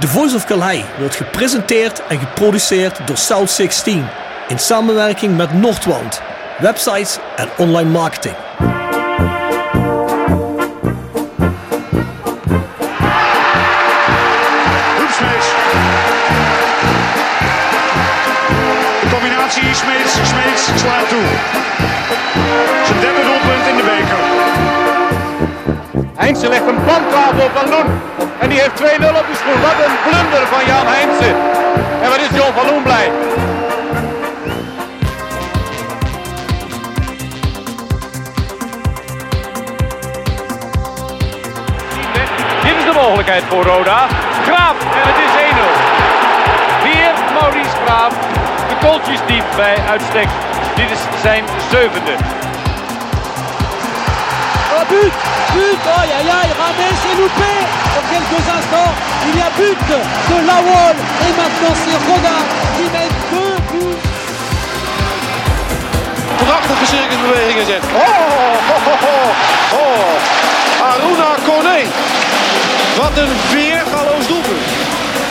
The 0.00 0.08
Voice 0.08 0.34
of 0.34 0.44
Calais 0.44 0.84
wordt 0.98 1.14
gepresenteerd 1.14 2.06
en 2.06 2.18
geproduceerd 2.18 3.06
door 3.06 3.16
South 3.16 3.50
16 3.50 4.06
in 4.48 4.58
samenwerking 4.58 5.36
met 5.36 5.52
Noordwand, 5.52 6.22
websites 6.58 7.18
en 7.36 7.48
online 7.56 7.90
marketing. 7.90 8.34
Combinatie 19.10 19.74
Smeets, 19.74 20.12
Smeets 20.12 20.64
slaat 20.80 21.08
toe. 21.08 21.26
Zijn 22.84 23.00
derde 23.00 23.22
doelpunt 23.22 23.66
in 23.70 23.76
de 23.76 23.82
beker. 23.82 24.18
Heinze 26.14 26.48
legt 26.48 26.66
een 26.66 26.82
planttafel 26.84 27.44
op 27.44 27.50
Van 27.54 27.68
Loen. 27.68 28.19
En 28.50 28.56
die 28.56 28.64
heeft 28.64 28.80
2-0 28.80 29.18
op 29.18 29.26
de 29.26 29.36
schoen. 29.36 29.60
Wat 29.60 29.78
een 29.86 29.96
blunder 30.06 30.46
van 30.46 30.66
Jan 30.66 30.86
Heinze. 30.86 31.34
En 32.02 32.08
wat 32.10 32.18
is 32.18 32.28
John 32.38 32.52
van 32.54 32.66
Loen 32.66 32.82
blij. 32.82 33.10
Dit 42.62 42.76
is 42.76 42.84
de 42.84 42.92
mogelijkheid 42.94 43.42
voor 43.48 43.64
Roda. 43.64 44.06
Graaf 44.46 44.76
en 44.80 45.06
het 45.10 45.18
is 45.26 45.32
1-0. 45.52 46.82
Weer 46.82 47.12
Maurice 47.40 47.76
Graaf. 47.84 48.14
De 48.68 48.86
kooltjesdief 48.86 49.44
bij 49.56 49.76
uitstek. 49.90 50.28
Dit 50.74 50.90
is 50.90 51.20
zijn 51.22 51.44
zevende. 51.70 52.12
Oh 54.72 55.29
but 55.54 55.82
Aïe 55.98 56.12
aïe 56.18 56.30
aïe 56.38 56.52
Rames 56.60 57.02
est 57.10 57.16
loupé 57.20 57.52
Dans 57.94 58.06
quelques 58.12 58.44
instants, 58.58 58.92
il 59.28 59.36
y 59.38 59.42
a 59.42 59.50
but 59.58 59.80
de 60.30 60.36
Lawol 60.46 60.96
Et 61.26 61.32
maintenant 61.40 61.74
c'est 61.82 61.98
Roda 62.06 62.38
qui 62.76 62.84
met 62.94 63.10
deux 63.30 63.56
buts 63.70 64.10
Prachtige 66.46 66.86
circusbewegingen 66.88 67.66
zet. 67.66 67.82
Oh, 67.82 68.00
oh, 68.74 68.80
oh, 68.86 68.98
oh, 69.02 69.30
oh. 69.72 70.84
Aruna 70.90 71.34
Kone. 71.46 71.84
Wat 72.96 73.18
een 73.18 73.32
weergaloos 73.52 74.26
doelpunt. 74.26 74.66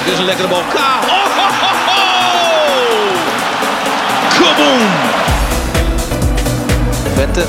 Dit 0.03 0.13
is 0.13 0.19
een 0.19 0.25
lekkere 0.25 0.47
bal. 0.47 0.63
K. 0.69 0.75
Oh, 0.75 1.09
ho. 1.87 1.99
Kaboom. 4.39 4.81
Vente 7.15 7.45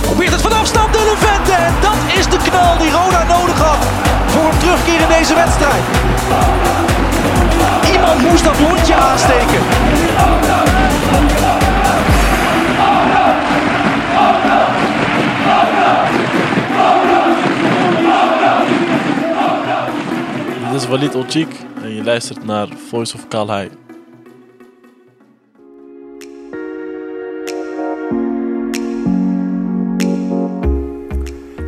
probeert 0.00 0.32
het 0.32 0.42
van 0.42 0.52
afstand 0.52 0.87
En 0.98 1.74
dat 1.80 2.18
is 2.18 2.26
de 2.28 2.36
knal 2.36 2.78
die 2.78 2.90
Roda 2.90 3.24
nodig 3.24 3.58
had 3.58 3.86
voor 4.26 4.44
een 4.52 4.58
terugkeer 4.58 5.00
in 5.00 5.08
deze 5.08 5.34
wedstrijd. 5.34 5.82
Iemand 7.92 8.22
moest 8.22 8.44
dat 8.44 8.56
hondje 8.56 8.94
aansteken. 8.94 9.62
Dit 20.70 20.82
is 20.82 20.88
Walid 20.88 21.14
Olchik 21.14 21.48
en 21.82 21.94
je 21.94 22.04
luistert 22.04 22.44
naar 22.44 22.68
Voice 22.88 23.14
of 23.14 23.28
Kalhai. 23.28 23.87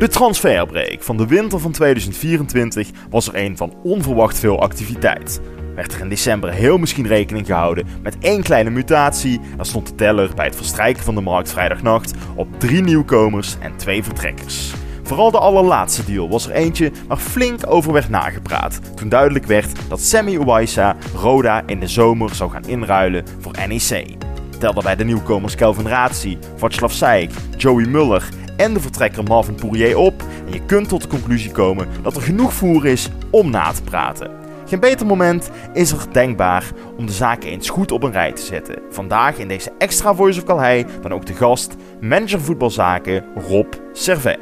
De 0.00 0.08
transferbreak 0.08 1.02
van 1.02 1.16
de 1.16 1.26
winter 1.26 1.60
van 1.60 1.72
2024 1.72 2.88
was 3.10 3.28
er 3.28 3.36
een 3.36 3.56
van 3.56 3.74
onverwacht 3.82 4.38
veel 4.38 4.60
activiteit. 4.60 5.40
Werd 5.74 5.92
er 5.92 6.00
in 6.00 6.08
december 6.08 6.52
heel 6.52 6.78
misschien 6.78 7.06
rekening 7.06 7.46
gehouden 7.46 7.86
met 8.02 8.16
één 8.20 8.42
kleine 8.42 8.70
mutatie, 8.70 9.40
dan 9.56 9.64
stond 9.64 9.86
de 9.86 9.94
teller 9.94 10.34
bij 10.34 10.44
het 10.44 10.56
verstrijken 10.56 11.02
van 11.02 11.14
de 11.14 11.20
markt 11.20 11.50
vrijdagnacht 11.50 12.14
op 12.34 12.60
drie 12.60 12.82
nieuwkomers 12.82 13.56
en 13.58 13.76
twee 13.76 14.02
vertrekkers. 14.02 14.72
Vooral 15.02 15.30
de 15.30 15.38
allerlaatste 15.38 16.04
deal 16.04 16.28
was 16.28 16.46
er 16.46 16.52
eentje 16.52 16.92
waar 17.08 17.18
flink 17.18 17.60
over 17.66 17.92
werd 17.92 18.08
nagepraat 18.08 18.96
toen 18.96 19.08
duidelijk 19.08 19.46
werd 19.46 19.88
dat 19.88 20.00
Sammy 20.00 20.34
Uwaisa 20.34 20.96
Roda 21.14 21.62
in 21.66 21.80
de 21.80 21.88
zomer 21.88 22.34
zou 22.34 22.50
gaan 22.50 22.68
inruilen 22.68 23.24
voor 23.40 23.54
NEC. 23.68 24.16
Telde 24.58 24.82
bij 24.82 24.96
de 24.96 25.04
nieuwkomers 25.04 25.54
Kelvin 25.54 25.88
Razi, 25.88 26.38
Václav 26.56 26.92
Seik, 26.92 27.30
Joey 27.56 27.86
Muller 27.86 28.28
en 28.60 28.74
de 28.74 28.80
vertrekker 28.80 29.22
Marvin 29.22 29.54
Poirier 29.54 29.96
op 29.96 30.24
en 30.46 30.52
je 30.52 30.64
kunt 30.64 30.88
tot 30.88 31.02
de 31.02 31.08
conclusie 31.08 31.50
komen 31.50 31.88
dat 32.02 32.16
er 32.16 32.22
genoeg 32.22 32.52
voer 32.52 32.86
is 32.86 33.08
om 33.30 33.50
na 33.50 33.72
te 33.72 33.82
praten. 33.82 34.30
Geen 34.66 34.80
beter 34.80 35.06
moment 35.06 35.50
is 35.72 35.92
er 35.92 36.12
denkbaar 36.12 36.72
om 36.96 37.06
de 37.06 37.12
zaken 37.12 37.50
eens 37.50 37.70
goed 37.70 37.92
op 37.92 38.02
een 38.02 38.12
rij 38.12 38.32
te 38.32 38.42
zetten. 38.42 38.82
Vandaag 38.90 39.38
in 39.38 39.48
deze 39.48 39.72
extra 39.78 40.14
Voice 40.14 40.40
of 40.40 40.46
Calhei 40.46 40.86
dan 41.00 41.12
ook 41.12 41.26
de 41.26 41.34
gast, 41.34 41.76
manager 42.00 42.40
voetbalzaken 42.40 43.24
Rob 43.48 43.74
Servet. 43.92 44.38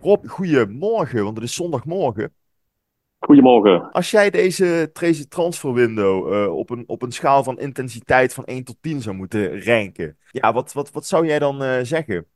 Rob, 0.00 0.26
goedemorgen, 0.26 1.24
want 1.24 1.36
het 1.36 1.44
is 1.44 1.54
zondagmorgen. 1.54 2.32
Goedemorgen. 3.24 3.90
Als 3.90 4.10
jij 4.10 4.30
deze, 4.30 4.90
deze 4.92 5.28
transferwindow 5.28 6.32
uh, 6.32 6.56
op, 6.56 6.70
een, 6.70 6.84
op 6.86 7.02
een 7.02 7.12
schaal 7.12 7.44
van 7.44 7.58
intensiteit 7.58 8.34
van 8.34 8.44
1 8.44 8.64
tot 8.64 8.76
10 8.80 9.00
zou 9.00 9.16
moeten 9.16 9.64
ranken, 9.64 10.16
ja, 10.30 10.52
wat, 10.52 10.72
wat, 10.72 10.90
wat 10.90 11.06
zou 11.06 11.26
jij 11.26 11.38
dan 11.38 11.62
uh, 11.62 11.78
zeggen? 11.82 12.26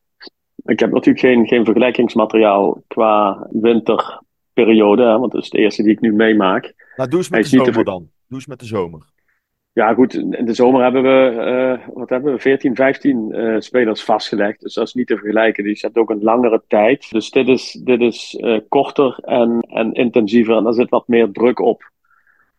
Ik 0.65 0.81
heb 0.81 0.93
natuurlijk 0.93 1.27
geen, 1.27 1.47
geen 1.47 1.65
vergelijkingsmateriaal 1.65 2.83
qua 2.87 3.47
winterperiode, 3.51 5.03
hè, 5.03 5.19
want 5.19 5.33
dat 5.33 5.43
is 5.43 5.51
de 5.51 5.59
eerste 5.59 5.83
die 5.83 5.93
ik 5.93 6.01
nu 6.01 6.13
meemaak. 6.13 6.75
Nou, 6.97 7.09
doe 7.09 7.19
eens 7.19 7.29
met 7.29 7.43
de 7.43 7.49
zomer 7.49 7.73
te... 7.73 7.85
dan. 7.85 8.09
Doe 8.27 8.39
eens 8.39 8.47
met 8.47 8.61
de 8.61 8.67
zomer. 8.67 9.07
Ja, 9.77 9.95
goed. 9.95 10.15
In 10.15 10.45
de 10.45 10.55
zomer 10.55 10.83
hebben 10.83 11.03
we, 11.03 11.33
uh, 11.33 11.95
wat 11.95 12.09
hebben 12.09 12.33
we, 12.33 12.39
14, 12.39 12.75
15 12.75 13.33
uh, 13.33 13.61
spelers 13.61 14.05
vastgelegd. 14.05 14.61
Dus 14.61 14.75
dat 14.75 14.87
is 14.87 14.95
niet 14.95 15.07
te 15.07 15.17
vergelijken. 15.17 15.65
Die 15.65 15.77
zet 15.77 15.97
ook 15.97 16.11
een 16.11 16.23
langere 16.23 16.63
tijd. 16.69 17.11
Dus 17.11 17.31
dit 17.31 17.49
is, 17.49 17.73
dit 17.73 18.01
is 18.01 18.35
uh, 18.41 18.59
korter 18.69 19.19
en, 19.21 19.61
en 19.61 19.93
intensiever. 19.93 20.57
En 20.57 20.65
daar 20.65 20.73
zit 20.73 20.91
wat 20.91 21.09
meer 21.09 21.31
druk 21.31 21.59
op. 21.59 21.91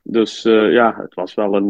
Dus 0.02 0.42
ja, 0.44 0.96
het 0.98 1.14
was 1.14 1.34
wel 1.34 1.56
een, 1.56 1.70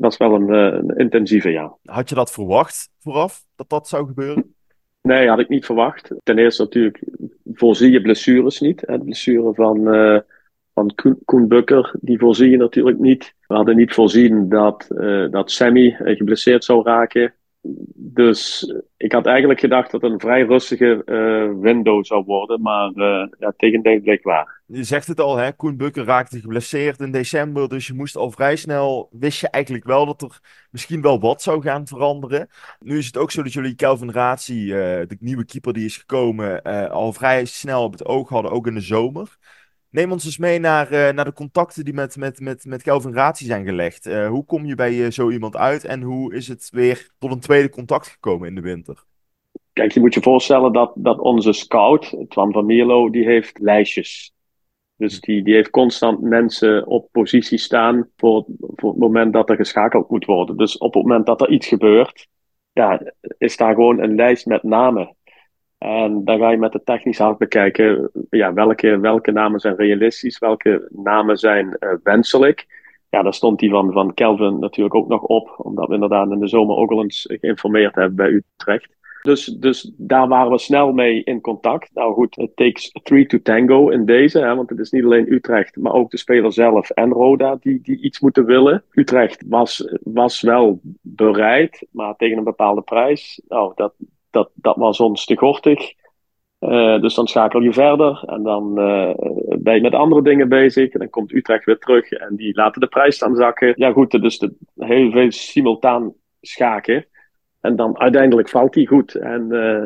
was 0.00 0.16
wel 0.16 0.34
een, 0.34 0.48
een 0.52 0.96
intensieve, 0.96 1.50
ja. 1.50 1.76
Had 1.84 2.08
je 2.08 2.14
dat 2.14 2.32
verwacht 2.32 2.90
vooraf, 2.98 3.44
dat 3.56 3.68
dat 3.68 3.88
zou 3.88 4.06
gebeuren? 4.06 4.54
Nee, 5.02 5.28
had 5.28 5.38
ik 5.38 5.48
niet 5.48 5.64
verwacht. 5.64 6.10
Ten 6.22 6.38
eerste 6.38 6.62
natuurlijk 6.62 7.04
voorzie 7.52 7.90
je 7.90 8.00
blessures 8.00 8.60
niet. 8.60 8.80
Hè. 8.86 8.98
De 8.98 9.04
blessure 9.04 9.54
van, 9.54 9.88
van 10.74 10.94
Koen, 11.24 11.48
Bukker, 11.48 11.94
die 12.00 12.18
voorzie 12.18 12.50
je 12.50 12.56
natuurlijk 12.56 12.98
niet. 12.98 13.34
We 13.46 13.54
hadden 13.54 13.76
niet 13.76 13.94
voorzien 13.94 14.48
dat, 14.48 14.88
uh, 14.90 15.30
dat 15.30 15.50
Sammy 15.50 15.96
uh, 16.00 16.16
geblesseerd 16.16 16.64
zou 16.64 16.82
raken. 16.82 17.34
Dus 17.94 18.72
ik 18.96 19.12
had 19.12 19.26
eigenlijk 19.26 19.60
gedacht 19.60 19.90
dat 19.90 20.02
het 20.02 20.12
een 20.12 20.20
vrij 20.20 20.42
rustige 20.42 21.02
uh, 21.06 21.60
window 21.60 22.04
zou 22.04 22.24
worden, 22.24 22.62
maar 22.62 22.92
ja, 23.38 23.52
tegendeel 23.56 24.00
bleek 24.00 24.22
waar. 24.22 24.62
Je 24.66 24.82
zegt 24.82 25.06
het 25.06 25.20
al, 25.20 25.36
hè? 25.36 25.52
Koen 25.52 25.76
Bukker 25.76 26.04
raakte 26.04 26.40
geblesseerd 26.40 27.00
in 27.00 27.12
december, 27.12 27.68
dus 27.68 27.86
je 27.86 27.94
moest 27.94 28.16
al 28.16 28.30
vrij 28.30 28.56
snel, 28.56 29.08
wist 29.12 29.40
je 29.40 29.48
eigenlijk 29.48 29.84
wel 29.84 30.06
dat 30.06 30.22
er 30.22 30.40
misschien 30.70 31.02
wel 31.02 31.20
wat 31.20 31.42
zou 31.42 31.62
gaan 31.62 31.86
veranderen. 31.86 32.48
Nu 32.78 32.98
is 32.98 33.06
het 33.06 33.16
ook 33.16 33.30
zo 33.30 33.42
dat 33.42 33.52
jullie 33.52 33.74
Kelvin 33.74 34.12
Razi, 34.12 34.66
de 34.66 35.16
nieuwe 35.20 35.44
keeper 35.44 35.72
die 35.72 35.84
is 35.84 35.96
gekomen, 35.96 36.62
al 36.90 37.12
vrij 37.12 37.44
snel 37.44 37.82
op 37.82 37.92
het 37.92 38.04
oog 38.06 38.28
hadden, 38.28 38.50
ook 38.50 38.66
in 38.66 38.74
de 38.74 38.80
zomer. 38.80 39.36
Neem 39.94 40.12
ons 40.12 40.24
eens 40.24 40.38
mee 40.38 40.58
naar, 40.58 40.92
uh, 40.92 41.10
naar 41.10 41.24
de 41.24 41.32
contacten 41.32 41.84
die 41.84 41.94
met, 41.94 42.16
met, 42.16 42.40
met, 42.40 42.64
met 42.64 42.82
Kelvin 42.82 43.12
Ratie 43.12 43.46
zijn 43.46 43.64
gelegd. 43.64 44.06
Uh, 44.06 44.28
hoe 44.28 44.44
kom 44.44 44.66
je 44.66 44.74
bij 44.74 44.92
uh, 44.92 45.10
zo 45.10 45.30
iemand 45.30 45.56
uit 45.56 45.84
en 45.84 46.02
hoe 46.02 46.34
is 46.34 46.48
het 46.48 46.68
weer 46.72 47.08
tot 47.18 47.30
een 47.30 47.40
tweede 47.40 47.68
contact 47.68 48.08
gekomen 48.08 48.48
in 48.48 48.54
de 48.54 48.60
winter? 48.60 49.04
Kijk, 49.72 49.92
je 49.92 50.00
moet 50.00 50.14
je 50.14 50.22
voorstellen 50.22 50.72
dat, 50.72 50.92
dat 50.94 51.18
onze 51.18 51.52
scout, 51.52 52.16
Twan 52.28 52.52
van 52.52 52.66
Mierlo, 52.66 53.10
die 53.10 53.24
heeft 53.24 53.58
lijstjes. 53.58 54.32
Dus 54.96 55.20
die, 55.20 55.42
die 55.42 55.54
heeft 55.54 55.70
constant 55.70 56.20
mensen 56.20 56.86
op 56.86 57.08
positie 57.12 57.58
staan 57.58 58.08
voor, 58.16 58.44
voor 58.58 58.90
het 58.90 59.00
moment 59.00 59.32
dat 59.32 59.50
er 59.50 59.56
geschakeld 59.56 60.10
moet 60.10 60.24
worden. 60.24 60.56
Dus 60.56 60.78
op 60.78 60.94
het 60.94 61.02
moment 61.02 61.26
dat 61.26 61.40
er 61.40 61.50
iets 61.50 61.66
gebeurt, 61.66 62.28
ja, 62.72 63.12
is 63.38 63.56
daar 63.56 63.74
gewoon 63.74 64.00
een 64.00 64.14
lijst 64.14 64.46
met 64.46 64.62
namen. 64.62 65.16
En 65.84 66.24
dan 66.24 66.38
ga 66.38 66.50
je 66.50 66.56
met 66.56 66.72
de 66.72 66.82
technische 66.84 67.22
hart 67.22 67.38
bekijken, 67.38 68.10
ja, 68.30 68.52
welke, 68.52 68.98
welke 68.98 69.30
namen 69.30 69.60
zijn 69.60 69.76
realistisch, 69.76 70.38
welke 70.38 70.88
namen 70.92 71.36
zijn 71.36 71.76
uh, 71.80 71.90
wenselijk. 72.02 72.66
Ja, 73.10 73.22
daar 73.22 73.34
stond 73.34 73.58
die 73.58 73.70
van, 73.70 73.92
van 73.92 74.14
Kelvin 74.14 74.58
natuurlijk 74.58 74.94
ook 74.94 75.08
nog 75.08 75.22
op, 75.22 75.54
omdat 75.58 75.88
we 75.88 75.94
inderdaad 75.94 76.30
in 76.30 76.38
de 76.38 76.48
zomer 76.48 76.76
ook 76.76 76.90
al 76.90 77.02
eens 77.02 77.26
geïnformeerd 77.40 77.94
hebben 77.94 78.16
bij 78.16 78.28
Utrecht. 78.28 78.96
Dus, 79.22 79.44
dus 79.44 79.92
daar 79.96 80.28
waren 80.28 80.50
we 80.50 80.58
snel 80.58 80.92
mee 80.92 81.24
in 81.24 81.40
contact. 81.40 81.90
Nou 81.94 82.14
goed, 82.14 82.36
het 82.36 82.56
takes 82.56 82.92
three 83.02 83.26
to 83.26 83.38
tango 83.42 83.88
in 83.88 84.04
deze, 84.04 84.38
hè, 84.38 84.54
want 84.54 84.70
het 84.70 84.78
is 84.78 84.90
niet 84.90 85.04
alleen 85.04 85.32
Utrecht, 85.32 85.76
maar 85.76 85.92
ook 85.92 86.10
de 86.10 86.18
speler 86.18 86.52
zelf 86.52 86.90
en 86.90 87.10
Roda 87.10 87.56
die, 87.60 87.80
die 87.82 88.00
iets 88.00 88.20
moeten 88.20 88.44
willen. 88.44 88.84
Utrecht 88.90 89.44
was, 89.48 89.96
was 90.02 90.40
wel 90.40 90.80
bereid, 91.00 91.86
maar 91.90 92.16
tegen 92.16 92.38
een 92.38 92.44
bepaalde 92.44 92.82
prijs. 92.82 93.42
Nou, 93.48 93.72
dat, 93.74 93.94
dat, 94.34 94.50
dat 94.54 94.76
was 94.76 95.00
ons 95.00 95.24
te 95.24 95.36
gortig. 95.36 95.94
dus 97.00 97.14
dan 97.14 97.26
schakel 97.26 97.60
je 97.60 97.72
verder 97.72 98.22
en 98.26 98.42
dan 98.42 98.74
ben 99.58 99.74
je 99.74 99.80
met 99.80 99.94
andere 99.94 100.22
dingen 100.22 100.48
bezig. 100.48 100.92
En 100.92 100.98
dan 100.98 101.10
komt 101.10 101.32
Utrecht 101.32 101.64
weer 101.64 101.78
terug 101.78 102.10
en 102.10 102.36
die 102.36 102.54
laten 102.54 102.80
de 102.80 102.86
prijs 102.86 103.16
staan 103.16 103.36
zakken. 103.36 103.72
Ja, 103.76 103.92
goed, 103.92 104.10
dus 104.10 104.38
de, 104.38 104.54
heel 104.74 105.10
veel 105.10 105.30
simultaan 105.30 106.14
schaken. 106.40 107.06
En 107.60 107.76
dan 107.76 107.98
uiteindelijk 107.98 108.48
valt 108.48 108.74
hij 108.74 108.86
goed 108.86 109.14
en 109.14 109.40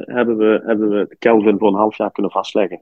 hebben, 0.06 0.36
we, 0.36 0.62
hebben 0.66 0.88
we 0.88 1.16
Kelvin 1.18 1.58
voor 1.58 1.68
een 1.68 1.74
half 1.74 1.96
jaar 1.96 2.12
kunnen 2.12 2.32
vastleggen. 2.32 2.80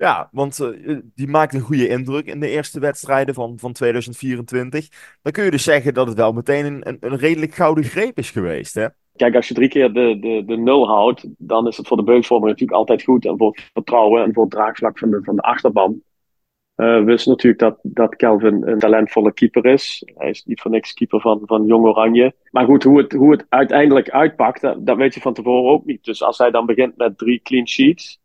Ja, 0.00 0.28
want 0.32 0.72
die 1.14 1.28
maakt 1.28 1.54
een 1.54 1.60
goede 1.60 1.88
indruk 1.88 2.26
in 2.26 2.40
de 2.40 2.48
eerste 2.48 2.80
wedstrijden 2.80 3.34
van, 3.34 3.58
van 3.58 3.72
2024. 3.72 4.88
Dan 5.22 5.32
kun 5.32 5.44
je 5.44 5.50
dus 5.50 5.62
zeggen 5.62 5.94
dat 5.94 6.06
het 6.06 6.16
wel 6.16 6.32
meteen 6.32 6.64
een, 6.64 6.88
een, 6.88 6.96
een 7.00 7.16
redelijk 7.16 7.54
gouden 7.54 7.84
greep 7.84 8.18
is 8.18 8.30
geweest, 8.30 8.74
hè? 8.74 8.86
Kijk, 9.20 9.34
als 9.34 9.48
je 9.48 9.54
drie 9.54 9.68
keer 9.68 9.92
de, 9.92 10.18
de, 10.20 10.42
de 10.46 10.56
nul 10.56 10.86
houdt, 10.86 11.26
dan 11.38 11.66
is 11.66 11.76
het 11.76 11.86
voor 11.86 11.96
de 11.96 12.02
beugvormer 12.02 12.48
natuurlijk 12.48 12.78
altijd 12.78 13.02
goed. 13.02 13.24
En 13.24 13.36
voor 13.36 13.50
het 13.50 13.70
vertrouwen 13.72 14.24
en 14.24 14.32
voor 14.32 14.42
het 14.42 14.52
draagvlak 14.52 14.98
van 14.98 15.10
de, 15.10 15.20
van 15.22 15.36
de 15.36 15.42
achterban. 15.42 16.02
Uh, 16.76 17.04
we 17.04 17.22
natuurlijk 17.24 17.58
dat, 17.58 17.78
dat 17.82 18.16
Kelvin 18.16 18.62
een 18.66 18.78
talentvolle 18.78 19.32
keeper 19.32 19.66
is. 19.66 20.02
Hij 20.14 20.30
is 20.30 20.44
niet 20.44 20.60
voor 20.60 20.70
niks 20.70 20.92
keeper 20.92 21.20
van, 21.20 21.40
van 21.44 21.66
Jong 21.66 21.84
Oranje. 21.84 22.34
Maar 22.50 22.64
goed, 22.64 22.82
hoe 22.82 22.98
het, 22.98 23.12
hoe 23.12 23.30
het 23.30 23.46
uiteindelijk 23.48 24.10
uitpakt, 24.10 24.60
dat, 24.60 24.96
weet 24.96 25.14
je 25.14 25.20
van 25.20 25.34
tevoren 25.34 25.70
ook 25.70 25.84
niet. 25.84 26.04
Dus 26.04 26.22
als 26.22 26.38
hij 26.38 26.50
dan 26.50 26.66
begint 26.66 26.96
met 26.96 27.18
drie 27.18 27.40
clean 27.42 27.68
sheets 27.68 28.20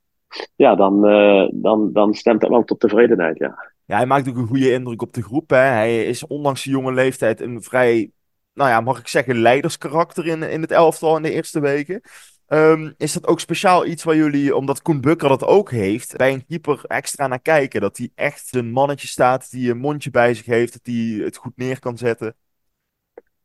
ja, 0.56 0.75
dan, 0.75 1.09
uh, 1.09 1.48
dan, 1.51 1.94
dan 1.94 2.13
stemt 2.13 2.41
dat 2.41 2.50
wel 2.50 2.63
tot 2.63 2.80
tevredenheid, 2.80 3.38
ja. 3.38 3.74
Ja, 3.86 3.95
hij 3.95 4.06
maakt 4.06 4.30
ook 4.30 4.38
een 4.38 4.48
goede 4.48 4.71
indruk 4.71 5.01
op 5.01 5.13
de 5.13 5.24
groep. 5.24 5.50
Hè. 5.50 5.57
Hij 5.57 6.06
is 6.06 6.27
ondanks 6.27 6.62
zijn 6.62 6.75
jonge 6.75 6.94
leeftijd 6.94 7.41
een 7.41 7.62
vrij, 7.62 8.12
nou 8.55 8.69
ja, 8.69 8.81
mag 8.81 8.99
ik 8.99 9.07
zeggen, 9.07 9.37
leiderskarakter 9.37 10.27
in, 10.27 10.43
in 10.43 10.61
het 10.61 10.71
elftal 10.71 11.15
in 11.15 11.23
de 11.23 11.31
eerste 11.31 11.59
weken. 11.59 12.01
Um, 12.47 12.93
is 12.97 13.13
dat 13.13 13.27
ook 13.27 13.39
speciaal 13.39 13.85
iets 13.85 14.03
waar 14.03 14.15
jullie, 14.15 14.55
omdat 14.55 14.81
Koen 14.81 15.01
Bukker 15.01 15.29
dat 15.29 15.45
ook 15.45 15.71
heeft, 15.71 16.17
bij 16.17 16.33
een 16.33 16.45
keeper 16.45 16.81
extra 16.87 17.27
naar 17.27 17.41
kijken? 17.41 17.81
Dat 17.81 17.97
hij 17.97 18.09
echt 18.15 18.55
een 18.55 18.71
mannetje 18.71 19.07
staat, 19.07 19.51
die 19.51 19.71
een 19.71 19.77
mondje 19.77 20.11
bij 20.11 20.33
zich 20.33 20.45
heeft, 20.45 20.73
dat 20.73 20.93
hij 20.93 21.23
het 21.23 21.37
goed 21.37 21.53
neer 21.55 21.79
kan 21.79 21.97
zetten? 21.97 22.35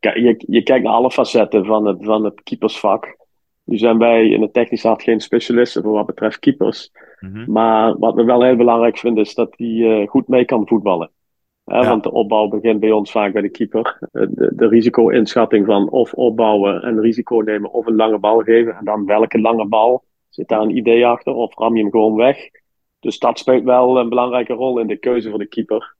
je, 0.00 0.44
je 0.46 0.62
kijkt 0.62 0.84
naar 0.84 0.92
alle 0.92 1.10
facetten 1.10 1.64
van 1.64 1.86
het, 1.86 1.98
van 2.00 2.24
het 2.24 2.42
keepersvak. 2.42 3.16
Nu 3.64 3.78
zijn 3.78 3.98
wij 3.98 4.28
in 4.28 4.42
het 4.42 4.52
technisch 4.52 4.82
hart 4.82 5.02
geen 5.02 5.20
specialisten 5.20 5.82
voor 5.82 5.92
wat 5.92 6.06
betreft 6.06 6.38
keepers. 6.38 6.90
Mhm. 7.20 7.52
Maar 7.52 7.98
wat 7.98 8.14
we 8.14 8.24
wel 8.24 8.42
heel 8.42 8.56
belangrijk 8.56 8.98
vinden 8.98 9.24
is 9.24 9.34
dat 9.34 9.54
hij 9.56 9.66
uh, 9.66 10.08
goed 10.08 10.28
mee 10.28 10.44
kan 10.44 10.66
voetballen. 10.66 11.10
Want 11.70 12.02
de 12.02 12.12
opbouw 12.12 12.49
begint 12.49 12.81
bij 12.81 12.90
ons 12.90 13.11
vaak 13.11 13.32
bij 13.32 13.43
de 13.43 13.50
keeper. 13.50 13.99
Eh, 14.12 14.26
de, 14.31 14.52
de 14.55 14.69
risico-inschatting 14.69 15.67
van 15.67 15.90
of 15.90 16.12
opbouwen 16.12 16.82
en 16.82 17.00
risico 17.00 17.37
nemen 17.37 17.72
of 17.72 17.87
een 17.87 17.96
lange 17.96 18.19
bal 18.19 18.38
geven. 18.38 18.75
En 18.75 18.84
dan 18.84 19.06
welke 19.06 19.40
lange 19.40 19.67
bal? 19.67 20.05
Zit 20.28 20.49
daar 20.49 20.61
een 20.61 20.76
idee 20.76 21.06
achter 21.06 21.34
of 21.34 21.55
ram 21.55 21.76
je 21.76 21.82
hem 21.82 21.90
gewoon 21.90 22.14
weg? 22.14 22.37
Dus 23.00 23.19
dat 23.19 23.38
speelt 23.38 23.64
wel 23.64 23.99
een 23.99 24.08
belangrijke 24.08 24.52
rol 24.52 24.78
in 24.78 24.87
de 24.87 24.96
keuze 24.96 25.31
voor 25.31 25.38
de 25.38 25.49
keeper. 25.49 25.94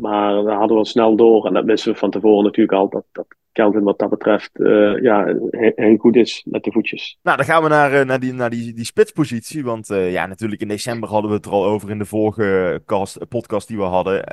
Maar 0.00 0.42
daar 0.42 0.58
hadden 0.58 0.76
we 0.76 0.84
snel 0.84 1.16
door. 1.16 1.46
En 1.46 1.52
dat 1.52 1.64
wisten 1.64 1.92
we 1.92 1.98
van 1.98 2.10
tevoren 2.10 2.44
natuurlijk 2.44 2.78
al. 2.78 2.88
Dat, 2.88 3.04
dat 3.12 3.26
Kelvin 3.52 3.82
wat 3.82 3.98
dat 3.98 4.10
betreft 4.10 4.50
uh, 4.54 5.02
ja, 5.02 5.34
heel, 5.50 5.96
goed 5.96 6.16
is 6.16 6.46
met 6.50 6.64
de 6.64 6.72
voetjes. 6.72 7.18
Nou, 7.22 7.36
dan 7.36 7.46
gaan 7.46 7.62
we 7.62 7.68
naar, 7.68 7.92
uh, 7.92 8.04
naar, 8.04 8.20
die, 8.20 8.32
naar 8.32 8.50
die, 8.50 8.72
die 8.74 8.84
spitspositie. 8.84 9.64
Want 9.64 9.90
uh, 9.90 10.12
ja, 10.12 10.26
natuurlijk 10.26 10.60
in 10.60 10.68
december 10.68 11.08
hadden 11.08 11.30
we 11.30 11.36
het 11.36 11.46
er 11.46 11.52
al 11.52 11.64
over 11.64 11.90
in 11.90 11.98
de 11.98 12.04
vorige 12.04 12.82
cast, 12.86 13.28
podcast 13.28 13.68
die 13.68 13.76
we 13.76 13.82
hadden. 13.82 14.24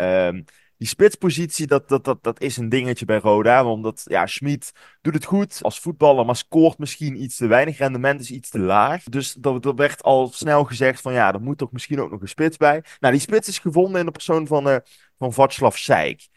Ehm, 0.78 0.86
die 0.86 0.88
spitspositie, 0.88 1.68
dat, 1.68 1.90
dat, 1.90 2.04
dat, 2.04 2.24
dat 2.24 2.42
is 2.42 2.58
een 2.58 2.70
dingetje 2.70 3.06
bij 3.06 3.18
Roda. 3.18 3.66
Omdat 3.66 4.02
ja, 4.06 4.26
Schmid 4.26 4.72
doet 5.02 5.14
het 5.14 5.26
goed 5.26 5.60
als 5.62 5.80
voetballer, 5.80 6.26
maar 6.26 6.36
scoort 6.36 6.78
misschien 6.78 7.22
iets 7.24 7.36
te 7.36 7.48
weinig. 7.48 7.78
Rendement 7.78 8.22
is 8.22 8.32
iets 8.32 8.50
te 8.50 8.60
laag. 8.60 9.04
Dus 9.04 9.38
er 9.42 9.76
werd 9.76 10.04
al 10.04 10.32
snel 10.32 10.64
gezegd 10.64 11.02
van 11.02 11.14
ja, 11.14 11.34
er 11.34 11.42
moet 11.42 11.58
toch 11.58 11.72
misschien 11.72 12.02
ook 12.02 12.12
nog 12.12 12.22
een 12.22 12.28
spits 12.28 12.58
bij. 12.58 12.84
Nou, 13.00 13.14
die 13.14 13.22
spits 13.22 13.48
is 13.48 13.60
gevonden 13.60 14.00
in 14.00 14.06
de 14.06 14.12
persoon 14.12 14.48
van, 14.48 14.68
uh, 14.68 14.78
van 15.18 15.34
Václav 15.34 15.76
Seik. 15.76 16.28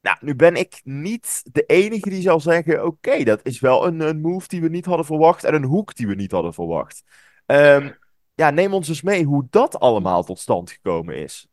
Nou, 0.00 0.16
nu 0.20 0.34
ben 0.34 0.54
ik 0.54 0.80
niet 0.84 1.42
de 1.52 1.64
enige 1.66 2.08
die 2.08 2.22
zal 2.22 2.40
zeggen: 2.40 2.86
oké, 2.86 3.24
dat 3.24 3.40
is 3.42 3.60
wel 3.60 3.86
een, 3.86 4.00
een 4.00 4.20
move 4.20 4.48
die 4.48 4.60
we 4.60 4.68
niet 4.68 4.84
hadden 4.84 5.06
verwacht 5.06 5.44
en 5.44 5.54
een 5.54 5.64
hoek 5.64 5.94
die 5.94 6.06
we 6.06 6.14
niet 6.14 6.30
hadden 6.30 6.54
verwacht. 6.54 7.02
Um, 7.46 7.98
ja, 8.34 8.50
neem 8.50 8.74
ons 8.74 8.88
eens 8.88 9.02
mee 9.02 9.24
hoe 9.24 9.46
dat 9.50 9.78
allemaal 9.78 10.24
tot 10.24 10.38
stand 10.38 10.70
gekomen 10.70 11.16
is. 11.16 11.49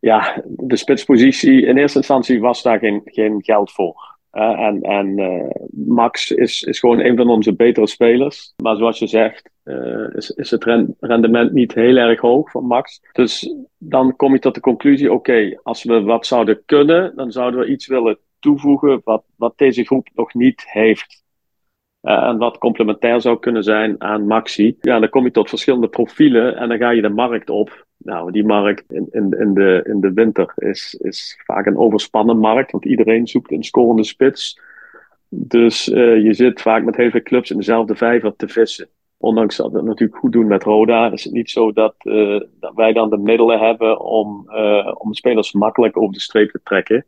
Ja, 0.00 0.42
de 0.44 0.76
spitspositie 0.76 1.66
in 1.66 1.76
eerste 1.76 1.98
instantie 1.98 2.40
was 2.40 2.62
daar 2.62 2.78
geen, 2.78 3.00
geen 3.04 3.42
geld 3.42 3.72
voor. 3.72 4.12
Uh, 4.32 4.60
en 4.60 4.82
en 4.82 5.18
uh, 5.18 5.50
Max 5.70 6.30
is, 6.30 6.62
is 6.62 6.78
gewoon 6.78 7.00
een 7.00 7.16
van 7.16 7.28
onze 7.28 7.54
betere 7.54 7.86
spelers. 7.86 8.54
Maar 8.62 8.76
zoals 8.76 8.98
je 8.98 9.06
zegt, 9.06 9.50
uh, 9.64 10.14
is, 10.14 10.30
is 10.30 10.50
het 10.50 10.64
rendement 11.00 11.52
niet 11.52 11.74
heel 11.74 11.96
erg 11.96 12.20
hoog 12.20 12.50
van 12.50 12.64
Max. 12.64 13.00
Dus 13.12 13.54
dan 13.78 14.16
kom 14.16 14.32
je 14.32 14.38
tot 14.38 14.54
de 14.54 14.60
conclusie: 14.60 15.12
oké, 15.12 15.60
als 15.62 15.84
we 15.84 16.02
wat 16.02 16.26
zouden 16.26 16.62
kunnen, 16.66 17.16
dan 17.16 17.32
zouden 17.32 17.60
we 17.60 17.66
iets 17.66 17.86
willen 17.86 18.18
toevoegen 18.38 19.00
wat, 19.04 19.24
wat 19.36 19.58
deze 19.58 19.84
groep 19.84 20.08
nog 20.14 20.34
niet 20.34 20.64
heeft. 20.66 21.22
en 22.00 22.38
wat 22.38 22.58
complementair 22.58 23.20
zou 23.20 23.38
kunnen 23.38 23.62
zijn 23.62 24.00
aan 24.00 24.26
Maxi. 24.26 24.76
Ja, 24.80 24.98
dan 24.98 25.08
kom 25.08 25.24
je 25.24 25.30
tot 25.30 25.48
verschillende 25.48 25.88
profielen 25.88 26.56
en 26.56 26.68
dan 26.68 26.78
ga 26.78 26.90
je 26.90 27.02
de 27.02 27.08
markt 27.08 27.50
op. 27.50 27.86
Nou, 28.04 28.32
die 28.32 28.44
markt 28.44 28.92
in, 28.92 29.08
in, 29.10 29.30
in, 29.38 29.54
de, 29.54 29.84
in 29.86 30.00
de 30.00 30.12
winter 30.12 30.52
is, 30.56 30.94
is 30.94 31.40
vaak 31.44 31.66
een 31.66 31.76
overspannen 31.76 32.38
markt, 32.38 32.70
want 32.70 32.84
iedereen 32.84 33.26
zoekt 33.26 33.52
een 33.52 33.64
scorende 33.64 34.04
spits. 34.04 34.60
Dus 35.28 35.88
uh, 35.88 36.22
je 36.24 36.34
zit 36.34 36.60
vaak 36.60 36.84
met 36.84 36.96
heel 36.96 37.10
veel 37.10 37.22
clubs 37.22 37.50
in 37.50 37.56
dezelfde 37.56 37.94
vijver 37.94 38.36
te 38.36 38.48
vissen. 38.48 38.88
Ondanks 39.16 39.56
dat 39.56 39.70
we 39.70 39.76
het 39.76 39.86
natuurlijk 39.86 40.18
goed 40.18 40.32
doen 40.32 40.46
met 40.46 40.62
Roda, 40.62 41.12
is 41.12 41.24
het 41.24 41.32
niet 41.32 41.50
zo 41.50 41.72
dat, 41.72 41.94
dat 42.60 42.74
wij 42.74 42.92
dan 42.92 43.10
de 43.10 43.18
middelen 43.18 43.58
hebben 43.58 44.00
om, 44.00 44.48
uh, 44.48 44.94
om 44.98 45.14
spelers 45.14 45.52
makkelijk 45.52 45.96
over 45.96 46.12
de 46.12 46.20
streep 46.20 46.50
te 46.50 46.60
trekken. 46.62 47.04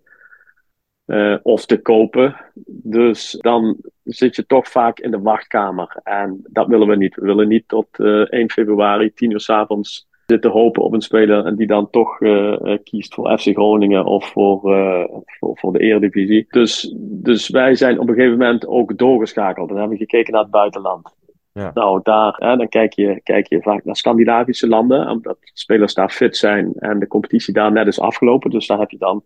of 1.43 1.67
te 1.67 1.83
kopen. 1.83 2.37
Dus 2.67 3.37
dan 3.41 3.77
zit 4.05 4.37
je 4.37 4.47
toch 4.47 4.69
vaak 4.69 4.99
in 4.99 5.11
de 5.11 5.21
wachtkamer. 5.21 6.01
En 6.03 6.41
dat 6.51 6.67
willen 6.67 6.89
we 6.89 6.97
niet. 6.97 7.15
We 7.15 7.27
willen 7.27 7.49
niet 7.49 7.69
tot 7.69 7.99
1 7.99 8.51
februari, 8.51 9.13
10 9.15 9.31
uur 9.31 9.41
s 9.41 9.51
avonds 9.51 10.09
zitten 10.27 10.51
hopen 10.51 10.83
op 10.83 10.93
een 10.93 11.01
speler 11.01 11.45
en 11.45 11.57
die 11.57 11.67
dan 11.67 11.91
toch 11.91 12.21
uh, 12.21 12.77
kiest 12.85 13.15
voor 13.15 13.39
FC 13.39 13.49
Groningen 13.49 14.05
of 14.05 14.31
voor, 14.31 14.73
uh, 14.73 15.05
voor, 15.25 15.59
voor, 15.59 15.73
de 15.73 15.79
Eredivisie. 15.79 16.47
Dus, 16.49 16.95
dus 16.99 17.49
wij 17.49 17.75
zijn 17.75 17.99
op 17.99 18.09
een 18.09 18.15
gegeven 18.15 18.39
moment 18.39 18.67
ook 18.67 18.99
doorgeschakeld 18.99 19.71
en 19.71 19.77
hebben 19.77 19.99
gekeken 19.99 20.33
naar 20.33 20.43
het 20.43 20.51
buitenland. 20.51 21.15
Ja. 21.53 21.71
Nou, 21.75 22.01
daar, 22.03 22.35
hè, 22.39 22.57
dan 22.57 22.69
kijk 22.69 22.93
je, 22.93 23.21
kijk 23.23 23.49
je 23.49 23.63
vaak 23.63 23.85
naar 23.85 23.97
Scandinavische 23.97 24.69
landen, 24.69 25.09
omdat 25.09 25.37
spelers 25.41 25.95
daar 25.95 26.11
fit 26.11 26.37
zijn 26.37 26.73
en 26.75 26.99
de 26.99 27.07
competitie 27.07 27.55
daar 27.55 27.73
net 27.73 27.87
is 27.87 28.01
afgelopen. 28.01 28.51
Dus 28.51 28.67
daar 28.67 28.79
heb 28.79 28.91
je 28.91 28.99
dan 28.99 29.23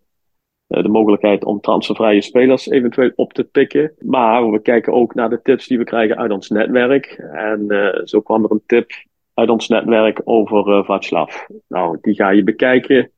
de 0.68 0.88
mogelijkheid 0.88 1.44
om 1.44 1.60
transfervrije 1.60 2.22
spelers 2.22 2.68
eventueel 2.68 3.12
op 3.14 3.32
te 3.32 3.44
pikken. 3.44 3.92
Maar 3.98 4.50
we 4.50 4.62
kijken 4.62 4.92
ook 4.92 5.14
naar 5.14 5.30
de 5.30 5.42
tips 5.42 5.66
die 5.66 5.78
we 5.78 5.84
krijgen 5.84 6.16
uit 6.16 6.30
ons 6.30 6.48
netwerk. 6.48 7.06
En 7.32 7.64
uh, 7.68 7.88
zo 8.04 8.20
kwam 8.20 8.44
er 8.44 8.50
een 8.50 8.62
tip 8.66 8.90
uit 9.38 9.50
ons 9.50 9.68
netwerk 9.68 10.20
over 10.24 10.68
uh, 10.68 10.84
Václav. 10.84 11.46
Nou, 11.68 11.98
die 12.00 12.14
ga 12.14 12.30
je 12.30 12.42
bekijken. 12.42 13.10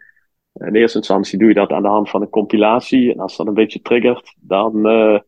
In 0.52 0.74
eerste 0.74 0.98
instantie 0.98 1.38
doe 1.38 1.48
je 1.48 1.54
dat 1.54 1.70
aan 1.70 1.82
de 1.82 1.88
hand 1.88 2.10
van 2.10 2.22
een 2.22 2.28
compilatie. 2.28 3.12
En 3.12 3.20
als 3.20 3.36
dat 3.36 3.46
een 3.46 3.54
beetje 3.54 3.80
triggert, 3.80 4.34
dan 4.40 4.86
uh, 4.86 5.18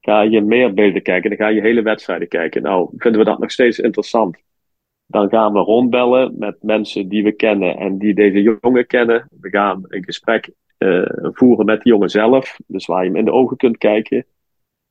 ga 0.00 0.20
je 0.20 0.40
meer 0.40 0.74
beelden 0.74 1.02
kijken. 1.02 1.30
Dan 1.30 1.38
ga 1.38 1.48
je 1.48 1.60
hele 1.60 1.82
wedstrijden 1.82 2.28
kijken. 2.28 2.62
Nou, 2.62 2.88
vinden 2.96 3.20
we 3.20 3.26
dat 3.26 3.38
nog 3.38 3.50
steeds 3.50 3.78
interessant. 3.78 4.36
Dan 5.06 5.28
gaan 5.28 5.52
we 5.52 5.58
rondbellen 5.58 6.34
met 6.38 6.56
mensen 6.62 7.08
die 7.08 7.24
we 7.24 7.32
kennen 7.32 7.76
en 7.76 7.98
die 7.98 8.14
deze 8.14 8.58
jongen 8.60 8.86
kennen. 8.86 9.28
We 9.40 9.48
gaan 9.48 9.84
een 9.88 10.04
gesprek 10.04 10.50
uh, 10.78 11.08
voeren 11.18 11.66
met 11.66 11.82
die 11.82 11.92
jongen 11.92 12.10
zelf. 12.10 12.58
Dus 12.66 12.86
waar 12.86 13.02
je 13.02 13.08
hem 13.08 13.18
in 13.18 13.24
de 13.24 13.32
ogen 13.32 13.56
kunt 13.56 13.78
kijken. 13.78 14.26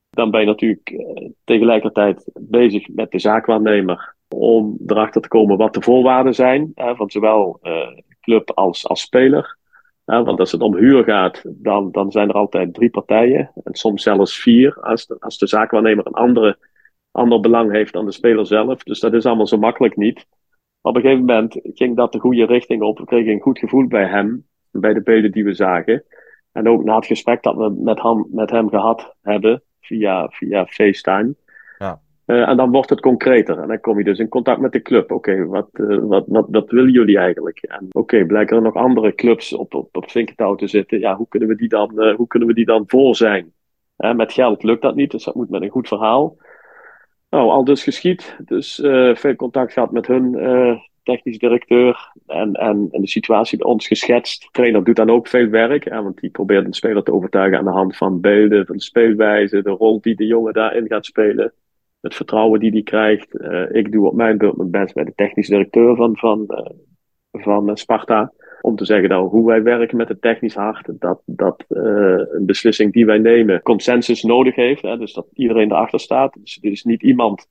Dan 0.10 0.32
ben 0.32 0.40
je 0.40 0.46
natuurlijk 0.46 1.04
tegelijkertijd 1.44 2.30
bezig 2.40 2.88
met 2.88 3.12
de 3.12 3.20
zaakwaarnemer 3.20 4.13
om 4.28 4.78
erachter 4.86 5.22
te 5.22 5.28
komen 5.28 5.58
wat 5.58 5.74
de 5.74 5.82
voorwaarden 5.82 6.36
zijn 6.36 6.72
hè, 6.76 6.96
van 6.96 7.10
zowel 7.10 7.60
uh, 7.64 7.88
club 8.22 8.52
als, 8.52 8.88
als 8.88 9.02
speler. 9.02 9.58
want 10.06 10.40
als 10.40 10.52
het 10.52 10.62
om 10.62 10.76
huur 10.76 11.04
gaat, 11.04 11.42
dan, 11.46 11.92
dan 11.92 12.12
zijn 12.12 12.30
er 12.30 12.36
altijd 12.36 12.74
drie 12.74 12.90
partijen. 12.90 13.52
En 13.64 13.74
soms 13.74 14.04
zelfs 14.04 14.42
vier, 14.42 14.82
als 14.82 15.06
de, 15.06 15.16
als 15.20 15.38
de 15.38 15.48
zaakwaarnemer 15.48 16.08
een 16.08 16.14
andere, 16.14 16.58
ander 17.12 17.40
belang 17.40 17.72
heeft 17.72 17.94
dan 17.94 18.06
de 18.06 18.12
speler 18.12 18.46
zelf. 18.46 18.84
Dus 18.84 19.00
dat 19.00 19.14
is 19.14 19.26
allemaal 19.26 19.48
zo 19.48 19.58
makkelijk 19.58 19.96
niet. 19.96 20.26
Op 20.82 20.96
een 20.96 21.02
gegeven 21.02 21.26
moment 21.26 21.60
ging 21.64 21.96
dat 21.96 22.12
de 22.12 22.20
goede 22.20 22.46
richting 22.46 22.82
op. 22.82 22.98
We 22.98 23.06
kregen 23.06 23.32
een 23.32 23.42
goed 23.42 23.60
gevoel 23.60 23.88
bij 23.88 24.06
hem, 24.06 24.48
bij 24.72 24.94
de 24.94 25.02
beelden 25.02 25.32
die 25.32 25.44
we 25.44 25.54
zagen. 25.54 26.04
En 26.52 26.70
ook 26.70 26.84
na 26.84 26.96
het 26.96 27.06
gesprek 27.06 27.44
dat 27.44 27.56
we 27.56 27.70
met 27.78 28.02
hem, 28.02 28.28
met 28.32 28.50
hem 28.50 28.70
gehad 28.70 29.16
hebben 29.22 29.64
via, 29.82 30.28
via 30.30 30.66
FaceTime. 30.66 31.36
Uh, 32.26 32.50
en 32.50 32.58
dan 32.58 32.72
wordt 32.72 32.90
het 32.90 33.00
concreter. 33.00 33.60
En 33.60 33.68
dan 33.68 33.80
kom 33.80 33.98
je 33.98 34.04
dus 34.04 34.20
in 34.20 34.30
contact 34.30 34.60
met 34.60 34.72
de 34.72 34.82
club. 34.82 35.12
Oké, 35.12 35.46
wat, 35.46 35.70
uh, 35.74 35.98
wat, 36.02 36.26
wat, 36.28 36.70
willen 36.72 36.92
jullie 36.92 37.18
eigenlijk? 37.18 37.58
En 37.62 37.88
oké, 37.92 38.26
blijken 38.26 38.56
er 38.56 38.62
nog 38.62 38.76
andere 38.76 39.16
clubs 39.16 39.54
op, 39.54 39.74
op, 39.74 39.96
op 39.96 40.12
Vinkentouw 40.12 40.56
te 40.56 40.68
zitten. 40.68 41.00
Ja, 41.00 41.16
hoe 41.16 41.28
kunnen 41.28 41.50
we 41.50 41.56
die 41.56 41.68
dan, 41.68 41.92
uh, 41.96 42.16
hoe 42.16 42.28
kunnen 42.28 42.48
we 42.48 42.54
die 42.54 42.66
dan 42.66 42.84
voor 42.88 43.16
zijn? 43.16 43.54
met 44.16 44.34
geld 44.34 44.64
lukt 44.64 44.82
dat 44.82 44.96
niet, 44.96 45.12
dus 45.12 45.24
dat 45.24 45.36
moet 45.36 45.50
met 45.50 45.62
een 45.62 45.70
goed 45.70 45.88
verhaal. 45.88 46.38
Nou, 47.30 47.50
al 47.50 47.64
dus 47.64 47.84
geschied. 47.84 48.38
Dus 48.46 48.76
veel 49.14 49.36
contact 49.36 49.74
gehad 49.74 49.92
met 49.92 50.08
hun 50.08 50.36
technisch 51.04 51.38
directeur. 51.38 52.12
En, 52.28 52.54
en, 52.54 52.88
en, 52.92 53.02
de 53.02 53.08
situatie 53.08 53.58
bij 53.58 53.68
ons 53.68 53.88
geschetst. 53.88 54.42
De 54.42 54.48
trainer 54.52 54.84
doet 54.84 54.96
dan 54.96 55.10
ook 55.10 55.28
veel 55.28 55.48
werk. 55.48 55.90
Want 55.90 56.20
die 56.20 56.30
probeert 56.30 56.66
een 56.66 56.74
speler 56.74 57.04
te 57.04 57.14
overtuigen 57.14 57.58
aan 57.58 57.66
de 57.66 57.72
hand 57.72 57.98
van 57.98 58.22
beelden, 58.22 58.66
van 58.66 58.76
de 58.76 58.82
speelwijze, 58.82 59.62
de 59.62 59.70
rol 59.70 60.02
die 60.02 60.16
de 60.16 60.26
jongen 60.26 60.54
daarin 60.54 60.88
gaat 60.88 61.06
spelen. 61.06 61.54
Het 62.04 62.16
vertrouwen 62.16 62.60
die 62.60 62.72
die 62.72 62.84
krijgt. 62.84 63.34
Uh, 63.34 63.72
ik 63.72 63.92
doe 63.92 64.08
op 64.08 64.14
mijn 64.14 64.38
beurt 64.38 64.58
mijn 64.58 64.72
best 64.72 64.94
bij 64.94 65.04
de 65.04 65.14
technisch 65.16 65.48
directeur 65.48 65.96
van, 65.96 66.18
van, 66.18 66.46
van 67.32 67.78
Sparta 67.78 68.34
om 68.62 68.76
te 68.76 68.86
zeggen 68.86 69.10
dat 69.10 69.30
hoe 69.30 69.48
wij 69.48 69.64
werken 69.64 69.98
met 69.98 70.08
het 70.08 70.22
technisch 70.22 70.56
hart, 70.56 70.90
dat, 71.00 71.22
dat 71.26 71.64
een 71.68 72.46
beslissing 72.46 72.94
die 72.94 73.06
wij 73.06 73.18
nemen 73.18 73.62
consensus 73.62 74.24
nodig 74.24 74.56
heeft. 74.56 74.82
Hè, 74.82 74.98
dus 74.98 75.14
dat 75.14 75.28
iedereen 75.34 75.72
erachter 75.72 76.00
staat. 76.00 76.38
Dus 76.40 76.58
is 76.62 76.84
niet 76.84 77.04
iemand 77.04 77.48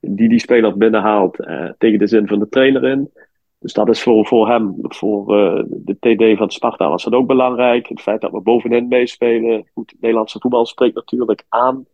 die 0.00 0.28
die 0.28 0.38
speler 0.38 0.76
binnenhaalt 0.76 1.36
tegen 1.78 1.98
de 1.98 2.06
zin 2.06 2.26
van 2.26 2.38
de 2.38 2.48
trainer 2.48 2.84
in. 2.84 3.10
Dus 3.58 3.72
dat 3.72 3.88
is 3.88 4.02
voor, 4.02 4.26
voor 4.26 4.48
hem, 4.48 4.74
voor 4.80 5.26
de 5.68 5.96
TD 5.98 6.38
van 6.38 6.50
Sparta 6.50 6.88
was 6.88 7.04
dat 7.04 7.12
ook 7.12 7.26
belangrijk. 7.26 7.88
Het 7.88 8.00
feit 8.00 8.20
dat 8.20 8.32
we 8.32 8.40
bovenin 8.40 8.88
meespelen. 8.88 9.64
Goed, 9.74 9.90
het 9.90 10.00
Nederlandse 10.00 10.38
voetbal 10.40 10.66
spreekt 10.66 10.94
natuurlijk 10.94 11.44
aan. 11.48 11.86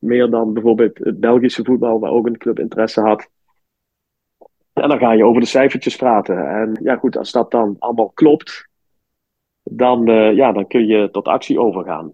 Meer 0.00 0.30
dan 0.30 0.52
bijvoorbeeld 0.52 0.98
het 0.98 1.20
Belgische 1.20 1.64
voetbal, 1.64 2.00
waar 2.00 2.10
ook 2.10 2.26
een 2.26 2.38
club 2.38 2.58
interesse 2.58 3.00
had. 3.00 3.28
En 4.72 4.88
dan 4.88 4.98
ga 4.98 5.12
je 5.12 5.24
over 5.24 5.40
de 5.40 5.46
cijfertjes 5.46 5.96
praten. 5.96 6.48
En 6.48 6.78
ja, 6.82 6.96
goed, 6.96 7.16
als 7.16 7.32
dat 7.32 7.50
dan 7.50 7.76
allemaal 7.78 8.10
klopt, 8.10 8.68
dan, 9.62 10.10
uh, 10.10 10.34
ja, 10.34 10.52
dan 10.52 10.66
kun 10.66 10.86
je 10.86 11.10
tot 11.10 11.28
actie 11.28 11.60
overgaan. 11.60 12.12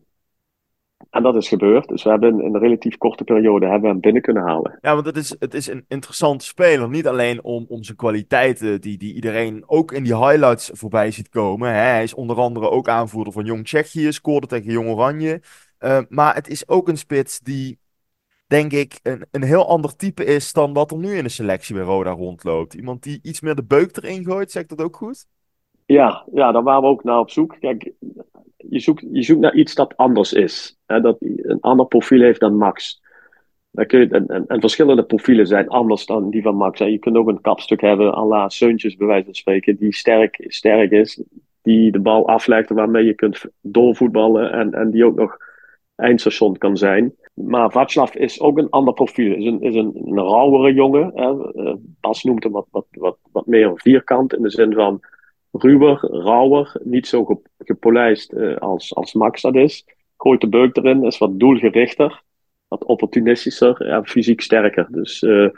En 1.10 1.22
dat 1.22 1.36
is 1.36 1.48
gebeurd. 1.48 1.88
Dus 1.88 2.02
we 2.02 2.10
hebben 2.10 2.40
in 2.40 2.54
een 2.54 2.60
relatief 2.60 2.96
korte 2.96 3.24
periode 3.24 3.66
hebben 3.66 3.82
we 3.82 3.88
hem 3.88 4.00
binnen 4.00 4.22
kunnen 4.22 4.42
halen. 4.42 4.78
Ja, 4.80 4.94
want 4.94 5.06
het 5.06 5.16
is, 5.16 5.36
het 5.38 5.54
is 5.54 5.66
een 5.66 5.84
interessante 5.88 6.44
speler. 6.44 6.88
Niet 6.88 7.06
alleen 7.06 7.44
om, 7.44 7.64
om 7.68 7.82
zijn 7.82 7.96
kwaliteiten, 7.96 8.80
die, 8.80 8.98
die 8.98 9.14
iedereen 9.14 9.62
ook 9.66 9.92
in 9.92 10.02
die 10.02 10.16
highlights 10.16 10.70
voorbij 10.72 11.10
ziet 11.10 11.28
komen. 11.28 11.68
Hè. 11.68 11.80
Hij 11.80 12.02
is 12.02 12.14
onder 12.14 12.36
andere 12.36 12.70
ook 12.70 12.88
aanvoerder 12.88 13.32
van 13.32 13.44
Jong 13.44 13.64
Tsjechië, 13.64 14.12
scoorde 14.12 14.46
tegen 14.46 14.72
Jong 14.72 14.88
Oranje. 14.88 15.40
Uh, 15.80 15.98
maar 16.08 16.34
het 16.34 16.48
is 16.48 16.68
ook 16.68 16.88
een 16.88 16.98
spits 16.98 17.40
die 17.40 17.78
denk 18.46 18.72
ik, 18.72 19.00
een, 19.02 19.26
een 19.30 19.42
heel 19.42 19.68
ander 19.68 19.96
type 19.96 20.24
is 20.24 20.52
dan 20.52 20.72
wat 20.72 20.90
er 20.90 20.98
nu 20.98 21.16
in 21.16 21.24
de 21.24 21.28
selectie 21.28 21.74
bij 21.74 21.84
Roda 21.84 22.10
rondloopt. 22.10 22.74
Iemand 22.74 23.02
die 23.02 23.18
iets 23.22 23.40
meer 23.40 23.54
de 23.54 23.64
beuk 23.64 23.96
erin 23.96 24.24
gooit, 24.24 24.50
zegt 24.50 24.68
dat 24.68 24.82
ook 24.82 24.96
goed? 24.96 25.26
Ja, 25.86 26.24
ja, 26.32 26.52
daar 26.52 26.62
waren 26.62 26.82
we 26.82 26.88
ook 26.88 27.04
naar 27.04 27.18
op 27.18 27.30
zoek. 27.30 27.56
Kijk, 27.60 27.92
je 28.56 28.80
zoekt, 28.80 29.04
je 29.10 29.22
zoekt 29.22 29.40
naar 29.40 29.54
iets 29.54 29.74
dat 29.74 29.96
anders 29.96 30.32
is. 30.32 30.78
Hè, 30.86 31.00
dat 31.00 31.16
een 31.20 31.60
ander 31.60 31.86
profiel 31.86 32.20
heeft 32.20 32.40
dan 32.40 32.56
Max. 32.56 33.02
Dan 33.70 33.86
kun 33.86 34.00
je, 34.00 34.08
en, 34.08 34.46
en, 34.46 34.60
verschillende 34.60 35.04
profielen 35.04 35.46
zijn 35.46 35.68
anders 35.68 36.06
dan 36.06 36.30
die 36.30 36.42
van 36.42 36.56
Max. 36.56 36.78
je 36.78 36.98
kunt 36.98 37.16
ook 37.16 37.28
een 37.28 37.40
kapstuk 37.40 37.80
hebben, 37.80 38.14
à 38.14 38.24
la 38.24 38.48
Seuntjes 38.48 38.96
bij 38.96 39.06
wijze 39.06 39.24
van 39.24 39.34
spreken, 39.34 39.76
die 39.76 39.94
sterk, 39.94 40.44
sterk 40.46 40.90
is. 40.90 41.22
Die 41.62 41.92
de 41.92 42.00
bal 42.00 42.28
aflegt 42.28 42.70
waarmee 42.70 43.04
je 43.04 43.14
kunt 43.14 43.44
doorvoetballen 43.60 44.52
en, 44.52 44.72
en 44.72 44.90
die 44.90 45.04
ook 45.04 45.16
nog 45.16 45.36
eindstation 45.96 46.58
kan 46.58 46.76
zijn. 46.76 47.14
Maar 47.34 47.72
Václav 47.72 48.14
is 48.14 48.40
ook 48.40 48.58
een 48.58 48.70
ander 48.70 48.94
profiel. 48.94 49.34
Is 49.34 49.44
een, 49.44 49.60
is 49.60 49.74
een, 49.74 49.92
een 50.04 50.14
rauwere 50.14 50.72
jongen. 50.72 51.10
Hè. 51.14 51.52
Eh, 51.52 51.74
Bas 52.00 52.22
noemt 52.22 52.42
hem 52.42 52.52
wat, 52.52 52.66
wat, 52.70 52.86
wat, 52.90 53.18
wat 53.32 53.46
meer 53.46 53.72
vierkant 53.74 54.34
in 54.34 54.42
de 54.42 54.50
zin 54.50 54.72
van 54.72 55.00
ruwer, 55.52 55.98
rauwer. 56.00 56.80
Niet 56.84 57.06
zo 57.06 57.42
gepolijst 57.58 58.32
uh, 58.32 58.56
als, 58.56 58.94
als 58.94 59.12
Max 59.12 59.42
dat 59.42 59.54
is. 59.54 59.84
Gooit 60.16 60.40
de 60.40 60.48
beuk 60.48 60.76
erin, 60.76 61.04
is 61.04 61.18
wat 61.18 61.38
doelgerichter. 61.38 62.22
Wat 62.68 62.84
opportunistischer 62.84 63.80
en 63.80 64.06
fysiek 64.06 64.40
sterker. 64.40 64.86
Dus 64.90 65.22
uh, 65.22 65.48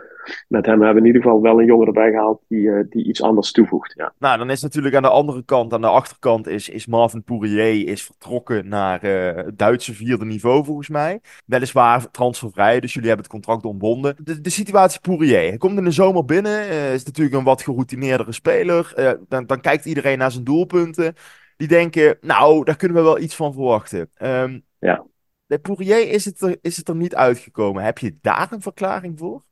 met 0.48 0.66
hem 0.66 0.82
hebben 0.82 0.94
we 0.94 1.00
in 1.00 1.06
ieder 1.06 1.22
geval 1.22 1.40
wel 1.40 1.60
een 1.60 1.66
jongen 1.66 1.86
erbij 1.86 2.10
gehaald 2.10 2.42
die, 2.48 2.60
uh, 2.60 2.84
die 2.88 3.04
iets 3.04 3.22
anders 3.22 3.52
toevoegt. 3.52 3.92
Ja. 3.96 4.12
Nou, 4.18 4.38
dan 4.38 4.50
is 4.50 4.62
natuurlijk 4.62 4.94
aan 4.94 5.02
de 5.02 5.08
andere 5.08 5.44
kant, 5.44 5.72
aan 5.72 5.80
de 5.80 5.86
achterkant, 5.86 6.46
is, 6.46 6.68
is 6.68 6.86
Marvin 6.86 7.22
Pourier 7.22 7.88
is 7.88 8.04
vertrokken 8.04 8.68
naar 8.68 9.04
uh, 9.04 9.44
het 9.44 9.58
Duitse 9.58 9.94
vierde 9.94 10.24
niveau 10.24 10.64
volgens 10.64 10.88
mij. 10.88 11.20
Weliswaar 11.46 12.10
transfervrij, 12.10 12.80
dus 12.80 12.92
jullie 12.92 13.08
hebben 13.08 13.26
het 13.26 13.34
contract 13.34 13.64
ontbonden. 13.64 14.16
De, 14.24 14.40
de 14.40 14.50
situatie 14.50 15.00
Pourier, 15.00 15.48
hij 15.48 15.56
komt 15.56 15.78
in 15.78 15.84
de 15.84 15.90
zomer 15.90 16.24
binnen, 16.24 16.68
is 16.92 17.04
natuurlijk 17.04 17.36
een 17.36 17.44
wat 17.44 17.62
geroutineerdere 17.62 18.32
speler. 18.32 18.92
dan, 19.28 19.46
dan 19.46 19.60
kijkt 19.60 19.84
iedereen 19.84 20.18
naar 20.18 20.30
zijn 20.30 20.44
doelpunten. 20.44 21.14
Die 21.56 21.68
denken, 21.68 22.16
nou, 22.20 22.64
daar 22.64 22.76
kunnen 22.76 22.96
we 22.96 23.02
wel 23.02 23.18
iets 23.18 23.36
van 23.36 23.52
verwachten. 23.52 24.10
Um, 24.22 24.64
ja. 24.78 25.04
Bij 25.48 25.58
Pourier 25.58 26.10
is 26.10 26.24
het, 26.24 26.40
er, 26.40 26.58
is 26.60 26.76
het 26.76 26.88
er 26.88 26.96
niet 26.96 27.14
uitgekomen. 27.14 27.82
Heb 27.82 27.98
je 27.98 28.18
daar 28.20 28.52
een 28.52 28.60
verklaring 28.60 29.18
voor? 29.18 29.42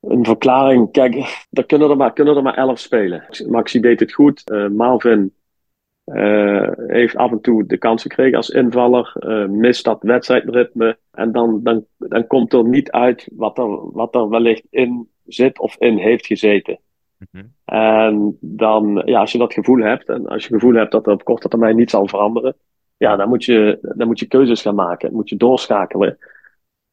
Een 0.00 0.24
verklaring, 0.24 0.92
kijk, 0.92 1.46
er 1.50 1.66
kunnen 1.66 1.90
er 1.90 1.96
maar, 1.96 2.12
kunnen 2.12 2.36
er 2.36 2.42
maar 2.42 2.56
elf 2.56 2.78
spelen. 2.78 3.24
Maxi 3.48 3.80
deed 3.80 4.00
het 4.00 4.12
goed. 4.12 4.50
Uh, 4.50 4.68
Marvin 4.68 5.34
uh, 6.04 6.68
heeft 6.86 7.16
af 7.16 7.30
en 7.30 7.40
toe 7.40 7.66
de 7.66 7.78
kans 7.78 8.02
gekregen 8.02 8.36
als 8.36 8.48
invaller. 8.48 9.12
Uh, 9.18 9.48
mist 9.48 9.84
dat 9.84 10.02
wedstrijdritme. 10.02 10.98
En 11.10 11.32
dan, 11.32 11.60
dan, 11.62 11.86
dan 11.96 12.26
komt 12.26 12.52
er 12.52 12.64
niet 12.64 12.90
uit 12.90 13.28
wat 13.32 13.58
er, 13.58 13.92
wat 13.92 14.14
er 14.14 14.28
wellicht 14.28 14.66
in 14.70 15.08
zit 15.26 15.58
of 15.58 15.76
in 15.78 15.96
heeft 15.96 16.26
gezeten. 16.26 16.78
Mm 17.18 17.26
-hmm. 17.30 17.54
En 17.64 18.38
dan, 18.40 19.02
ja, 19.04 19.20
als 19.20 19.32
je 19.32 19.38
dat 19.38 19.52
gevoel 19.52 19.80
hebt, 19.80 20.08
en 20.08 20.26
als 20.26 20.42
je 20.44 20.48
het 20.52 20.60
gevoel 20.60 20.78
hebt 20.78 20.92
dat 20.92 21.06
er 21.06 21.12
op 21.12 21.24
korte 21.24 21.48
termijn 21.48 21.76
niet 21.76 21.90
zal 21.90 22.08
veranderen, 22.08 22.56
ja, 23.00 23.16
dan 23.16 23.28
moet 23.28 23.44
je, 23.44 23.78
dan 23.80 24.06
moet 24.06 24.18
je 24.18 24.26
keuzes 24.26 24.62
gaan 24.62 24.74
maken. 24.74 25.12
Moet 25.12 25.28
je 25.28 25.36
doorschakelen. 25.36 26.18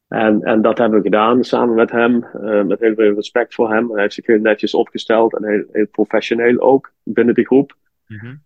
En, 0.08 0.42
en 0.42 0.62
dat 0.62 0.78
hebben 0.78 0.98
we 0.98 1.04
gedaan 1.04 1.44
samen 1.44 1.74
met 1.74 1.90
hem, 1.90 2.24
uh, 2.34 2.64
met 2.64 2.80
heel 2.80 2.94
veel 2.94 3.14
respect 3.14 3.54
voor 3.54 3.72
hem. 3.72 3.90
Hij 3.90 4.02
heeft 4.02 4.14
zich 4.14 4.26
heel 4.26 4.40
netjes 4.40 4.74
opgesteld 4.74 5.36
en 5.36 5.44
heel, 5.44 5.64
heel 5.72 5.86
professioneel 5.86 6.60
ook 6.60 6.92
binnen 7.02 7.34
de 7.34 7.44
groep. 7.44 7.76
Mm 8.06 8.18
-hmm. 8.18 8.42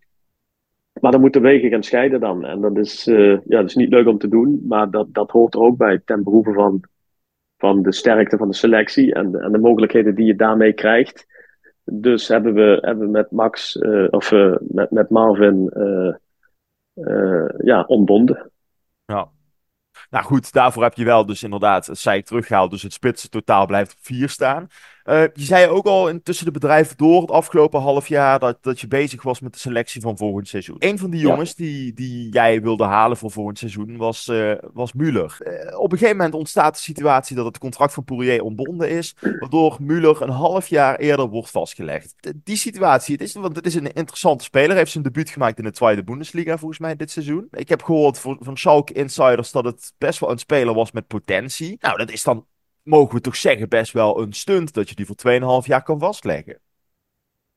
Maar 1.01 1.13
dan 1.13 1.21
moeten 1.21 1.43
wegen 1.43 1.71
gaan 1.71 1.83
scheiden 1.83 2.21
dan. 2.21 2.45
En 2.45 2.61
dat 2.61 2.77
is, 2.77 3.07
uh, 3.07 3.39
ja, 3.45 3.61
dat 3.61 3.69
is 3.69 3.75
niet 3.75 3.93
leuk 3.93 4.07
om 4.07 4.19
te 4.19 4.29
doen, 4.29 4.63
maar 4.69 4.91
dat, 4.91 5.15
dat 5.15 5.31
hoort 5.31 5.55
er 5.55 5.61
ook 5.61 5.77
bij 5.77 6.01
ten 6.05 6.23
behoeve 6.23 6.53
van, 6.53 6.81
van 7.57 7.83
de 7.83 7.93
sterkte 7.93 8.37
van 8.37 8.49
de 8.49 8.55
selectie 8.55 9.15
en, 9.15 9.35
en 9.35 9.53
de 9.53 9.59
mogelijkheden 9.59 10.15
die 10.15 10.27
je 10.27 10.37
daarmee 10.37 10.73
krijgt. 10.73 11.27
Dus 11.85 12.29
hebben 12.29 12.55
we, 12.55 12.79
hebben 12.81 13.11
met 13.11 13.31
Max, 13.31 13.77
uh, 13.77 14.07
of 14.11 14.33
met, 14.61 14.91
met 14.91 15.11
Marvin, 15.11 15.71
ja, 17.59 17.83
ontbonden. 17.83 18.51
Ja. 19.05 19.31
Nou 20.11 20.25
goed, 20.25 20.53
daarvoor 20.53 20.83
heb 20.83 20.95
je 20.95 21.05
wel 21.05 21.27
dus 21.27 21.43
inderdaad 21.43 21.89
zij 21.93 22.23
teruggehaald. 22.23 22.71
Dus 22.71 22.83
het 22.83 22.93
spitsen 22.93 23.31
totaal 23.31 23.67
blijft 23.67 23.93
op 23.93 23.99
4 24.01 24.29
staan. 24.29 24.67
Uh, 25.05 25.23
je 25.23 25.45
zei 25.45 25.67
ook 25.67 25.87
al 25.87 26.09
in 26.09 26.23
tussen 26.23 26.45
de 26.45 26.51
bedrijven 26.51 26.97
door 26.97 27.21
het 27.21 27.31
afgelopen 27.31 27.81
half 27.81 28.09
jaar 28.09 28.39
dat, 28.39 28.59
dat 28.61 28.81
je 28.81 28.89
bezig 28.89 29.23
was 29.23 29.41
met 29.41 29.53
de 29.53 29.59
selectie 29.59 30.01
van 30.01 30.17
volgend 30.17 30.49
seizoen. 30.49 30.77
Een 30.79 30.99
van 30.99 31.11
die 31.11 31.21
jongens 31.21 31.55
ja. 31.57 31.65
die, 31.65 31.93
die 31.93 32.33
jij 32.33 32.63
wilde 32.63 32.85
halen 32.85 33.17
voor 33.17 33.31
volgend 33.31 33.59
seizoen 33.59 33.97
was, 33.97 34.29
uh, 34.29 34.53
was 34.73 34.93
Muller. 34.93 35.37
Uh, 35.41 35.79
op 35.79 35.93
een 35.93 35.99
gegeven 35.99 36.17
moment 36.17 36.35
ontstaat 36.35 36.75
de 36.75 36.81
situatie 36.81 37.37
dat 37.37 37.45
het 37.45 37.59
contract 37.59 37.93
van 37.93 38.05
Poirier 38.05 38.43
ontbonden 38.43 38.91
is, 38.91 39.15
waardoor 39.21 39.77
Muller 39.81 40.23
een 40.23 40.31
half 40.31 40.69
jaar 40.69 40.97
eerder 40.97 41.29
wordt 41.29 41.51
vastgelegd. 41.51 42.15
De, 42.21 42.35
die 42.45 42.57
situatie, 42.57 43.15
het 43.15 43.23
is, 43.23 43.35
want 43.35 43.57
het 43.57 43.67
is 43.67 43.75
een 43.75 43.93
interessante 43.93 44.45
speler, 44.45 44.69
hij 44.69 44.79
heeft 44.79 44.91
zijn 44.91 45.05
debuut 45.05 45.31
gemaakt 45.31 45.59
in 45.59 45.65
de 45.65 45.71
tweede 45.71 46.05
Bundesliga 46.05 46.59
volgens 46.59 46.81
mij 46.81 46.97
dit 46.97 47.11
seizoen. 47.11 47.49
Ik 47.51 47.69
heb 47.69 47.83
gehoord 47.83 48.19
van, 48.19 48.37
van 48.41 48.57
Schalke 48.57 48.93
Insiders 48.93 49.51
dat 49.51 49.65
het 49.65 49.93
best 49.99 50.19
wel 50.19 50.31
een 50.31 50.39
speler 50.39 50.75
was 50.75 50.93
met 50.93 51.07
potentie. 51.07 51.77
Nou, 51.81 51.97
dat 51.97 52.11
is 52.11 52.23
dan 52.23 52.47
mogen 52.83 53.15
we 53.15 53.21
toch 53.21 53.37
zeggen, 53.37 53.69
best 53.69 53.93
wel 53.93 54.23
een 54.23 54.33
stunt 54.33 54.75
dat 54.75 54.89
je 54.89 54.95
die 54.95 55.07
voor 55.07 55.63
2,5 55.63 55.67
jaar 55.67 55.83
kan 55.83 55.99
vastleggen. 55.99 56.59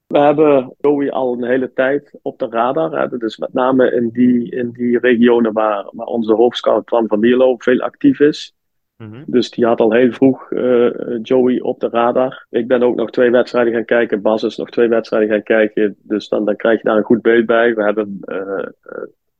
We 0.07 0.19
hebben 0.19 0.75
Joey 0.77 1.11
al 1.11 1.33
een 1.33 1.43
hele 1.43 1.73
tijd 1.73 2.19
op 2.21 2.39
de 2.39 2.47
radar. 2.49 3.17
Dus 3.17 3.37
met 3.37 3.53
name 3.53 3.91
in 3.91 4.09
die, 4.09 4.51
in 4.51 4.71
die 4.71 4.99
regionen 4.99 5.53
waar, 5.53 5.89
waar 5.91 6.07
onze 6.07 6.33
hoofdscout 6.33 6.87
Twan 6.87 7.07
van 7.07 7.19
Mierlo 7.19 7.55
veel 7.57 7.79
actief 7.79 8.19
is. 8.19 8.55
Mm 8.97 9.11
-hmm. 9.11 9.23
Dus 9.27 9.49
die 9.51 9.65
had 9.65 9.79
al 9.79 9.91
heel 9.91 10.11
vroeg 10.11 10.51
uh, 10.51 10.89
Joey 11.21 11.59
op 11.61 11.79
de 11.79 11.89
radar. 11.89 12.45
Ik 12.49 12.67
ben 12.67 12.83
ook 12.83 12.95
nog 12.95 13.09
twee 13.09 13.31
wedstrijden 13.31 13.73
gaan 13.73 13.85
kijken. 13.85 14.21
Bas 14.21 14.43
is 14.43 14.57
nog 14.57 14.69
twee 14.69 14.87
wedstrijden 14.87 15.29
gaan 15.29 15.43
kijken. 15.43 15.95
Dus 16.01 16.27
dan, 16.27 16.45
dan 16.45 16.55
krijg 16.55 16.77
je 16.77 16.87
daar 16.87 16.97
een 16.97 17.03
goed 17.03 17.21
beeld 17.21 17.45
bij. 17.45 17.75
We 17.75 17.83
hebben 17.83 18.19
uh, 18.25 18.65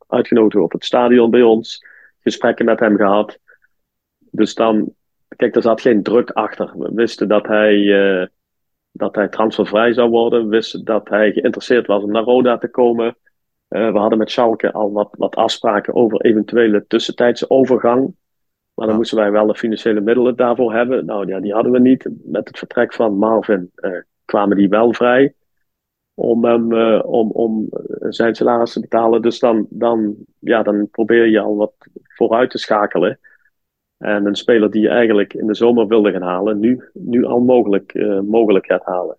uitgenodigd 0.07 0.63
op 0.63 0.71
het 0.71 0.85
stadion 0.85 1.31
bij 1.31 1.41
ons. 1.41 1.85
Gesprekken 2.19 2.65
met 2.65 2.79
hem 2.79 2.97
gehad. 2.97 3.39
Dus 4.31 4.53
dan 4.53 4.93
Kijk, 5.27 5.55
er 5.55 5.61
zat 5.61 5.81
geen 5.81 6.03
druk 6.03 6.29
achter. 6.29 6.71
We 6.77 6.91
wisten 6.93 7.27
dat 7.27 7.47
hij, 7.47 7.75
uh, 7.75 8.25
dat 8.91 9.15
hij 9.15 9.27
transfervrij 9.27 9.93
zou 9.93 10.09
worden. 10.09 10.43
We 10.43 10.49
wisten 10.49 10.85
dat 10.85 11.09
hij 11.09 11.31
geïnteresseerd 11.31 11.87
was 11.87 12.03
om 12.03 12.11
naar 12.11 12.23
Roda 12.23 12.57
te 12.57 12.67
komen. 12.67 13.17
Uh, 13.69 13.91
we 13.91 13.97
hadden 13.97 14.17
met 14.17 14.31
Schalke 14.31 14.71
al 14.71 14.91
wat, 14.91 15.09
wat 15.17 15.35
afspraken 15.35 15.95
over 15.95 16.21
eventuele 16.21 16.85
tussentijdse 16.87 17.49
overgang. 17.49 18.15
Maar 18.73 18.87
dan 18.87 18.95
moesten 18.95 19.17
wij 19.17 19.31
wel 19.31 19.47
de 19.47 19.55
financiële 19.55 20.01
middelen 20.01 20.35
daarvoor 20.35 20.73
hebben. 20.73 21.05
Nou 21.05 21.27
ja, 21.27 21.39
die 21.39 21.53
hadden 21.53 21.71
we 21.71 21.79
niet. 21.79 22.09
Met 22.23 22.47
het 22.47 22.57
vertrek 22.57 22.93
van 22.93 23.17
Marvin 23.17 23.71
uh, 23.75 23.91
kwamen 24.25 24.57
die 24.57 24.69
wel 24.69 24.93
vrij. 24.93 25.33
Om, 26.13 26.45
hem, 26.45 26.73
om, 27.01 27.31
om 27.31 27.67
zijn 28.09 28.35
salaris 28.35 28.73
te 28.73 28.79
betalen. 28.79 29.21
Dus 29.21 29.39
dan, 29.39 29.67
dan, 29.69 30.15
ja, 30.39 30.63
dan 30.63 30.89
probeer 30.89 31.25
je 31.25 31.39
al 31.39 31.55
wat 31.55 31.73
vooruit 32.15 32.49
te 32.49 32.57
schakelen. 32.57 33.19
En 33.97 34.25
een 34.25 34.35
speler 34.35 34.71
die 34.71 34.81
je 34.81 34.89
eigenlijk 34.89 35.33
in 35.33 35.47
de 35.47 35.55
zomer 35.55 35.87
wilde 35.87 36.11
gaan 36.11 36.21
halen, 36.21 36.59
nu, 36.59 36.89
nu 36.93 37.25
al 37.25 37.39
mogelijk, 37.39 37.93
uh, 37.93 38.19
mogelijk 38.19 38.65
gaat 38.65 38.83
halen. 38.83 39.17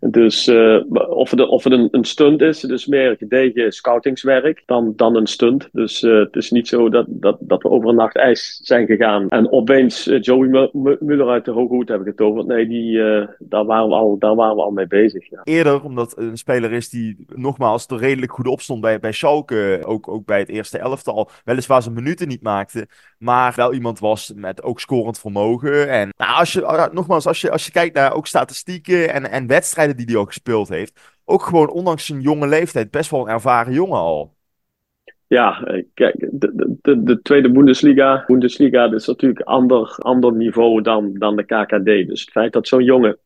Dus 0.00 0.48
uh, 0.48 0.82
of 1.08 1.30
het, 1.30 1.48
of 1.48 1.64
een, 1.64 1.88
stunt 2.00 2.40
is, 2.40 2.60
dus 2.60 2.86
meer 2.86 3.16
gedegen 3.16 3.72
scoutingswerk 3.72 4.62
dan, 4.66 4.92
dan 4.96 5.16
een 5.16 5.26
stunt. 5.26 5.68
Dus 5.72 6.02
uh, 6.02 6.18
het 6.18 6.36
is 6.36 6.50
niet 6.50 6.68
zo 6.68 6.88
dat, 6.88 7.06
dat, 7.08 7.36
dat 7.40 7.62
we 7.62 7.68
over 7.68 7.88
een 7.88 7.94
nacht 7.94 8.16
ijs 8.16 8.60
zijn 8.62 8.86
gegaan 8.86 9.28
en 9.28 9.52
opeens 9.52 10.06
uh, 10.06 10.20
Joey 10.20 10.70
Muller 11.00 11.28
uit 11.28 11.44
de 11.44 11.50
hoge 11.50 11.74
hoed 11.74 11.88
hebben 11.88 12.06
getoverd. 12.06 12.46
Nee, 12.46 12.68
die, 12.68 12.96
daar, 13.38 13.64
waren 13.64 13.88
we 13.88 13.94
al, 13.94 14.18
daar 14.18 14.34
waren 14.34 14.56
we 14.56 14.62
al 14.62 14.70
mee 14.70 14.86
bezig. 14.86 15.30
Ja. 15.30 15.40
Eerder, 15.44 15.84
omdat 15.84 16.18
een 16.18 16.36
speler 16.36 16.72
is 16.72 16.88
die 16.88 17.16
nogmaals 17.28 17.86
er 17.86 17.98
redelijk 17.98 18.32
goed 18.32 18.46
op 18.46 18.60
stond 18.60 18.80
bij, 18.80 18.98
bij 18.98 19.12
Schalke, 19.12 19.80
ook, 19.84 20.08
ook 20.08 20.26
bij 20.26 20.38
het 20.38 20.48
eerste 20.48 20.78
elftal, 20.78 21.30
weliswaar 21.44 21.82
zijn 21.82 21.94
minuten 21.94 22.28
niet 22.28 22.42
maakte, 22.42 22.86
maar 23.18 23.52
wel 23.56 23.72
iemand 23.72 23.98
was 23.98 24.32
met 24.34 24.62
ook 24.62 24.80
scorend 24.80 25.18
vermogen. 25.18 25.88
En 25.88 26.12
nou, 26.16 26.38
als 26.38 26.52
je, 26.52 26.88
nogmaals, 26.92 27.26
als 27.26 27.40
je, 27.40 27.50
als 27.50 27.66
je 27.66 27.72
kijkt 27.72 27.94
naar 27.94 28.14
ook 28.14 28.26
statistieken 28.26 29.12
en 29.12 29.30
en 29.30 29.46
wedstrijden 29.46 29.87
die 29.96 30.06
hij 30.06 30.16
ook 30.16 30.28
gespeeld 30.28 30.68
heeft. 30.68 31.18
Ook 31.24 31.42
gewoon 31.42 31.70
ondanks 31.70 32.06
zijn 32.06 32.20
jonge 32.20 32.48
leeftijd 32.48 32.90
best 32.90 33.10
wel 33.10 33.20
een 33.20 33.32
ervaren 33.32 33.72
jongen 33.72 33.98
al. 33.98 34.36
Ja, 35.26 35.62
eh, 35.62 35.84
kijk, 35.94 36.28
de, 36.30 36.76
de, 36.82 37.02
de 37.02 37.22
tweede 37.22 37.50
Bundesliga, 37.50 38.24
Bundesliga 38.26 38.92
is 38.92 39.06
natuurlijk 39.06 39.40
ander, 39.40 39.96
ander 39.98 40.32
niveau 40.32 40.82
dan, 40.82 41.14
dan 41.14 41.36
de 41.36 41.44
KKD. 41.44 42.08
Dus 42.08 42.20
het 42.20 42.30
feit 42.30 42.52
dat 42.52 42.68
zo'n 42.68 42.84
jongen 42.84 43.18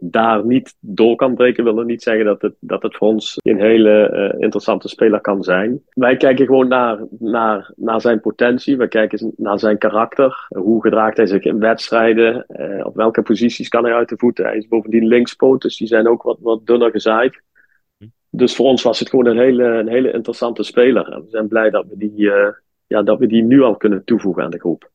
daar 0.00 0.46
niet 0.46 0.74
door 0.80 1.16
kan 1.16 1.34
breken, 1.34 1.64
wil 1.64 1.82
niet 1.82 2.02
zeggen 2.02 2.24
dat 2.24 2.42
het, 2.42 2.54
dat 2.60 2.82
het 2.82 2.96
voor 2.96 3.08
ons 3.08 3.38
een 3.42 3.60
hele 3.60 4.10
uh, 4.34 4.42
interessante 4.42 4.88
speler 4.88 5.20
kan 5.20 5.42
zijn. 5.42 5.82
Wij 5.88 6.16
kijken 6.16 6.46
gewoon 6.46 6.68
naar, 6.68 6.98
naar, 7.18 7.72
naar 7.76 8.00
zijn 8.00 8.20
potentie, 8.20 8.76
we 8.76 8.88
kijken 8.88 9.32
naar 9.36 9.58
zijn 9.58 9.78
karakter. 9.78 10.46
Hoe 10.48 10.82
gedraagt 10.82 11.16
hij 11.16 11.26
zich 11.26 11.42
in 11.42 11.58
wedstrijden? 11.58 12.46
Uh, 12.48 12.86
op 12.86 12.94
welke 12.94 13.22
posities 13.22 13.68
kan 13.68 13.84
hij 13.84 13.94
uit 13.94 14.08
de 14.08 14.18
voeten? 14.18 14.44
Hij 14.44 14.56
is 14.56 14.68
bovendien 14.68 15.06
linkspoot, 15.06 15.62
dus 15.62 15.76
die 15.76 15.88
zijn 15.88 16.08
ook 16.08 16.22
wat, 16.22 16.38
wat 16.40 16.66
dunner 16.66 16.90
gezaaid. 16.90 17.42
Dus 18.30 18.56
voor 18.56 18.66
ons 18.66 18.82
was 18.82 18.98
het 18.98 19.08
gewoon 19.08 19.26
een 19.26 19.38
hele, 19.38 19.64
een 19.64 19.88
hele 19.88 20.12
interessante 20.12 20.62
speler. 20.62 21.04
We 21.04 21.30
zijn 21.30 21.48
blij 21.48 21.70
dat 21.70 21.86
we, 21.88 21.96
die, 21.96 22.20
uh, 22.20 22.48
ja, 22.86 23.02
dat 23.02 23.18
we 23.18 23.26
die 23.26 23.42
nu 23.42 23.62
al 23.62 23.76
kunnen 23.76 24.04
toevoegen 24.04 24.42
aan 24.42 24.50
de 24.50 24.58
groep. 24.58 24.90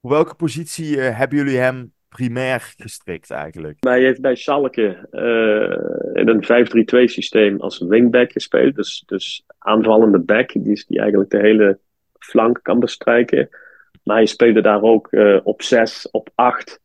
Op 0.00 0.10
welke 0.10 0.34
positie 0.34 0.98
hebben 0.98 1.38
jullie 1.38 1.56
hem 1.56 1.94
primair 2.16 2.74
gestrikt 2.76 3.30
eigenlijk. 3.30 3.76
Hij 3.80 4.02
heeft 4.02 4.20
bij 4.20 4.34
Schalke 4.34 5.08
uh, 5.12 6.22
in 6.22 6.28
een 6.28 7.04
5-3-2 7.04 7.12
systeem 7.12 7.60
als 7.60 7.78
wingback 7.78 8.32
gespeeld. 8.32 8.74
Dus, 8.74 9.02
dus 9.06 9.44
aanvallende 9.58 10.18
back, 10.18 10.52
die, 10.52 10.72
is, 10.72 10.86
die 10.86 10.98
eigenlijk 10.98 11.30
de 11.30 11.38
hele 11.38 11.78
flank 12.18 12.58
kan 12.62 12.78
bestrijken. 12.78 13.48
Maar 14.02 14.16
hij 14.16 14.26
speelde 14.26 14.60
daar 14.60 14.82
ook 14.82 15.08
uh, 15.10 15.40
op 15.42 15.62
6, 15.62 16.08
op 16.10 16.30
8. 16.34 16.80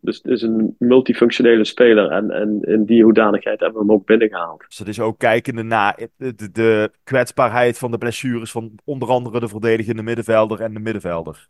Dus 0.00 0.16
het 0.16 0.26
is 0.26 0.42
een 0.42 0.74
multifunctionele 0.78 1.64
speler. 1.64 2.10
En, 2.10 2.30
en 2.30 2.60
in 2.60 2.84
die 2.84 3.04
hoedanigheid 3.04 3.60
hebben 3.60 3.78
we 3.78 3.86
hem 3.86 3.96
ook 3.96 4.06
binnengehaald. 4.06 4.64
Dus 4.66 4.76
dat 4.76 4.88
is 4.88 5.00
ook 5.00 5.18
kijkende 5.18 5.62
naar 5.62 5.96
de, 6.16 6.34
de, 6.34 6.50
de 6.50 6.90
kwetsbaarheid 7.04 7.78
van 7.78 7.90
de 7.90 7.98
blessures 7.98 8.50
van 8.50 8.78
onder 8.84 9.08
andere 9.08 9.40
de 9.40 9.48
verdedigende 9.48 10.02
middenvelder 10.02 10.60
en 10.60 10.74
de 10.74 10.80
middenvelder. 10.80 11.48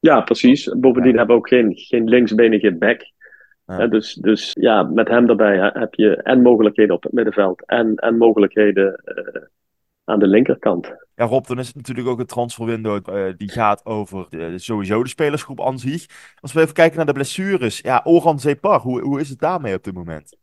Ja, 0.00 0.20
precies. 0.20 0.74
Bovendien 0.76 1.16
hebben 1.16 1.36
we 1.36 1.42
ook 1.42 1.48
geen, 1.48 1.72
geen 1.74 2.08
linksbenige 2.08 2.74
back. 2.74 3.10
dus, 3.90 4.14
dus 4.14 4.50
ja, 4.60 4.82
met 4.82 5.08
hem 5.08 5.26
daarbij 5.26 5.70
heb 5.72 5.94
je 5.94 6.16
en 6.16 6.42
mogelijkheden 6.42 6.94
op 6.94 7.02
het 7.02 7.12
middenveld 7.12 7.66
en, 7.66 7.94
en 7.94 8.16
mogelijkheden 8.16 9.02
uh, 9.04 9.42
aan 10.04 10.18
de 10.18 10.26
linkerkant. 10.26 10.94
Ja, 11.14 11.24
Rob, 11.24 11.46
dan 11.46 11.58
is 11.58 11.66
het 11.66 11.76
natuurlijk 11.76 12.08
ook 12.08 12.18
een 12.18 12.26
transferwindow 12.26 13.08
uh, 13.08 13.24
die 13.36 13.50
gaat 13.50 13.86
over 13.86 14.26
de, 14.28 14.58
sowieso 14.58 15.02
de 15.02 15.08
spelersgroep 15.08 15.60
aan 15.60 15.78
zich. 15.78 16.06
Als 16.40 16.52
we 16.52 16.60
even 16.60 16.74
kijken 16.74 16.96
naar 16.96 17.06
de 17.06 17.12
blessures. 17.12 17.80
Ja, 17.80 18.00
Oran 18.04 18.40
Zepar, 18.40 18.80
hoe, 18.80 19.00
hoe 19.00 19.20
is 19.20 19.28
het 19.28 19.38
daarmee 19.38 19.74
op 19.74 19.84
dit 19.84 19.94
moment? 19.94 20.36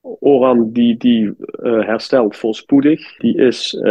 Oran 0.00 0.72
die, 0.72 0.96
die 0.96 1.24
uh, 1.24 1.86
herstelt 1.86 2.36
voorspoedig. 2.36 3.16
Die 3.16 3.36
is 3.36 3.82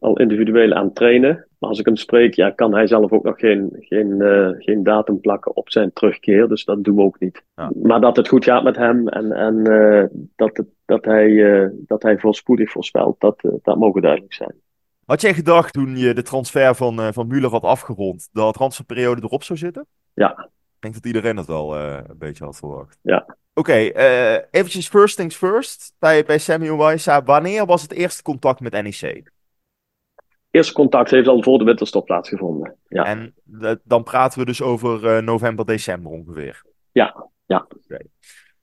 al 0.00 0.18
individueel 0.18 0.72
aan 0.72 0.84
het 0.84 0.94
trainen. 0.94 1.48
Maar 1.60 1.70
als 1.70 1.78
ik 1.78 1.86
hem 1.86 1.96
spreek, 1.96 2.34
ja, 2.34 2.50
kan 2.50 2.74
hij 2.74 2.86
zelf 2.86 3.12
ook 3.12 3.24
nog 3.24 3.38
geen, 3.38 3.76
geen, 3.78 4.10
uh, 4.10 4.48
geen 4.58 4.82
datum 4.82 5.20
plakken 5.20 5.56
op 5.56 5.70
zijn 5.70 5.92
terugkeer. 5.92 6.48
Dus 6.48 6.64
dat 6.64 6.84
doen 6.84 6.96
we 6.96 7.02
ook 7.02 7.20
niet. 7.20 7.44
Ja. 7.54 7.70
Maar 7.82 8.00
dat 8.00 8.16
het 8.16 8.28
goed 8.28 8.44
gaat 8.44 8.62
met 8.62 8.76
hem 8.76 9.08
en, 9.08 9.32
en 9.32 9.62
dat, 10.36 10.56
het, 10.56 10.66
dat, 10.84 11.04
hij, 11.04 11.70
dat 11.72 12.02
hij 12.02 12.18
voorspoedig 12.18 12.70
voorspelt, 12.70 13.20
dat, 13.20 13.42
dat 13.62 13.76
mogen 13.76 14.02
duidelijk 14.02 14.34
zijn. 14.34 14.54
Had 15.04 15.20
jij 15.20 15.34
gedacht 15.34 15.72
toen 15.72 15.96
je 15.96 16.14
de 16.14 16.22
transfer 16.22 16.74
van, 16.74 17.12
van 17.12 17.28
Müller 17.32 17.50
had 17.50 17.62
afgerond, 17.62 18.28
dat 18.32 18.46
de 18.46 18.58
transferperiode 18.58 19.22
erop 19.22 19.42
zou 19.42 19.58
zitten? 19.58 19.86
Ja. 20.14 20.38
Ik 20.74 20.80
denk 20.80 20.94
dat 20.94 21.06
iedereen 21.06 21.36
het 21.36 21.46
wel 21.46 21.76
een 21.76 22.18
beetje 22.18 22.44
had 22.44 22.56
verwacht. 22.56 22.98
Ja. 23.02 23.36
Oké, 23.54 23.70
okay, 23.70 23.92
uh, 24.34 24.42
eventjes 24.50 24.88
first 24.88 25.16
things 25.16 25.36
first. 25.36 25.94
Bij, 25.98 26.24
bij 26.24 26.38
Samuel 26.38 26.76
Waisa, 26.76 27.22
wanneer 27.22 27.66
was 27.66 27.82
het 27.82 27.92
eerste 27.92 28.22
contact 28.22 28.60
met 28.60 28.72
NEC? 28.72 29.32
Eerste 30.50 30.72
contact 30.72 31.10
heeft 31.10 31.28
al 31.28 31.42
voor 31.42 31.58
de 31.58 31.64
winterstop 31.64 32.04
plaatsgevonden. 32.04 32.76
Ja. 32.88 33.04
En 33.04 33.34
dan 33.84 34.02
praten 34.02 34.38
we 34.38 34.44
dus 34.44 34.62
over 34.62 35.04
uh, 35.04 35.18
november, 35.22 35.64
december 35.64 36.12
ongeveer. 36.12 36.62
Ja, 36.92 37.26
ja. 37.46 37.66
Okay. 37.86 38.06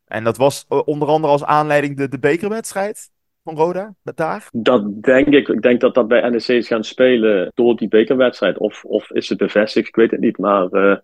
En 0.06 0.24
dat 0.24 0.38
was 0.38 0.66
uh, 0.70 0.82
onder 0.86 1.08
andere 1.08 1.34
als 1.34 1.44
aanleiding 1.44 1.98
de, 1.98 2.08
de 2.08 2.20
bekerwedstrijd 2.20 3.10
van 3.44 3.56
Roda 3.56 3.94
met 4.02 4.18
daar? 4.18 4.48
Dat 4.52 5.04
denk 5.04 5.28
ik. 5.28 5.48
Ik 5.48 5.62
denk 5.62 5.82
dat 5.82 5.94
dat 5.94 6.08
bij 6.08 6.30
NEC 6.30 6.48
is 6.48 6.68
gaan 6.68 6.84
spelen 6.84 7.52
door 7.54 7.76
die 7.76 7.88
bekerwedstrijd. 7.88 8.58
Of, 8.58 8.86
of 8.86 9.12
is 9.12 9.30
het 9.30 9.38
bevestigd? 9.38 9.88
Ik 9.88 9.96
weet 9.96 10.12
het 10.12 10.20
niet. 10.20 10.38
Maar 10.38 11.02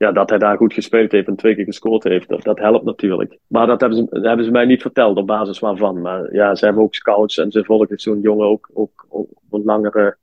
ja, 0.00 0.12
dat 0.12 0.30
hij 0.30 0.38
daar 0.38 0.56
goed 0.56 0.72
gespeeld 0.72 1.12
heeft 1.12 1.26
en 1.26 1.36
twee 1.36 1.54
keer 1.54 1.64
gescoord 1.64 2.04
heeft, 2.04 2.28
dat, 2.28 2.42
dat 2.42 2.58
helpt 2.58 2.84
natuurlijk. 2.84 3.38
Maar 3.46 3.66
dat 3.66 3.80
hebben, 3.80 3.98
ze, 3.98 4.18
hebben 4.20 4.44
ze 4.44 4.50
mij 4.50 4.64
niet 4.64 4.82
verteld 4.82 5.16
op 5.16 5.26
basis 5.26 5.58
waarvan. 5.58 6.00
Maar 6.00 6.34
ja, 6.34 6.54
ze 6.54 6.64
hebben 6.64 6.82
ook 6.82 6.94
scouts 6.94 7.38
en 7.38 7.50
ze 7.50 7.64
volgen 7.64 7.98
zo'n 7.98 8.20
jongen 8.20 8.46
ook, 8.46 8.70
ook, 8.72 9.06
ook, 9.08 9.28
op 9.30 9.52
een 9.52 9.64
langere 9.64 10.16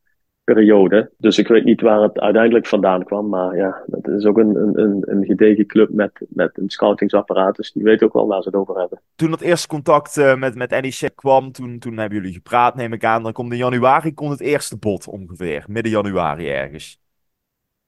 periode. 0.53 1.11
Dus 1.17 1.37
ik 1.37 1.47
weet 1.47 1.63
niet 1.63 1.81
waar 1.81 2.01
het 2.01 2.19
uiteindelijk 2.19 2.67
vandaan 2.67 3.03
kwam. 3.03 3.29
Maar 3.29 3.55
ja, 3.55 3.83
dat 3.85 4.07
is 4.07 4.25
ook 4.25 4.37
een, 4.37 4.55
een, 4.55 5.03
een 5.05 5.25
gedegen 5.25 5.65
club 5.65 5.89
met, 5.89 6.11
met 6.29 6.57
een 6.57 6.69
scoutingsapparaat. 6.69 7.55
Dus 7.55 7.71
die 7.71 7.83
weet 7.83 8.03
ook 8.03 8.13
wel 8.13 8.27
waar 8.27 8.41
ze 8.41 8.49
het 8.49 8.57
over 8.57 8.79
hebben. 8.79 9.01
Toen 9.15 9.29
dat 9.29 9.41
eerste 9.41 9.67
contact 9.67 10.17
uh, 10.17 10.35
met, 10.35 10.55
met 10.55 10.69
NEC 10.69 11.11
kwam, 11.15 11.51
toen, 11.51 11.79
toen 11.79 11.97
hebben 11.97 12.17
jullie 12.17 12.33
gepraat, 12.33 12.75
neem 12.75 12.93
ik 12.93 13.03
aan. 13.03 13.23
Dan 13.23 13.31
komt 13.31 13.51
in 13.51 13.57
januari 13.57 14.13
komt 14.13 14.31
het 14.31 14.39
eerste 14.39 14.77
bod 14.77 15.07
ongeveer. 15.07 15.65
Midden 15.67 15.91
januari 15.91 16.49
ergens 16.49 16.99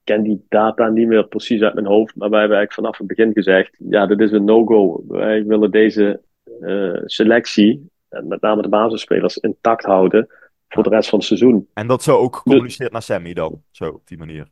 ken 0.03 0.23
die 0.23 0.45
data 0.49 0.87
niet 0.87 1.07
meer 1.07 1.27
precies 1.27 1.61
uit 1.61 1.73
mijn 1.73 1.85
hoofd, 1.85 2.15
maar 2.15 2.29
wij 2.29 2.39
hebben 2.39 2.57
eigenlijk 2.57 2.87
vanaf 2.87 2.97
het 2.97 3.07
begin 3.07 3.33
gezegd, 3.33 3.75
ja, 3.89 4.05
dit 4.05 4.19
is 4.19 4.31
een 4.31 4.43
no-go. 4.43 5.03
Wij 5.07 5.45
willen 5.45 5.71
deze 5.71 6.21
uh, 6.61 7.01
selectie, 7.05 7.89
en 8.09 8.27
met 8.27 8.41
name 8.41 8.61
de 8.61 8.69
basisspelers, 8.69 9.37
intact 9.37 9.83
houden 9.83 10.27
voor 10.69 10.83
de 10.83 10.89
rest 10.89 11.09
van 11.09 11.19
het 11.19 11.27
seizoen. 11.27 11.67
En 11.73 11.87
dat 11.87 12.03
zo 12.03 12.17
ook 12.17 12.35
gecommuniceerd 12.35 12.91
naar 12.91 13.01
Sammy 13.01 13.33
dan, 13.33 13.63
zo 13.71 13.85
op 13.89 14.07
die 14.07 14.17
manier? 14.17 14.47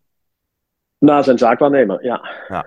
Na 0.99 1.21
zijn 1.21 1.38
zaakwaarnemer, 1.38 2.03
ja. 2.03 2.30
ja. 2.47 2.65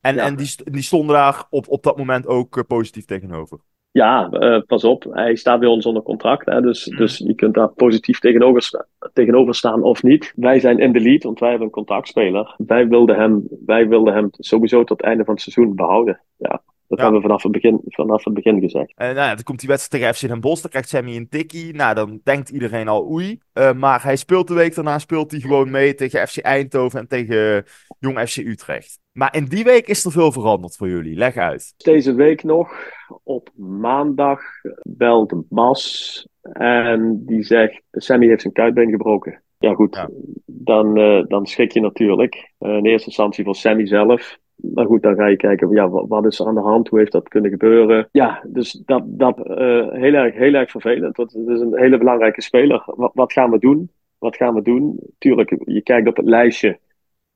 En, 0.00 0.14
ja. 0.14 0.24
en 0.24 0.36
die, 0.36 0.54
die 0.64 0.82
stonden 0.82 1.14
daar 1.14 1.46
op, 1.50 1.68
op 1.68 1.82
dat 1.82 1.96
moment 1.96 2.26
ook 2.26 2.56
uh, 2.56 2.64
positief 2.66 3.04
tegenover? 3.04 3.58
Ja, 3.90 4.28
uh, 4.32 4.60
pas 4.66 4.84
op. 4.84 5.04
Hij 5.10 5.36
staat 5.36 5.60
bij 5.60 5.68
ons 5.68 5.86
onder 5.86 6.02
contract. 6.02 6.46
Hè, 6.46 6.60
dus, 6.60 6.86
mm. 6.86 6.96
dus 6.96 7.18
je 7.18 7.34
kunt 7.34 7.54
daar 7.54 7.68
positief 7.68 8.18
tegenover, 8.18 8.62
sta 8.62 8.86
tegenover 9.12 9.54
staan 9.54 9.82
of 9.82 10.02
niet. 10.02 10.32
Wij 10.36 10.60
zijn 10.60 10.78
in 10.78 10.92
de 10.92 11.00
lead, 11.00 11.22
want 11.22 11.38
wij 11.38 11.48
hebben 11.48 11.66
een 11.66 11.72
contactspeler. 11.72 12.54
Wij 12.56 12.88
wilden 12.88 13.16
hem, 13.16 13.48
wij 13.66 13.88
wilden 13.88 14.14
hem 14.14 14.28
sowieso 14.32 14.84
tot 14.84 14.96
het 14.96 15.06
einde 15.06 15.24
van 15.24 15.34
het 15.34 15.42
seizoen 15.42 15.74
behouden. 15.74 16.20
Ja. 16.36 16.62
Dat 16.88 16.98
ja. 16.98 17.04
hebben 17.04 17.22
we 17.22 17.26
vanaf 17.26 17.42
het 17.42 17.52
begin, 17.52 17.80
vanaf 17.84 18.24
het 18.24 18.34
begin 18.34 18.60
gezegd. 18.60 18.92
Uh, 18.96 19.06
nou, 19.06 19.34
dan 19.34 19.42
komt 19.42 19.60
die 19.60 19.68
wedstrijd 19.68 20.02
tegen 20.02 20.18
FC 20.18 20.28
Den 20.28 20.40
Bosch. 20.40 20.62
Dan 20.62 20.70
krijgt 20.70 20.88
Sammy 20.88 21.16
een 21.16 21.28
tikkie. 21.28 21.74
Nou, 21.74 21.94
dan 21.94 22.20
denkt 22.24 22.48
iedereen 22.48 22.88
al 22.88 23.10
oei. 23.10 23.38
Uh, 23.54 23.72
maar 23.72 24.02
hij 24.02 24.16
speelt 24.16 24.48
de 24.48 24.54
week 24.54 24.74
daarna 24.74 24.98
speelt 24.98 25.30
hij 25.30 25.40
gewoon 25.40 25.70
mee 25.70 25.94
tegen 25.94 26.28
FC 26.28 26.38
Eindhoven 26.38 27.00
en 27.00 27.08
tegen 27.08 27.64
Jong 27.98 28.28
FC 28.28 28.36
Utrecht. 28.36 28.98
Maar 29.12 29.36
in 29.36 29.44
die 29.44 29.64
week 29.64 29.86
is 29.86 30.04
er 30.04 30.12
veel 30.12 30.32
veranderd 30.32 30.76
voor 30.76 30.88
jullie. 30.88 31.16
Leg 31.16 31.36
uit. 31.36 31.74
Deze 31.76 32.14
week 32.14 32.42
nog, 32.42 32.72
op 33.22 33.50
maandag, 33.54 34.40
belt 34.82 35.34
Bas. 35.48 36.28
En 36.52 37.22
die 37.26 37.42
zegt, 37.42 37.82
Sammy 37.90 38.26
heeft 38.26 38.40
zijn 38.40 38.52
kuitbeen 38.52 38.90
gebroken. 38.90 39.42
Ja 39.58 39.74
goed, 39.74 39.94
ja. 39.94 40.08
Dan, 40.46 40.98
uh, 40.98 41.24
dan 41.26 41.46
schrik 41.46 41.72
je 41.72 41.80
natuurlijk. 41.80 42.52
in 42.58 42.86
eerste 42.86 43.06
instantie 43.06 43.44
voor 43.44 43.54
Sammy 43.54 43.86
zelf. 43.86 44.38
Maar 44.56 44.86
goed, 44.86 45.02
dan 45.02 45.14
ga 45.14 45.26
je 45.26 45.36
kijken, 45.36 45.70
ja, 45.70 45.88
wat, 45.88 46.08
wat, 46.08 46.26
is 46.26 46.38
er 46.38 46.46
aan 46.46 46.54
de 46.54 46.60
hand? 46.60 46.88
Hoe 46.88 46.98
heeft 46.98 47.12
dat 47.12 47.28
kunnen 47.28 47.50
gebeuren? 47.50 48.08
Ja, 48.12 48.42
dus 48.46 48.72
dat, 48.72 49.02
dat 49.06 49.38
uh, 49.38 49.92
heel, 49.92 50.14
erg, 50.14 50.34
heel 50.34 50.54
erg 50.54 50.70
vervelend. 50.70 51.16
Dat 51.16 51.34
is 51.34 51.60
een 51.60 51.78
hele 51.78 51.98
belangrijke 51.98 52.42
speler. 52.42 52.82
Wat, 52.86 53.10
wat 53.14 53.32
gaan 53.32 53.50
we 53.50 53.58
doen? 53.58 53.90
Wat 54.18 54.36
gaan 54.36 54.54
we 54.54 54.62
doen? 54.62 55.00
Tuurlijk, 55.18 55.56
je 55.64 55.80
kijkt 55.80 56.08
op 56.08 56.16
het 56.16 56.26
lijstje 56.26 56.78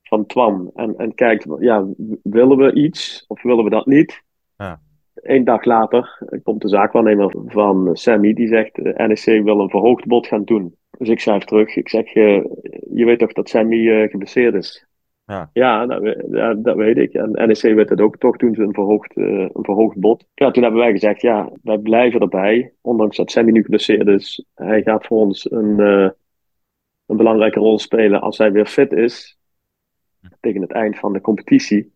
van 0.02 0.26
Twan 0.26 0.70
en, 0.74 0.96
en 0.96 1.14
kijkt, 1.14 1.46
ja, 1.58 1.86
willen 2.22 2.56
we 2.56 2.74
iets 2.74 3.24
of 3.28 3.42
willen 3.42 3.64
we 3.64 3.70
dat 3.70 3.86
niet? 3.86 4.22
Ja. 4.56 4.80
Eén 5.14 5.44
dag 5.44 5.64
later 5.64 6.18
komt 6.42 6.62
de 6.62 6.68
zaakwaarnemer 6.68 7.34
van 7.46 7.96
Sammy, 7.96 8.32
die 8.32 8.48
zegt, 8.48 8.76
NEC 8.76 9.42
wil 9.44 9.60
een 9.60 9.70
verhoogd 9.70 10.06
bod 10.06 10.26
gaan 10.26 10.44
doen. 10.44 10.76
Dus 10.98 11.08
ik 11.08 11.20
schrijf 11.20 11.44
terug, 11.44 11.76
ik 11.76 11.88
zeg, 11.88 12.14
uh, 12.14 12.44
je 12.92 13.04
weet 13.04 13.18
toch 13.18 13.32
dat 13.32 13.48
Sammy 13.48 13.76
uh, 13.76 14.10
geblesseerd 14.10 14.54
is? 14.54 14.86
Ja, 15.30 15.50
ja 15.52 15.86
dat, 15.86 16.64
dat 16.64 16.76
weet 16.76 16.96
ik. 16.96 17.12
En 17.12 17.30
NEC 17.30 17.60
weet 17.60 17.88
het 17.88 18.00
ook. 18.00 18.16
Toch 18.16 18.36
doen 18.36 18.54
ze 18.54 18.62
een 18.62 18.74
verhoogd, 18.74 19.16
eh, 19.16 19.26
een 19.26 19.64
verhoogd 19.64 19.96
bod. 19.96 20.26
Ja, 20.34 20.50
toen 20.50 20.62
hebben 20.62 20.80
wij 20.80 20.90
gezegd, 20.90 21.20
ja, 21.20 21.50
wij 21.62 21.78
blijven 21.78 22.20
erbij. 22.20 22.72
Ondanks 22.80 23.16
dat 23.16 23.30
Sammy 23.30 23.50
nu 23.50 23.62
geblesseerd 23.62 24.06
is. 24.06 24.44
Hij 24.54 24.82
gaat 24.82 25.06
voor 25.06 25.18
ons 25.18 25.50
een, 25.50 25.80
eh, 25.80 26.08
een 27.06 27.16
belangrijke 27.16 27.58
rol 27.58 27.78
spelen 27.78 28.20
als 28.20 28.38
hij 28.38 28.52
weer 28.52 28.66
fit 28.66 28.92
is. 28.92 29.38
Tegen 30.40 30.60
het 30.60 30.72
eind 30.72 30.98
van 30.98 31.12
de 31.12 31.20
competitie. 31.20 31.92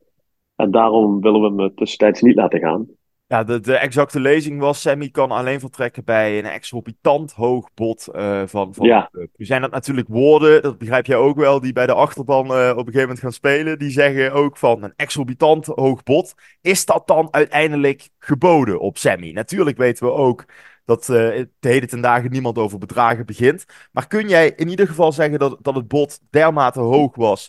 En 0.57 0.71
daarom 0.71 1.21
willen 1.21 1.41
we 1.41 1.63
hem 1.63 1.75
tussentijds 1.75 2.21
niet 2.21 2.37
laten 2.37 2.61
gaan. 2.61 2.89
Ja 3.27 3.45
de, 3.45 3.61
de 3.61 3.77
exacte 3.77 4.21
lezing 4.21 4.61
was: 4.61 4.81
Sammy 4.81 5.09
kan 5.09 5.31
alleen 5.31 5.61
vertrekken 5.61 6.05
bij 6.05 6.39
een 6.39 6.45
exorbitant 6.45 7.33
hoog 7.33 7.71
bod 7.75 8.09
eh, 8.09 8.43
van, 8.47 8.75
van 8.75 8.87
Ja. 8.87 9.11
Nu 9.13 9.45
zijn 9.45 9.61
dat 9.61 9.71
natuurlijk 9.71 10.09
woorden, 10.09 10.63
dat 10.63 10.79
begrijp 10.79 11.07
jij 11.07 11.17
ook 11.17 11.37
wel, 11.37 11.61
die 11.61 11.73
bij 11.73 11.87
de 11.87 11.95
achterban 11.95 12.45
eh, 12.47 12.51
op 12.53 12.79
een 12.79 12.85
gegeven 12.85 13.01
moment 13.01 13.21
gaan 13.21 13.33
spelen. 13.33 13.79
Die 13.79 13.91
zeggen 13.91 14.33
ook 14.33 14.57
van 14.57 14.83
een 14.83 14.93
exorbitant 14.97 15.67
hoog 15.67 16.03
bod. 16.03 16.35
Is 16.61 16.85
dat 16.85 17.07
dan 17.07 17.29
uiteindelijk 17.31 18.09
geboden 18.19 18.81
op 18.81 18.99
Sammy? 18.99 19.31
Natuurlijk 19.31 19.77
weten 19.77 20.07
we 20.07 20.13
ook 20.13 20.45
dat 20.85 21.01
eh 21.01 21.07
de 21.07 21.69
heden 21.69 21.89
ten 21.89 22.01
dagen 22.01 22.31
niemand 22.31 22.59
over 22.59 22.79
bedragen 22.79 23.27
begint. 23.27 23.65
Maar 23.93 24.07
kun 24.07 24.29
jij 24.29 24.53
in 24.57 24.69
ieder 24.69 24.87
geval 24.87 25.13
zeggen 25.13 25.39
dat, 25.39 25.59
dat 25.61 25.75
het 25.75 25.89
bod 25.89 26.21
dermate 26.31 26.81
hoog 26.81 27.17
was 27.17 27.47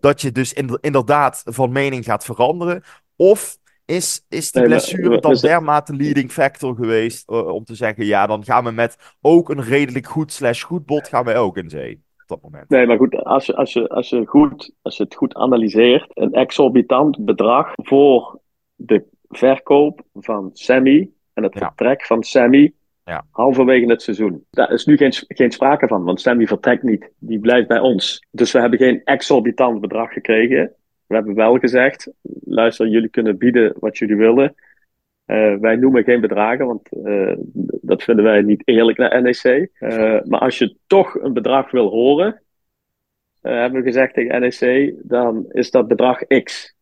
dat 0.00 0.20
je 0.20 0.32
dus 0.32 0.52
inder- 0.52 0.78
inderdaad 0.80 1.42
van 1.44 1.72
mening 1.72 2.04
gaat 2.04 2.24
veranderen? 2.24 2.82
Of 3.16 3.58
is, 3.88 4.24
is 4.28 4.52
die 4.52 4.60
Nee, 4.60 4.70
blessure 4.70 5.20
dan 5.20 5.36
zijn- 5.36 5.52
dermate 5.52 5.94
leading 5.96 6.30
factor 6.30 6.74
geweest 6.76 7.28
eh, 7.28 7.46
om 7.46 7.64
te 7.64 7.74
zeggen, 7.74 8.04
ja, 8.06 8.26
dan 8.26 8.44
gaan 8.44 8.64
we 8.64 8.70
met 8.70 8.96
ook 9.20 9.48
een 9.50 9.62
redelijk 9.62 10.06
goed 10.06 10.32
slash 10.32 10.62
goed 10.62 10.86
bod 10.86 11.08
gaan 11.08 11.24
we 11.24 11.34
ook 11.34 11.56
in 11.56 11.70
zee 11.70 12.02
op 12.22 12.24
dat 12.26 12.42
moment. 12.42 12.68
Nee, 12.68 12.86
maar 12.86 12.96
goed, 12.96 13.14
als 13.24 13.46
je, 13.46 13.56
als 13.56 13.72
je, 13.72 13.88
als 13.88 14.08
je, 14.08 14.26
goed, 14.26 14.72
als 14.82 14.96
je 14.96 15.02
het 15.02 15.14
goed 15.14 15.34
analyseert, 15.34 16.10
een 16.14 16.32
exorbitant 16.32 17.24
bedrag 17.24 17.72
voor 17.74 18.40
de 18.74 19.04
verkoop 19.28 20.02
van 20.14 20.50
Sammy 20.52 21.10
en 21.34 21.42
het 21.42 21.54
Ja. 21.54 21.60
vertrek 21.60 22.06
van 22.06 22.22
Sammy 22.22 22.72
Ja. 23.04 23.24
halverwege 23.30 23.86
het 23.90 24.02
seizoen. 24.02 24.44
Daar 24.50 24.72
is 24.72 24.84
nu 24.86 24.96
geen, 24.96 25.12
geen 25.12 25.50
sprake 25.52 25.86
van, 25.88 26.04
want 26.04 26.20
Sammy 26.20 26.46
vertrekt 26.46 26.82
niet. 26.82 27.10
Die 27.18 27.38
blijft 27.40 27.68
bij 27.68 27.80
ons. 27.80 28.26
Dus 28.30 28.52
we 28.52 28.60
hebben 28.60 28.78
geen 28.78 29.00
exorbitant 29.04 29.80
bedrag 29.80 30.12
gekregen. 30.12 30.72
We 31.08 31.14
hebben 31.14 31.34
wel 31.34 31.58
gezegd, 31.58 32.12
luister, 32.44 32.88
jullie 32.88 33.08
kunnen 33.08 33.38
bieden 33.38 33.74
wat 33.78 33.98
jullie 33.98 34.16
willen. 34.16 34.54
Eh, 35.24 35.54
wij 35.54 35.76
noemen 35.76 36.04
geen 36.04 36.20
bedragen, 36.20 36.66
want 36.66 36.88
eh, 37.04 37.36
dat 37.80 38.02
vinden 38.02 38.24
wij 38.24 38.42
niet 38.42 38.62
eerlijk 38.64 38.98
naar 38.98 39.22
NEC. 39.22 39.70
Eh, 39.72 40.20
maar 40.24 40.40
als 40.40 40.58
je 40.58 40.76
toch 40.86 41.14
een 41.14 41.32
bedrag 41.32 41.70
wil 41.70 41.88
horen, 41.90 42.42
hebben 43.40 43.80
we 43.80 43.86
gezegd 43.86 44.14
tegen 44.14 44.40
NEC, 44.40 44.94
dan 45.02 45.44
is 45.48 45.70
dat 45.70 45.88
bedrag 45.88 46.26
X. 46.42 46.76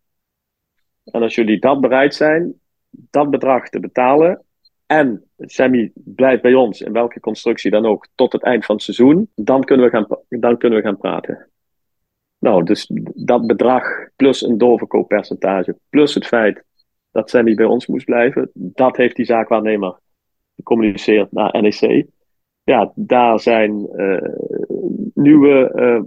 En 1.04 1.22
als 1.22 1.34
jullie 1.34 1.58
dat 1.58 1.80
bereid 1.80 2.14
zijn, 2.14 2.60
dat 2.90 3.30
bedrag 3.30 3.68
te 3.68 3.80
betalen, 3.80 4.44
en 4.86 5.24
Sammy 5.38 5.92
blijft 5.94 6.42
bij 6.42 6.54
ons, 6.54 6.80
in 6.80 6.92
welke 6.92 7.20
constructie 7.20 7.70
dan 7.70 7.86
ook, 7.86 8.08
tot 8.14 8.32
het 8.32 8.42
eind 8.42 8.64
van 8.64 8.74
het 8.74 8.84
seizoen, 8.84 9.30
dan 9.34 9.64
kunnen 9.64 9.86
we 9.86 9.92
gaan, 9.92 10.06
dan 10.28 10.58
kunnen 10.58 10.78
we 10.78 10.84
gaan 10.84 10.98
praten. 10.98 11.50
Nou, 12.38 12.64
dus 12.64 12.90
dat 13.14 13.46
bedrag 13.46 14.08
plus 14.16 14.42
een 14.42 14.58
doorverkooppercentage, 14.58 15.78
plus 15.88 16.14
het 16.14 16.26
feit 16.26 16.64
dat 17.10 17.30
Sammy 17.30 17.54
bij 17.54 17.66
ons 17.66 17.86
moest 17.86 18.04
blijven, 18.04 18.50
dat 18.54 18.96
heeft 18.96 19.16
die 19.16 19.24
zaakwaarnemer 19.24 19.98
gecommuniceerd 20.56 21.32
naar 21.32 21.62
NEC. 21.62 22.06
Ja, 22.62 22.92
daar 22.94 23.40
zijn 23.40 23.88
eh, 23.88 24.30
nieuwe 25.14 25.70
eh, 25.70 26.00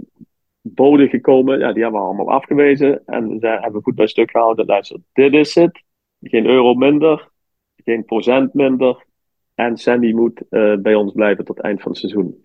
boden 0.62 1.10
gekomen. 1.10 1.60
Ja, 1.60 1.74
die 1.74 1.84
hebben 1.84 2.02
we 2.02 2.08
allemaal 2.08 2.32
afgewezen. 2.32 3.02
En 3.06 3.40
ze 3.40 3.48
hebben 3.48 3.82
goed 3.82 3.96
bij 3.96 4.08
stuk 4.08 4.32
gehouden. 4.32 4.66
Luister, 4.66 5.00
dit 5.14 5.34
is 5.34 5.56
het. 5.56 5.84
Geen 6.22 6.46
euro 6.46 6.74
minder. 6.74 7.30
Geen 7.76 8.06
procent 8.06 8.54
minder. 8.54 9.06
En 9.56 9.78
Sammy 9.78 10.12
moet 10.12 10.42
eh, 10.50 10.76
bij 10.76 10.96
ons 10.96 11.12
blijven 11.12 11.46
tot 11.46 11.60
eind 11.60 11.82
van 11.82 11.92
het 11.92 12.00
seizoen. 12.00 12.40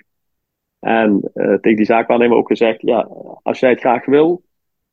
En 0.85 1.31
eh, 1.35 1.47
tegen 1.47 1.77
die 1.77 1.85
zaakwaarnemer 1.85 2.37
ook 2.37 2.49
gezegd: 2.49 2.81
ja, 2.81 3.09
als 3.43 3.61
jij 3.61 3.71
het 3.71 3.81
graag 3.81 4.07
wil, 4.07 4.43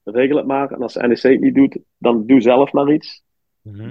regel 0.03 0.37
het 0.37 0.45
maar. 0.47 0.71
En 0.71 0.81
als 0.81 0.95
NEC 0.95 1.21
het 1.21 1.39
niet 1.39 1.55
doet, 1.55 1.77
dan 1.97 2.25
doe 2.25 2.41
zelf 2.41 2.71
maar 2.71 2.91
iets. 2.91 3.23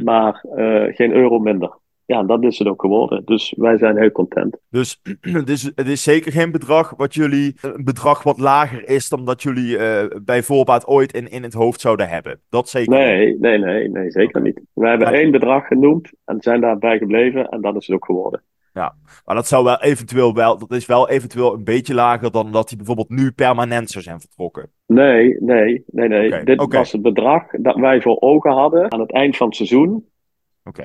Maar 0.05 0.45
eh, 0.57 0.95
geen 0.95 1.13
euro 1.13 1.39
minder. 1.39 1.79
Ja, 2.05 2.23
dat 2.23 2.45
is 2.45 2.59
het 2.59 2.69
ook 2.69 2.81
geworden. 2.81 3.23
Dus 3.25 3.55
wij 3.57 3.79
zijn 3.79 3.99
heel 3.99 4.11
content. 4.13 4.57
Dus 4.71 5.01
het 5.21 5.49
is, 5.49 5.63
het 5.75 5.89
is 5.89 6.03
zeker 6.03 6.33
geen 6.33 6.51
bedrag 6.51 6.95
wat 6.97 7.15
jullie, 7.15 7.55
een 7.61 7.85
bedrag 7.85 8.23
wat 8.23 8.39
lager 8.39 8.89
is 8.89 9.09
dan 9.09 9.25
dat 9.25 9.43
jullie 9.43 9.79
eh, 9.79 10.21
bij 10.23 10.43
voorbaat 10.43 10.87
ooit 10.87 11.13
in, 11.13 11.31
in 11.31 11.43
het 11.43 11.53
hoofd 11.53 11.81
zouden 11.81 12.09
hebben. 12.09 12.41
Dat 12.49 12.69
zeker 12.69 12.99
niet. 12.99 13.07
Nee, 13.07 13.39
nee, 13.39 13.59
nee, 13.59 13.89
nee 13.89 14.11
zeker 14.11 14.41
niet. 14.41 14.61
We 14.73 14.89
hebben 14.89 15.13
Ja. 15.13 15.19
één 15.19 15.31
bedrag 15.31 15.67
genoemd 15.67 16.11
en 16.25 16.41
zijn 16.41 16.61
daarbij 16.61 16.99
gebleven 16.99 17.49
en 17.49 17.61
dat 17.61 17.77
is 17.77 17.87
het 17.87 17.97
ook 17.97 18.05
geworden. 18.05 18.43
Maar 18.73 19.35
dat 19.35 19.47
zou 19.47 19.65
wel 19.65 19.81
eventueel 19.81 20.35
wel, 20.35 20.59
dat 20.59 20.71
is 20.71 20.87
wel 20.87 21.09
eventueel 21.09 21.55
een 21.55 21.65
beetje 21.65 21.95
lager 21.95 22.31
dan 22.31 22.53
dat 22.53 22.69
hij 22.69 22.77
bijvoorbeeld 22.77 23.09
nu 23.09 23.33
permanent 23.33 23.91
zou 23.91 24.05
zijn 24.05 24.21
vertrokken. 24.21 24.71
Nee, 24.87 25.37
nee, 25.41 25.85
nee, 25.87 26.09
nee. 26.09 26.45
Dit 26.45 26.73
was 26.73 26.93
het 26.93 27.03
bedrag 27.03 27.47
dat 27.51 27.77
wij 27.77 28.01
voor 28.01 28.21
ogen 28.21 28.53
hadden 28.53 28.93
aan 28.93 29.01
het 29.01 29.13
eind 29.13 29.37
van 29.37 29.47
het 29.47 29.57
seizoen 29.57 30.09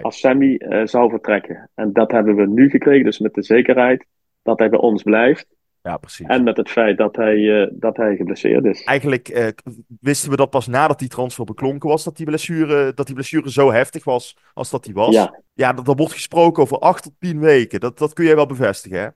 als 0.02 0.20
Sammy 0.20 0.56
eh, 0.56 0.86
zou 0.86 1.10
vertrekken. 1.10 1.70
En 1.76 1.94
dat 1.94 2.12
hebben 2.12 2.36
we 2.36 2.48
nu 2.48 2.70
gekregen, 2.70 3.04
dus 3.04 3.20
met 3.20 3.34
de 3.34 3.44
zekerheid 3.44 4.06
dat 4.42 4.60
hij 4.60 4.70
bij 4.70 4.80
ons 4.80 5.04
blijft. 5.04 5.48
Ja, 5.86 5.98
precies. 5.98 6.28
En 6.28 6.44
met 6.44 6.58
het 6.58 6.70
feit 6.70 6.98
dat 6.98 7.16
hij, 7.16 7.62
eh, 7.62 7.68
dat 7.72 7.98
hij 7.98 8.16
geblesseerd 8.16 8.66
is. 8.66 8.84
Eigenlijk 8.84 9.28
eh, 9.28 9.48
wisten 10.02 10.30
we 10.30 10.36
dat 10.36 10.50
pas 10.50 10.68
nadat 10.68 11.00
die 11.00 11.10
transfer 11.10 11.46
beklonken 11.46 11.90
was, 11.90 12.04
dat 12.04 12.18
die 12.18 12.26
blessure, 12.26 12.94
dat 12.94 13.06
die 13.06 13.16
blessure 13.16 13.52
zo 13.52 13.72
heftig 13.72 14.04
was 14.04 14.38
als 14.54 14.70
dat 14.70 14.84
die 14.84 14.94
was. 14.94 15.16
Ja. 15.16 15.44
Ja, 15.54 15.74
dat, 15.74 15.88
er 15.88 15.96
wordt 15.96 16.14
gesproken 16.14 16.64
over 16.64 16.80
acht 16.80 17.04
tot 17.04 17.14
tien 17.20 17.40
weken. 17.40 17.80
Dat, 17.80 17.98
dat 17.98 18.14
kun 18.14 18.26
jij 18.26 18.36
wel 18.36 18.46
bevestigen, 18.46 19.00
hè? 19.00 19.08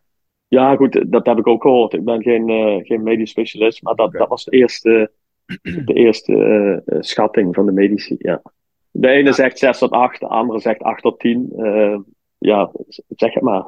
Ja, 0.48 0.76
goed, 0.76 1.06
dat 1.12 1.26
heb 1.26 1.38
ik 1.38 1.48
ook 1.48 1.62
gehoord. 1.62 1.94
Ik 1.94 2.04
ben 2.04 2.22
geen, 2.22 2.50
eh, 2.50 2.86
geen 2.86 3.04
medisch 3.04 3.30
specialist, 3.30 3.84
maar 3.84 3.96
dat, 3.96 4.12
dat 4.12 4.28
was 4.28 4.44
de 4.44 4.52
eerste, 4.52 5.12
de 5.86 5.94
eerste 5.94 6.34
eh, 6.34 6.96
eh, 6.96 7.02
schatting 7.02 7.56
van 7.56 7.66
de 7.66 7.72
medici. 7.72 8.16
Ja. 8.18 8.42
De 8.92 9.08
ene 9.08 9.34
zegt 9.34 9.60
6 9.60 9.78
tot 9.78 9.92
8, 9.92 10.20
de 10.20 10.28
andere 10.28 10.60
zegt 10.60 10.82
8 10.82 11.02
tot 11.02 11.20
10. 11.20 11.54
Eh, 11.58 11.98
ja, 12.38 12.72
zeg 13.08 13.34
het 13.34 13.44
maar. 13.44 13.66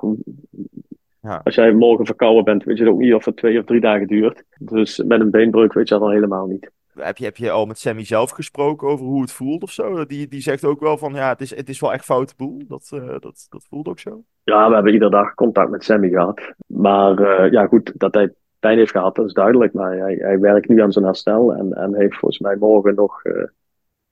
Ja. 1.21 1.41
Als 1.43 1.55
jij 1.55 1.73
morgen 1.73 2.05
verkouden 2.05 2.43
bent, 2.43 2.63
weet 2.63 2.77
je 2.77 2.89
ook 2.89 2.99
niet 2.99 3.13
of 3.13 3.25
het 3.25 3.37
twee 3.37 3.59
of 3.59 3.65
drie 3.65 3.79
dagen 3.79 4.07
duurt. 4.07 4.43
Dus 4.59 4.97
met 4.97 5.19
een 5.19 5.31
beenbreuk 5.31 5.73
weet 5.73 5.87
je 5.87 5.93
dat 5.93 6.03
al 6.03 6.11
helemaal 6.11 6.45
niet. 6.45 6.71
Heb 6.93 7.17
je, 7.17 7.25
heb 7.25 7.37
je 7.37 7.51
al 7.51 7.65
met 7.65 7.79
Sammy 7.79 8.05
zelf 8.05 8.29
gesproken 8.29 8.87
over 8.87 9.05
hoe 9.05 9.21
het 9.21 9.31
voelt 9.31 9.63
of 9.63 9.71
zo? 9.71 10.05
Die, 10.05 10.27
die 10.27 10.41
zegt 10.41 10.65
ook 10.65 10.79
wel 10.79 10.97
van, 10.97 11.13
ja, 11.13 11.29
het 11.29 11.41
is, 11.41 11.55
het 11.55 11.69
is 11.69 11.79
wel 11.79 11.93
echt 11.93 12.05
foute 12.05 12.33
boel. 12.37 12.61
Dat, 12.67 12.89
eh, 12.93 13.07
dat, 13.07 13.47
dat 13.49 13.65
voelt 13.69 13.87
ook 13.87 13.99
zo. 13.99 14.23
Ja, 14.43 14.67
we 14.67 14.73
hebben 14.73 14.93
iedere 14.93 15.11
dag 15.11 15.33
contact 15.33 15.69
met 15.69 15.83
Sammy 15.83 16.09
gehad. 16.09 16.53
Maar 16.67 17.17
eh, 17.17 17.51
ja, 17.51 17.67
goed, 17.67 17.99
dat 17.99 18.13
hij 18.13 18.33
pijn 18.59 18.77
heeft 18.77 18.91
gehad, 18.91 19.15
dat 19.15 19.25
is 19.25 19.33
duidelijk. 19.33 19.73
Maar 19.73 19.97
hij, 19.97 20.15
hij 20.15 20.39
werkt 20.39 20.67
nu 20.67 20.81
aan 20.81 20.91
zijn 20.91 21.05
herstel 21.05 21.53
en, 21.53 21.73
en 21.73 21.95
heeft 21.95 22.17
volgens 22.17 22.39
mij 22.39 22.55
morgen 22.55 22.95
nog, 22.95 23.23
eh, 23.23 23.43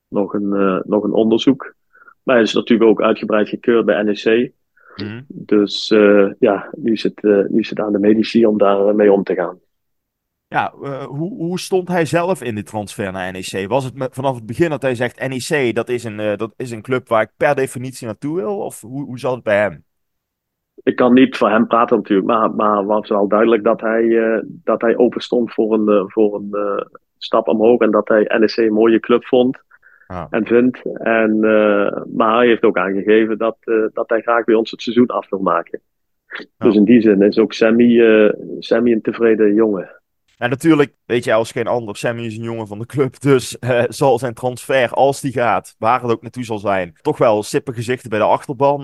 nog, 0.08 0.34
een, 0.34 0.82
nog 0.86 1.04
een 1.04 1.14
onderzoek. 1.14 1.74
Maar 2.24 2.36
hij 2.36 2.44
is 2.44 2.54
natuurlijk 2.54 2.90
ook 2.90 3.02
uitgebreid 3.02 3.50
gekeurd 3.50 3.86
bij 3.86 4.04
NEC. 4.04 4.52
Dus 5.28 5.92
eh, 5.92 6.32
ja, 6.40 6.70
nu 6.78 6.92
is, 6.92 7.04
het, 7.04 7.24
eh, 7.24 7.46
nu 7.48 7.60
is 7.60 7.70
het 7.70 7.80
aan 7.80 7.92
de 7.92 8.00
medici 8.00 8.46
om 8.46 8.58
daar 8.58 8.88
eh, 8.88 8.94
mee 8.94 9.12
om 9.12 9.24
te 9.24 9.34
gaan. 9.34 9.60
Ja, 10.48 10.74
hoe, 11.08 11.34
hoe 11.34 11.60
stond 11.60 11.88
hij 11.88 12.06
zelf 12.06 12.44
in 12.44 12.56
de 12.56 12.64
transfer 12.64 13.12
naar 13.12 13.32
NEC? 13.32 13.68
Was 13.68 13.84
het 13.84 13.96
met- 13.96 14.14
vanaf 14.14 14.36
het 14.36 14.46
begin 14.46 14.70
dat 14.70 14.82
hij 14.82 14.96
zegt 14.96 15.28
NEC, 15.28 15.76
dat 15.76 15.90
is, 15.90 16.04
een, 16.04 16.38
dat 16.38 16.54
is 16.56 16.72
een 16.72 16.82
club 16.82 17.08
waar 17.08 17.22
ik 17.22 17.32
per 17.38 17.56
definitie 17.56 18.08
naartoe 18.08 18.36
wil? 18.36 18.58
Of 18.58 18.82
hoe, 18.82 19.04
hoe 19.06 19.20
zat 19.20 19.34
het 19.34 19.44
bij 19.44 19.60
hem? 19.60 19.84
Ik 20.84 20.96
kan 20.96 21.14
niet 21.14 21.38
voor 21.38 21.50
hem 21.50 21.68
praten 21.68 21.98
natuurlijk, 21.98 22.28
maar, 22.28 22.56
maar 22.56 22.86
was 22.86 23.10
wel 23.10 23.28
duidelijk 23.28 23.64
dat 23.64 23.82
hij, 23.82 24.44
dat 24.48 24.82
hij 24.82 24.98
open 24.98 25.22
stond 25.22 25.54
voor 25.54 25.74
een, 25.74 26.10
voor 26.10 26.36
een 26.36 26.56
stap 27.18 27.48
omhoog. 27.48 27.80
En 27.80 27.92
dat 27.92 28.08
hij 28.08 28.38
NEC 28.40 28.58
een 28.58 28.74
mooie 28.74 29.00
club 29.00 29.26
vond 29.26 29.68
Ah. 30.12 30.26
en 30.30 30.46
vindt. 30.46 30.82
En, 30.94 31.44
eh, 31.44 32.02
maar 32.14 32.38
hij 32.38 32.48
heeft 32.48 32.64
ook 32.64 32.78
aangegeven 32.78 33.38
dat, 33.38 33.58
eh, 33.60 33.76
dat 33.94 34.10
hij 34.10 34.22
graag 34.22 34.44
bij 34.44 34.56
ons 34.56 34.72
het 34.72 34.82
seizoen 34.82 35.08
af 35.08 35.30
wil 35.30 35.40
maken. 35.40 35.82
Dus 36.58 36.76
in 36.76 36.84
die 36.84 37.02
zin 37.02 37.22
is 37.22 37.38
ook 37.38 37.54
Sammy, 37.54 38.02
eh, 38.02 38.34
Sammy 38.60 38.92
een 38.92 39.02
tevreden 39.02 39.54
jongen. 39.54 40.02
En 40.38 40.50
natuurlijk, 40.50 40.94
weet 41.06 41.24
je 41.24 41.34
als 41.34 41.52
geen 41.52 41.68
ander, 41.68 41.96
Sammy 41.96 42.26
is 42.26 42.38
een 42.38 42.44
jongen 42.44 42.68
van 42.68 42.80
de 42.80 42.86
club. 42.86 43.20
Dus 43.22 43.58
zal 43.88 44.20
zijn 44.20 44.34
transfer, 44.34 44.90
als 44.90 45.22
die 45.22 45.32
gaat, 45.32 45.76
waar 45.80 46.02
het 46.02 46.12
ook 46.12 46.22
naartoe 46.22 46.44
zal 46.44 46.60
zijn, 46.60 46.94
toch 47.02 47.18
wel 47.18 47.44
sippe 47.44 47.74
gezichten 47.74 48.10
bij 48.10 48.20
de 48.20 48.26
achterban 48.26 48.82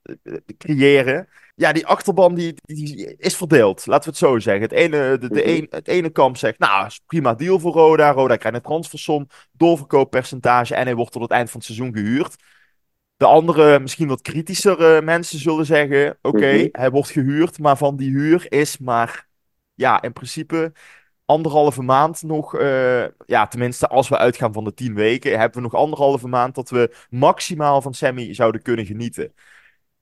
creëren. 0.57 1.27
Ja, 1.55 1.71
die 1.73 1.85
achterban 1.85 2.35
die, 2.35 2.53
die 2.61 3.15
is 3.17 3.35
verdeeld, 3.35 3.85
laten 3.85 4.03
we 4.03 4.09
het 4.09 4.17
zo 4.17 4.39
zeggen. 4.39 4.61
Het 4.63 4.71
ene, 4.71 5.17
de, 5.17 5.29
de 5.29 5.39
Mhm. 5.39 5.49
een, 5.49 5.67
het 5.69 5.87
ene 5.87 6.09
kamp 6.09 6.37
zegt, 6.37 6.59
nou, 6.59 6.85
is 6.85 7.01
prima 7.05 7.33
deal 7.33 7.59
voor 7.59 7.73
Roda. 7.73 8.11
Roda 8.11 8.35
krijgt 8.35 8.57
een 8.57 8.63
transfersom, 8.63 9.27
doorverkooppercentage 9.51 10.75
en 10.75 10.85
hij 10.85 10.95
wordt 10.95 11.11
tot 11.11 11.21
het 11.21 11.31
eind 11.31 11.49
van 11.51 11.59
het 11.59 11.65
seizoen 11.67 11.93
gehuurd. 11.93 12.35
De 13.17 13.25
andere, 13.25 13.79
misschien 13.79 14.07
wat 14.07 14.21
kritischer 14.21 15.03
mensen 15.03 15.39
zullen 15.39 15.65
zeggen, 15.65 16.17
oké, 16.21 16.53
Mhm. 16.53 16.67
hij 16.71 16.91
wordt 16.91 17.09
gehuurd, 17.09 17.59
maar 17.59 17.77
van 17.77 17.95
die 17.95 18.09
huur 18.09 18.45
is 18.51 18.77
maar, 18.77 19.27
ja, 19.73 20.01
in 20.01 20.13
principe 20.13 20.71
anderhalve 21.25 21.81
maand 21.81 22.21
nog, 22.23 22.55
eh, 22.57 23.05
ja, 23.25 23.47
tenminste 23.47 23.87
als 23.87 24.09
we 24.09 24.17
uitgaan 24.17 24.53
van 24.53 24.63
de 24.63 24.73
tien 24.73 24.93
weken, 24.95 25.39
hebben 25.39 25.57
we 25.57 25.63
nog 25.63 25.73
anderhalve 25.75 26.27
maand 26.27 26.55
dat 26.55 26.69
we 26.69 26.95
maximaal 27.09 27.81
van 27.81 27.93
Sammy 27.93 28.33
zouden 28.33 28.61
kunnen 28.61 28.85
genieten. 28.85 29.33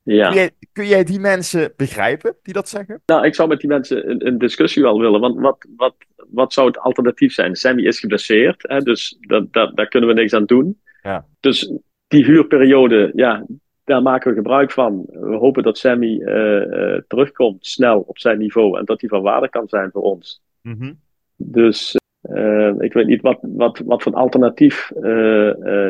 Ja. 0.04 0.28
Kun, 0.28 0.36
jij, 0.36 0.52
kun 0.72 0.88
jij 0.88 1.04
die 1.04 1.20
mensen 1.20 1.74
begrijpen 1.76 2.36
die 2.42 2.54
dat 2.54 2.70
zeggen? 2.70 3.02
Nou, 3.06 3.26
ik 3.26 3.36
zou 3.36 3.50
met 3.50 3.60
die 3.60 3.70
mensen 3.70 4.10
een, 4.10 4.28
een 4.28 4.38
discussie 4.38 4.82
wel 4.82 5.00
willen. 5.00 5.20
Want 5.20 5.40
wat, 5.40 5.66
wat, 5.76 5.96
wat 6.32 6.54
zou 6.54 6.68
het 6.68 6.78
alternatief 6.78 7.34
zijn? 7.34 7.56
Sammy 7.56 7.86
is 7.86 8.00
geblesseerd, 8.00 8.64
hè, 8.68 8.80
dus 8.80 9.18
dat, 9.20 9.54
dat, 9.54 9.76
daar 9.76 9.88
kunnen 9.88 10.10
we 10.10 10.16
niks 10.16 10.34
aan 10.34 10.46
doen. 10.46 10.82
Ja. 11.02 11.26
Dus 11.40 11.72
die 12.08 12.26
huurperiode, 12.26 13.12
ja, 13.16 13.46
daar 13.84 14.02
maken 14.02 14.30
we 14.30 14.36
gebruik 14.36 14.72
van. 14.72 15.06
We 15.10 15.36
hopen 15.36 15.64
dat 15.64 15.78
Sammy 15.78 16.22
eh, 16.22 16.96
eh, 16.96 17.02
terugkomt 17.08 17.66
snel 17.66 18.00
op 18.00 18.20
zijn 18.20 18.38
niveau 18.38 18.78
en 18.78 18.86
dat 18.86 19.02
hij 19.02 19.10
van 19.10 19.22
waarde 19.22 19.50
kan 19.50 19.68
zijn 19.68 19.92
voor 19.92 20.02
ons. 20.02 20.42
Mhm. 20.62 20.94
Dus 21.36 21.96
eh, 22.22 22.74
ik 22.80 22.94
weet 22.94 23.08
niet 23.08 23.22
wat, 23.22 23.40
wat, 23.42 23.82
wat 23.86 24.04
voor 24.04 24.14
alternatief 24.14 24.92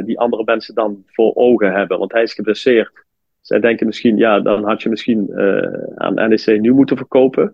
die 0.06 0.20
andere 0.20 0.44
mensen 0.46 0.76
dan 0.76 1.04
voor 1.06 1.36
ogen 1.36 1.72
hebben. 1.72 2.00
Want 2.00 2.12
hij 2.12 2.24
is 2.24 2.34
geblesseerd. 2.34 3.06
Zij 3.44 3.60
denken 3.60 3.86
misschien, 3.86 4.18
ja, 4.18 4.40
dan 4.40 4.64
had 4.64 4.82
je 4.82 4.90
misschien 4.90 5.30
eh, 5.30 5.74
aan 5.96 6.14
NEC 6.14 6.62
nu 6.62 6.74
moeten 6.74 6.98
verkopen. 6.98 7.54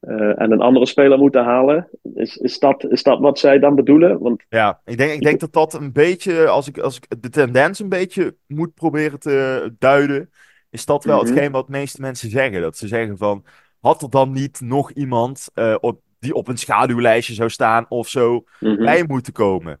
eh, 0.00 0.40
en 0.40 0.50
een 0.52 0.60
andere 0.60 0.86
speler 0.86 1.18
moeten 1.18 1.44
halen. 1.44 1.88
Is, 2.14 2.36
is, 2.36 2.58
dat, 2.58 2.84
is 2.90 3.02
dat 3.02 3.18
wat 3.20 3.38
zij 3.38 3.58
dan 3.58 3.74
bedoelen? 3.74 4.18
Want 4.18 4.44
Ja, 4.48 4.80
ik 4.84 4.98
denk, 4.98 5.12
ik 5.12 5.22
denk 5.22 5.40
dat 5.40 5.52
dat 5.52 5.74
een 5.74 5.92
beetje, 5.92 6.48
als 6.48 6.68
ik, 6.68 6.78
als 6.78 6.96
ik 6.96 7.22
de 7.22 7.28
tendens 7.28 7.78
een 7.78 7.88
beetje 7.88 8.36
moet 8.46 8.74
proberen 8.74 9.18
te 9.20 9.74
duiden, 9.78 10.30
is 10.70 10.84
dat 10.86 11.04
wel 11.04 11.16
Mhm. 11.16 11.24
hetgeen 11.26 11.52
wat 11.52 11.66
de 11.66 11.72
meeste 11.72 12.00
mensen 12.00 12.30
zeggen. 12.30 12.60
Dat 12.60 12.76
ze 12.76 12.88
zeggen 12.88 13.18
van, 13.18 13.44
had 13.80 14.02
er 14.02 14.10
dan 14.10 14.32
niet 14.32 14.60
nog 14.60 14.90
iemand 14.92 15.50
eh, 15.54 15.76
op, 15.80 16.00
die 16.18 16.34
op 16.34 16.48
een 16.48 16.58
schaduwlijstje 16.58 17.34
zou 17.34 17.50
staan 17.50 17.86
of 17.88 18.08
zo 18.08 18.44
mhm, 18.60 18.82
bij 18.84 19.04
moeten 19.08 19.32
komen? 19.32 19.80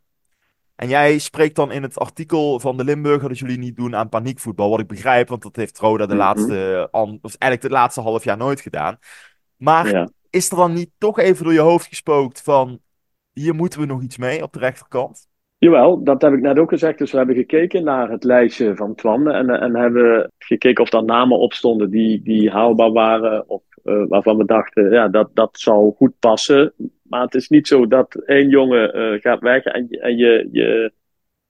En 0.78 0.88
jij 0.88 1.18
spreekt 1.18 1.56
dan 1.56 1.72
in 1.72 1.82
het 1.82 1.98
artikel 1.98 2.60
van 2.60 2.76
de 2.76 2.84
Limburger 2.84 3.28
dat 3.28 3.38
jullie 3.38 3.58
niet 3.58 3.76
doen 3.76 3.96
aan 3.96 4.08
paniekvoetbal, 4.08 4.70
wat 4.70 4.80
ik 4.80 4.86
begrijp, 4.86 5.28
want 5.28 5.42
dat 5.42 5.56
heeft 5.56 5.78
Roda 5.78 6.06
de 6.06 6.14
Mhm. 6.14 6.22
laatste, 6.22 6.88
of 6.90 7.34
eigenlijk 7.34 7.60
de 7.62 7.70
laatste 7.70 8.00
half 8.00 8.24
jaar 8.24 8.36
nooit 8.36 8.60
gedaan. 8.60 8.98
Maar 9.56 9.88
ja. 9.90 10.08
is 10.30 10.50
er 10.50 10.56
dan 10.56 10.72
niet 10.72 10.90
toch 10.98 11.18
even 11.18 11.44
door 11.44 11.52
je 11.52 11.60
hoofd 11.60 11.86
gespookt 11.86 12.42
van, 12.42 12.80
hier 13.32 13.54
moeten 13.54 13.80
we 13.80 13.86
nog 13.86 14.02
iets 14.02 14.16
mee 14.16 14.42
op 14.42 14.52
de 14.52 14.58
rechterkant? 14.58 15.27
Jawel, 15.58 16.02
dat 16.04 16.22
heb 16.22 16.32
ik 16.32 16.40
net 16.40 16.58
ook 16.58 16.68
gezegd. 16.68 16.98
Dus 16.98 17.10
we 17.10 17.16
hebben 17.16 17.36
gekeken 17.36 17.84
naar 17.84 18.10
het 18.10 18.24
lijstje 18.24 18.76
van 18.76 18.94
Twan 18.94 19.30
en, 19.30 19.50
en 19.50 19.76
hebben 19.76 20.32
gekeken 20.38 20.82
of 20.82 20.90
daar 20.90 21.04
namen 21.04 21.38
op 21.38 21.52
stonden 21.52 21.90
die, 21.90 22.22
die 22.22 22.50
haalbaar 22.50 22.92
waren. 22.92 23.48
Of 23.48 23.62
eh, 23.84 24.04
waarvan 24.08 24.36
we 24.36 24.44
dachten, 24.44 24.90
ja, 24.90 25.08
dat, 25.08 25.30
dat 25.34 25.58
zou 25.58 25.94
goed 25.94 26.12
passen. 26.18 26.72
Maar 27.02 27.20
het 27.22 27.34
is 27.34 27.48
niet 27.48 27.68
zo 27.68 27.86
dat 27.86 28.14
één 28.14 28.48
jongen 28.48 28.92
eh, 28.92 29.20
gaat 29.20 29.40
weg 29.40 29.64
en, 29.64 29.86
je- 29.88 30.00
en 30.00 30.16
je, 30.16 30.48
je, 30.52 30.92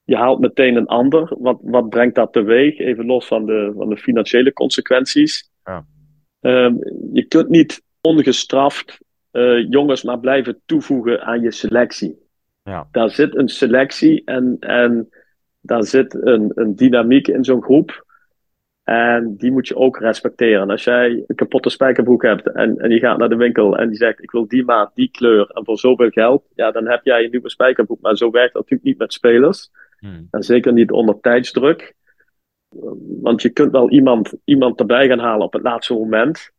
je 0.04 0.16
haalt 0.16 0.40
meteen 0.40 0.76
een 0.76 0.86
ander. 0.86 1.36
Wat, 1.38 1.58
wat 1.62 1.88
brengt 1.88 2.14
dat 2.14 2.32
teweeg? 2.32 2.78
Even 2.78 3.06
los 3.06 3.26
van 3.26 3.46
de, 3.46 3.72
van 3.76 3.88
de 3.88 3.96
financiële 3.96 4.52
consequenties. 4.52 5.50
Ja. 5.64 5.86
Ehm, 6.40 6.74
je 7.12 7.24
kunt 7.28 7.48
niet 7.48 7.82
ongestraft 8.00 8.98
eh, 9.30 9.70
jongens 9.70 10.02
maar 10.02 10.18
blijven 10.20 10.60
toevoegen 10.66 11.22
aan 11.22 11.40
je 11.40 11.52
selectie 11.52 12.26
Ja. 12.68 12.88
daar 12.92 13.10
zit 13.10 13.36
een 13.36 13.48
selectie 13.48 14.22
en, 14.24 14.56
en 14.60 15.08
daar 15.60 15.84
zit 15.84 16.14
een, 16.14 16.52
een 16.54 16.76
dynamiek 16.76 17.28
in 17.28 17.44
zo'n 17.44 17.62
groep. 17.62 18.06
En 18.82 19.36
die 19.36 19.52
moet 19.52 19.68
je 19.68 19.76
ook 19.76 19.98
respecteren. 19.98 20.62
En 20.62 20.70
als 20.70 20.84
jij 20.84 21.24
een 21.26 21.36
kapotte 21.36 21.70
spijkerbroek 21.70 22.22
hebt 22.22 22.52
en, 22.52 22.78
en 22.78 22.90
je 22.90 22.98
gaat 22.98 23.18
naar 23.18 23.28
de 23.28 23.36
winkel 23.36 23.78
en 23.78 23.88
die 23.88 23.96
zegt: 23.96 24.22
Ik 24.22 24.30
wil 24.30 24.48
die 24.48 24.64
maat, 24.64 24.94
die 24.94 25.10
kleur 25.10 25.50
en 25.50 25.64
voor 25.64 25.78
zoveel 25.78 26.10
geld. 26.10 26.44
Ja, 26.54 26.70
dan 26.70 26.88
heb 26.88 27.04
jij 27.04 27.24
een 27.24 27.30
nieuwe 27.30 27.50
spijkerbroek. 27.50 28.00
Maar 28.00 28.16
zo 28.16 28.30
werkt 28.30 28.52
dat 28.52 28.62
natuurlijk 28.62 28.88
niet 28.88 28.98
met 28.98 29.12
spelers. 29.12 29.70
Hmm. 29.98 30.28
En 30.30 30.42
zeker 30.42 30.72
niet 30.72 30.90
onder 30.90 31.20
tijdsdruk. 31.20 31.94
Want 33.20 33.42
je 33.42 33.50
kunt 33.50 33.72
wel 33.72 33.90
iemand, 33.90 34.34
iemand 34.44 34.80
erbij 34.80 35.08
gaan 35.08 35.18
halen 35.18 35.46
op 35.46 35.52
het 35.52 35.62
laatste 35.62 35.94
moment. 35.94 36.50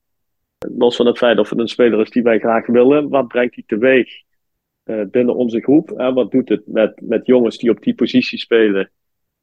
Los 0.77 0.95
van 0.95 1.05
het 1.05 1.17
feit 1.17 1.39
of 1.39 1.49
het 1.49 1.59
een 1.59 1.67
speler 1.67 1.99
is 1.99 2.09
die 2.09 2.23
wij 2.23 2.39
graag 2.39 2.65
willen. 2.65 3.09
Wat 3.09 3.27
brengt 3.27 3.55
hij 3.55 3.63
teweeg 3.67 4.27
binnen 5.11 5.35
onze 5.35 5.61
groep? 5.61 5.89
Hè? 5.95 6.13
Wat 6.13 6.31
doet 6.31 6.49
het 6.49 6.61
met, 6.65 7.01
met 7.01 7.25
jongens 7.25 7.57
die 7.57 7.69
op 7.69 7.83
die 7.83 7.95
positie 7.95 8.39
spelen? 8.39 8.91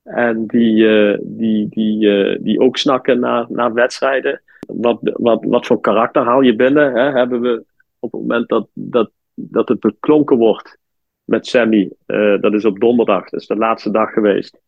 En 0.03 0.47
die, 0.47 0.89
eh, 0.89 1.19
die, 1.23 1.69
die, 1.69 2.11
eh, 2.11 2.39
die 2.43 2.61
ook 2.61 2.77
snakken 2.77 3.21
naar, 3.21 3.47
naar 3.49 3.73
wedstrijden. 3.73 4.43
Wat, 4.67 4.99
wat, 5.03 5.45
wat 5.45 5.67
voor 5.67 5.81
karakter 5.81 6.23
haal 6.23 6.41
je 6.41 6.57
binnen? 6.57 6.95
Hè? 6.95 7.11
Hebben 7.11 7.41
we 7.41 7.65
op 7.99 8.13
het 8.13 8.21
moment 8.21 8.49
dat, 8.49 8.69
dat, 8.73 9.11
dat 9.35 9.69
het 9.69 9.81
beklonken 9.81 10.37
wordt 10.37 10.79
met 11.27 11.47
Sammy, 11.47 11.91
eh, 12.07 12.41
dat 12.41 12.53
is 12.53 12.65
op 12.65 12.81
donderdag, 12.81 13.29
dat 13.29 13.41
is 13.41 13.47
de 13.47 13.57
laatste 13.57 13.91
dag 13.91 14.13
geweest. 14.13 14.61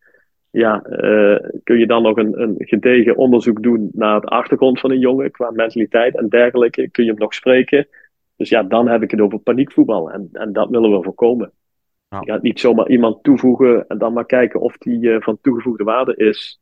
Ja, 0.50 0.82
eh, 0.82 1.48
kun 1.64 1.78
je 1.78 1.86
dan 1.86 2.02
nog 2.02 2.16
een, 2.16 2.40
een 2.40 2.54
gedegen 2.58 3.16
onderzoek 3.16 3.62
doen 3.62 3.90
naar 3.92 4.20
de 4.20 4.26
achtergrond 4.26 4.80
van 4.80 4.90
een 4.90 4.98
jongen 4.98 5.30
qua 5.30 5.50
mentaliteit 5.50 6.16
en 6.16 6.28
dergelijke? 6.28 6.90
Kun 6.90 7.04
je 7.04 7.10
hem 7.10 7.18
nog 7.18 7.34
spreken? 7.34 7.88
Dus 8.38 8.48
ja, 8.48 8.62
dan 8.62 8.88
heb 8.88 9.02
ik 9.02 9.10
het 9.10 9.20
over 9.20 9.38
paniekvoetbal 9.38 10.10
en, 10.10 10.28
en 10.32 10.52
dat 10.52 10.68
willen 10.68 10.90
we 10.90 11.02
voorkomen. 11.02 11.52
Ja. 12.08 12.20
Je 12.20 12.30
gaat 12.30 12.42
niet 12.42 12.60
zomaar 12.60 12.88
iemand 12.88 13.22
toevoegen 13.22 13.86
en 13.88 13.98
dan 13.98 14.12
maar 14.12 14.26
kijken 14.26 14.60
of 14.60 14.76
die 14.76 15.12
eh, 15.12 15.20
van 15.20 15.38
toegevoegde 15.40 15.84
waarde 15.84 16.16
is. 16.16 16.60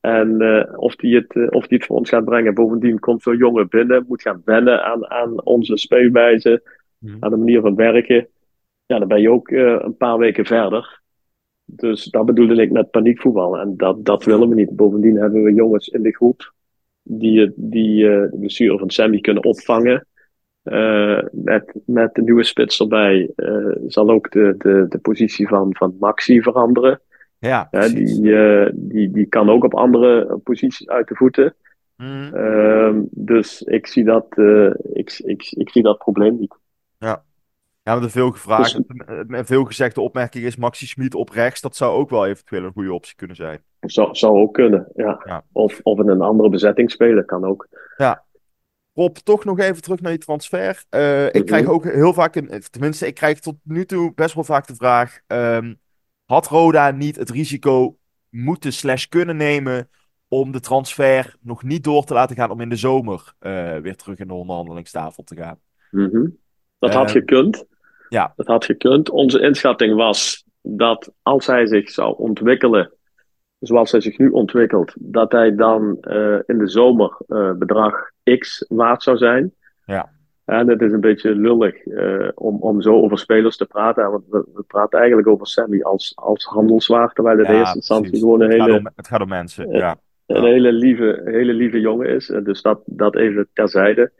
En 0.00 0.40
eh, 0.40 0.78
of, 0.78 0.96
die 0.96 1.16
het, 1.16 1.36
eh, 1.36 1.46
of 1.50 1.66
die 1.66 1.78
het 1.78 1.86
voor 1.86 1.96
ons 1.96 2.08
gaat 2.08 2.24
brengen. 2.24 2.54
Bovendien 2.54 2.98
komt 2.98 3.22
zo'n 3.22 3.36
jongen 3.36 3.68
binnen, 3.68 4.04
moet 4.08 4.22
gaan 4.22 4.42
wennen 4.44 4.84
aan, 4.84 5.10
aan 5.10 5.44
onze 5.44 5.76
speelwijze, 5.76 6.62
Mhm. 6.98 7.16
aan 7.20 7.30
de 7.30 7.36
manier 7.36 7.60
van 7.60 7.74
werken. 7.74 8.28
Ja, 8.86 8.98
dan 8.98 9.08
ben 9.08 9.20
je 9.20 9.30
ook 9.30 9.50
een 9.50 9.96
paar 9.96 10.18
weken 10.18 10.44
verder. 10.44 11.00
Dus 11.64 12.04
dat 12.04 12.26
bedoelde 12.26 12.62
ik 12.62 12.70
met 12.70 12.90
paniekvoetbal. 12.90 13.58
En 13.58 13.76
dat, 13.76 14.04
dat 14.04 14.24
willen 14.24 14.48
we 14.48 14.54
niet. 14.54 14.76
Bovendien 14.76 15.16
hebben 15.16 15.42
we 15.42 15.54
jongens 15.54 15.88
in 15.88 16.02
de 16.02 16.14
groep 16.14 16.52
die, 17.02 17.52
die 17.56 18.02
de 18.04 18.36
blessure 18.38 18.78
van 18.78 18.90
Sammy 18.90 19.20
kunnen 19.20 19.44
opvangen. 19.44 20.06
Eh, 20.70 21.22
met, 21.32 21.74
met 21.86 22.14
de 22.14 22.22
nieuwe 22.22 22.44
spits 22.44 22.80
erbij 22.80 23.30
eh, 23.36 23.76
zal 23.86 24.10
ook 24.10 24.30
de, 24.30 24.54
de, 24.58 24.86
de 24.88 24.98
positie 24.98 25.48
van, 25.48 25.74
van 25.76 25.96
Maxi 26.00 26.42
veranderen. 26.42 27.00
Ja, 27.38 27.68
die, 27.70 28.36
eh, 28.36 28.70
die, 28.74 29.10
die 29.10 29.26
kan 29.26 29.50
ook 29.50 29.64
op 29.64 29.74
andere 29.74 30.38
posities 30.44 30.88
uit 30.88 31.08
de 31.08 31.14
voeten. 31.14 31.54
Ehm, 31.96 33.00
dus 33.10 33.62
ik 33.62 33.86
zie, 33.86 34.04
dat, 34.04 34.26
ik, 34.92 35.20
ik, 35.24 35.50
ik 35.50 35.70
zie 35.70 35.82
dat 35.82 35.98
probleem 35.98 36.38
niet. 36.38 36.54
Ja, 37.82 37.94
met 37.94 38.02
de 38.02 38.10
veel 38.10 38.30
gevraagd, 38.30 38.76
Dus- 38.76 39.24
met 39.26 39.46
veel 39.46 39.64
gezegde 39.64 40.00
opmerking 40.00 40.44
is 40.44 40.56
Maxi 40.56 40.86
Schmid 40.86 41.14
op 41.14 41.28
rechts. 41.28 41.60
Dat 41.60 41.76
zou 41.76 41.96
ook 41.96 42.10
wel 42.10 42.26
eventueel 42.26 42.64
een 42.64 42.72
goede 42.72 42.92
optie 42.92 43.16
kunnen 43.16 43.36
zijn. 43.36 43.62
Zou, 43.80 44.14
zou 44.14 44.38
ook 44.38 44.54
kunnen, 44.54 44.88
ja. 44.94 45.22
Ja. 45.24 45.44
Of, 45.52 45.80
of 45.82 45.98
in 45.98 46.08
een 46.08 46.20
andere 46.20 46.48
bezetting 46.48 46.90
spelen, 46.90 47.24
kan 47.24 47.44
ook. 47.44 47.68
Rob, 48.98 49.16
toch 49.16 49.44
nog 49.44 49.58
even 49.58 49.82
terug 49.82 50.00
naar 50.00 50.12
die 50.12 50.20
transfer. 50.20 50.84
Eh, 50.88 51.26
ik 51.26 51.34
Mhm. 51.34 51.44
krijg 51.44 51.66
ook 51.66 51.84
heel 51.84 52.12
vaak, 52.12 52.36
een, 52.36 52.62
tenminste, 52.70 53.06
ik 53.06 53.14
krijg 53.14 53.40
tot 53.40 53.54
nu 53.62 53.84
toe 53.84 54.12
best 54.14 54.34
wel 54.34 54.44
vaak 54.44 54.66
de 54.66 54.74
vraag: 54.74 55.18
ehm, 55.26 55.74
had 56.24 56.46
Roda 56.46 56.90
niet 56.90 57.16
het 57.16 57.30
risico 57.30 57.96
moeten 58.28 58.72
slash 58.72 59.04
kunnen 59.06 59.36
nemen 59.36 59.88
om 60.28 60.52
de 60.52 60.60
transfer 60.60 61.36
nog 61.40 61.62
niet 61.62 61.84
door 61.84 62.04
te 62.04 62.14
laten 62.14 62.36
gaan 62.36 62.50
om 62.50 62.60
in 62.60 62.68
de 62.68 62.76
zomer 62.76 63.32
eh, 63.38 63.76
weer 63.76 63.96
terug 63.96 64.18
in 64.18 64.28
de 64.28 64.34
onderhandelingstafel 64.34 65.24
te 65.24 65.36
gaan? 65.36 65.58
Mhm. 65.90 66.26
Dat 66.78 66.90
Eh, 66.90 66.96
had 66.96 67.10
gekund. 67.10 67.64
ja. 68.08 68.32
Dat 68.36 68.46
had 68.46 68.64
gekund. 68.64 69.10
Onze 69.10 69.40
inschatting 69.40 69.94
was 69.96 70.44
dat 70.62 71.12
als 71.22 71.46
hij 71.46 71.66
zich 71.66 71.90
zou 71.90 72.16
ontwikkelen, 72.18 72.92
zoals 73.58 73.92
hij 73.92 74.00
zich 74.00 74.18
nu 74.18 74.28
ontwikkelt, 74.28 74.94
dat 74.98 75.32
hij 75.32 75.54
dan 75.54 75.96
eh, 76.00 76.38
in 76.46 76.58
de 76.58 76.68
zomer 76.68 77.16
eh, 77.28 77.52
bedrag 77.52 78.10
X 78.38 78.64
waard 78.68 79.02
zou 79.02 79.16
zijn. 79.16 79.52
Ja. 79.84 80.10
En 80.44 80.68
het 80.68 80.82
is 80.82 80.92
een 80.92 81.00
beetje 81.00 81.34
lullig 81.34 81.86
eh, 81.86 82.28
om, 82.34 82.56
om 82.60 82.82
zo 82.82 82.94
over 82.94 83.18
spelers 83.18 83.56
te 83.56 83.66
praten. 83.66 84.10
Want 84.10 84.24
we, 84.30 84.44
we 84.54 84.62
praten 84.62 84.98
eigenlijk 84.98 85.28
over 85.28 85.46
Sammy 85.46 85.82
als, 85.82 86.12
als 86.16 86.44
handelswaar, 86.44 87.12
terwijl 87.12 87.38
het 87.38 87.48
in 87.48 87.54
eerste 87.54 87.76
instantie 87.76 88.18
gewoon 88.18 88.40
een 88.40 88.50
Het 88.50 88.58
gaat 88.58 88.66
hele 88.66 88.78
om, 88.78 88.88
het 88.96 89.08
gaat 89.08 89.20
om 89.20 89.28
mensen. 89.28 89.70
Ja. 89.70 89.78
Ja. 89.78 89.96
een 90.26 90.42
Ja. 90.42 90.48
hele 90.48 90.72
lieve, 90.72 91.20
hele 91.24 91.52
lieve 91.52 91.80
jongen 91.80 92.08
is. 92.08 92.30
Eh, 92.30 92.44
Dus 92.44 92.62
dat, 92.62 92.80
dat 92.84 93.16
even 93.16 93.48
terzijde. 93.52 94.12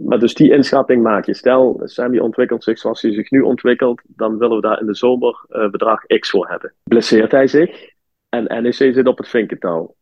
Maar 0.00 0.18
dus 0.18 0.34
die 0.34 0.52
inschatting 0.52 1.02
maak 1.02 1.24
je. 1.24 1.34
Stel, 1.34 1.80
Sammy 1.84 2.18
ontwikkelt 2.18 2.64
zich 2.64 2.78
zoals 2.78 3.02
hij 3.02 3.12
zich 3.12 3.30
nu 3.30 3.40
ontwikkelt. 3.40 4.02
Dan 4.06 4.38
willen 4.38 4.56
we 4.56 4.62
daar 4.62 4.80
in 4.80 4.86
de 4.86 4.94
zomer 4.94 5.44
eh, 5.48 5.70
bedrag 5.70 6.06
X 6.06 6.30
voor 6.30 6.48
hebben. 6.48 6.72
Blesseert 6.84 7.32
hij 7.32 7.46
zich 7.46 7.92
en 8.28 8.62
NEC 8.62 8.72
zit 8.74 9.06
op 9.06 9.18
het 9.18 9.28
vinkentouw. 9.28 9.94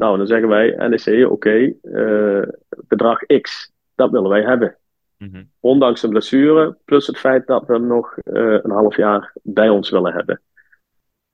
Nou, 0.00 0.16
dan 0.16 0.26
zeggen 0.26 0.48
wij, 0.48 0.88
NEC, 0.88 1.30
oké, 1.30 1.72
eh, 1.82 2.42
bedrag 2.88 3.26
X, 3.40 3.72
dat 3.94 4.10
willen 4.10 4.30
wij 4.30 4.42
hebben. 4.42 4.76
Mhm. 5.18 5.42
Ondanks 5.60 6.02
een 6.02 6.10
blessure, 6.10 6.76
plus 6.84 7.06
het 7.06 7.18
feit 7.18 7.46
dat 7.46 7.66
we 7.66 7.72
hem 7.72 7.86
nog 7.86 8.18
eh, 8.18 8.58
een 8.62 8.70
half 8.70 8.96
jaar 8.96 9.32
bij 9.42 9.68
ons 9.68 9.90
willen 9.90 10.12
hebben. 10.12 10.40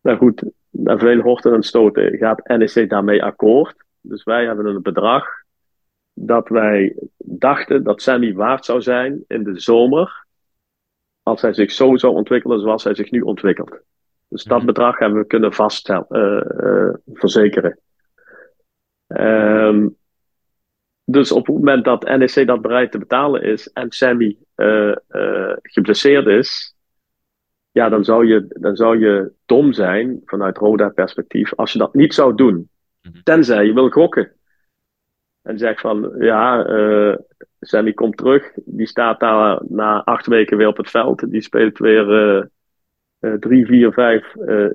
Nou 0.01 0.17
goed, 0.17 0.43
na 0.71 0.99
veel 0.99 1.21
horten 1.21 1.55
en 1.55 1.63
stoten 1.63 2.17
gaat 2.17 2.49
NEC 2.49 2.89
daarmee 2.91 3.25
akkoord. 3.25 3.75
Dus 4.01 4.25
wij 4.25 4.45
hebben 4.45 4.67
een 4.67 4.83
bedrag 4.83 5.27
dat 6.13 6.49
wij 6.49 6.97
dachten 7.19 7.83
dat 7.85 8.03
Sammy 8.03 8.35
waard 8.35 8.65
zou 8.65 8.83
zijn 8.83 9.25
in 9.29 9.43
de 9.43 9.61
zomer. 9.61 10.25
als 11.23 11.43
hij 11.43 11.53
zich 11.53 11.73
zo 11.73 11.97
zou 11.97 12.15
ontwikkelen 12.15 12.61
zoals 12.61 12.85
hij 12.85 12.95
zich 12.95 13.11
nu 13.11 13.21
ontwikkelt. 13.21 13.79
Dus 14.29 14.45
dat 14.45 14.57
Mhm. 14.59 14.67
bedrag 14.67 14.99
hebben 14.99 15.19
we 15.19 15.27
kunnen 15.27 15.53
vaststellen, 15.53 16.07
eh, 16.09 16.87
eh, 16.89 16.95
verzekeren. 17.13 17.79
Ehm, 19.07 19.89
dus 21.05 21.33
op 21.33 21.47
het 21.47 21.57
moment 21.57 21.85
dat 21.85 22.05
NEC 22.05 22.47
dat 22.47 22.63
bereid 22.63 22.93
te 22.93 22.99
betalen 22.99 23.43
is 23.43 23.73
en 23.73 23.91
Sammy 23.91 24.37
eh, 24.55 24.91
eh, 25.09 25.57
geblesseerd 25.63 26.27
is, 26.27 26.77
ja, 27.71 27.89
dan 27.89 28.05
zou, 28.05 28.27
je, 28.27 28.47
dan 28.49 28.77
zou 28.77 28.99
je 28.99 29.33
dom 29.45 29.73
zijn 29.73 30.23
vanuit 30.25 30.59
Roda-perspectief 30.59 31.55
als 31.55 31.73
je 31.73 31.79
dat 31.79 31.95
niet 31.95 32.15
zou 32.15 32.35
doen. 32.35 32.71
Mhm. 33.03 33.23
Tenzij 33.23 33.67
je 33.67 33.73
wil 33.73 33.91
gokken. 33.91 34.33
En 35.43 35.59
zegt 35.59 35.81
van, 35.81 36.13
ja, 36.19 36.65
eh, 36.65 37.17
Sammy 37.61 37.93
komt 37.93 38.17
terug. 38.17 38.53
Die 38.55 38.87
staat 38.87 39.21
daar 39.21 39.63
na 39.69 40.05
acht 40.05 40.27
weken 40.27 40.57
weer 40.57 40.67
op 40.67 40.77
het 40.77 40.91
veld. 40.91 41.31
Die 41.31 41.41
speelt 41.41 41.79
weer 41.79 42.51
drie, 43.19 43.67
vier, 43.67 43.93
vijf 43.93 44.37
eh, 44.37 44.67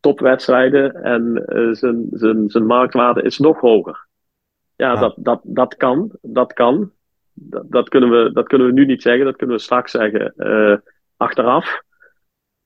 topwedstrijden. 0.00 0.94
En 0.94 1.46
eh, 1.46 1.72
zijn, 1.72 2.06
zijn, 2.10 2.50
zijn 2.50 2.66
marktwaarde 2.66 3.22
is 3.22 3.38
nog 3.38 3.60
hoger. 3.60 4.06
Ja, 4.76 4.92
Ja. 4.92 5.00
Dat, 5.00 5.14
dat, 5.16 5.40
dat 5.44 5.76
kan. 5.76 6.10
Dat 6.20 6.52
kan. 6.52 6.92
Dat, 7.32 7.70
dat, 7.70 7.88
kunnen 7.88 8.10
we, 8.10 8.32
dat 8.32 8.46
kunnen 8.46 8.66
we 8.66 8.72
nu 8.72 8.86
niet 8.86 9.02
zeggen. 9.02 9.24
Dat 9.24 9.36
kunnen 9.36 9.56
we 9.56 9.62
straks 9.62 9.90
zeggen 9.90 10.34
eh, 10.36 10.76
achteraf. 11.16 11.82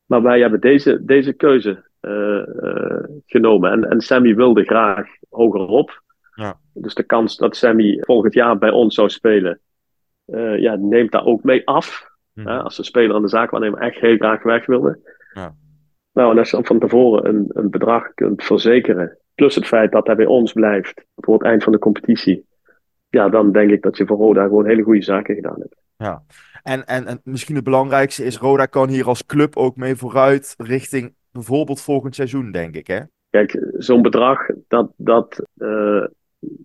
Maar 0.07 0.23
wij 0.23 0.41
hebben 0.41 0.61
deze, 0.61 1.05
deze 1.05 1.33
keuze 1.33 1.85
eh, 2.01 2.63
eh, 2.63 3.05
genomen. 3.27 3.71
En, 3.71 3.91
en 3.91 4.01
Sammy 4.01 4.35
wilde 4.35 4.65
graag 4.65 5.09
hogerop. 5.29 6.03
Ja. 6.35 6.59
Dus 6.73 6.95
de 6.95 7.03
kans 7.03 7.37
dat 7.37 7.57
Sammy 7.57 7.97
volgend 8.01 8.35
jaar 8.35 8.59
bij 8.59 8.71
ons 8.71 8.95
zou 8.95 9.09
spelen, 9.09 9.61
eh, 10.25 10.59
ja, 10.59 10.75
neemt 10.75 11.13
daar 11.13 11.25
ook 11.25 11.43
mee 11.43 11.67
af. 11.67 12.15
Mhm. 12.37 12.49
Hè, 12.49 12.59
als 12.59 12.77
de 12.77 12.85
speler 12.85 13.17
aan 13.17 13.23
de 13.23 13.29
zaakwaarnemer 13.29 13.81
echt 13.81 14.01
heel 14.01 14.17
graag 14.17 14.43
weg 14.43 14.67
wilde. 14.67 14.99
Ja. 15.33 15.55
Nou, 16.13 16.31
en 16.33 16.39
als 16.39 16.51
je 16.51 16.57
dan 16.57 16.67
van 16.67 16.79
tevoren 16.79 17.29
een, 17.29 17.47
een 17.49 17.71
bedrag 17.71 18.15
kunt 18.15 18.45
verzekeren, 18.45 19.19
plus 19.35 19.55
het 19.55 19.67
feit 19.67 19.93
dat 19.93 20.07
hij 20.07 20.17
bij 20.17 20.27
ons 20.27 20.53
blijft 20.53 21.05
voor 21.15 21.35
het 21.35 21.43
eind 21.43 21.63
van 21.63 21.73
de 21.73 21.79
competitie, 21.79 22.47
ja, 23.09 23.29
dan 23.29 23.53
denk 23.53 23.71
ik 23.71 23.83
dat 23.83 23.97
je 23.97 24.07
voor 24.07 24.17
Roda 24.17 24.43
gewoon 24.43 24.67
hele 24.67 24.83
goede 24.83 25.03
zaken 25.03 25.35
gedaan 25.35 25.61
hebt. 25.61 25.77
Ja. 25.97 26.23
En, 26.63 26.87
en, 26.87 27.07
en 27.07 27.21
misschien 27.25 27.55
het 27.55 27.65
belangrijkste 27.65 28.25
is, 28.25 28.39
Roda 28.39 28.67
kan 28.67 28.89
hier 28.89 29.07
als 29.07 29.27
club 29.27 29.57
ook 29.57 29.77
mee 29.77 29.97
vooruit 29.97 30.55
richting 30.59 31.15
bijvoorbeeld 31.31 31.81
volgend 31.81 32.15
seizoen, 32.15 32.53
denk 32.53 32.75
ik, 32.75 32.87
hè? 32.87 33.01
Kijk, 33.31 33.67
zo'n 33.77 34.03
bedrag, 34.03 34.47
dat, 34.69 34.93
dat, 34.97 35.43
eh, 35.57 36.05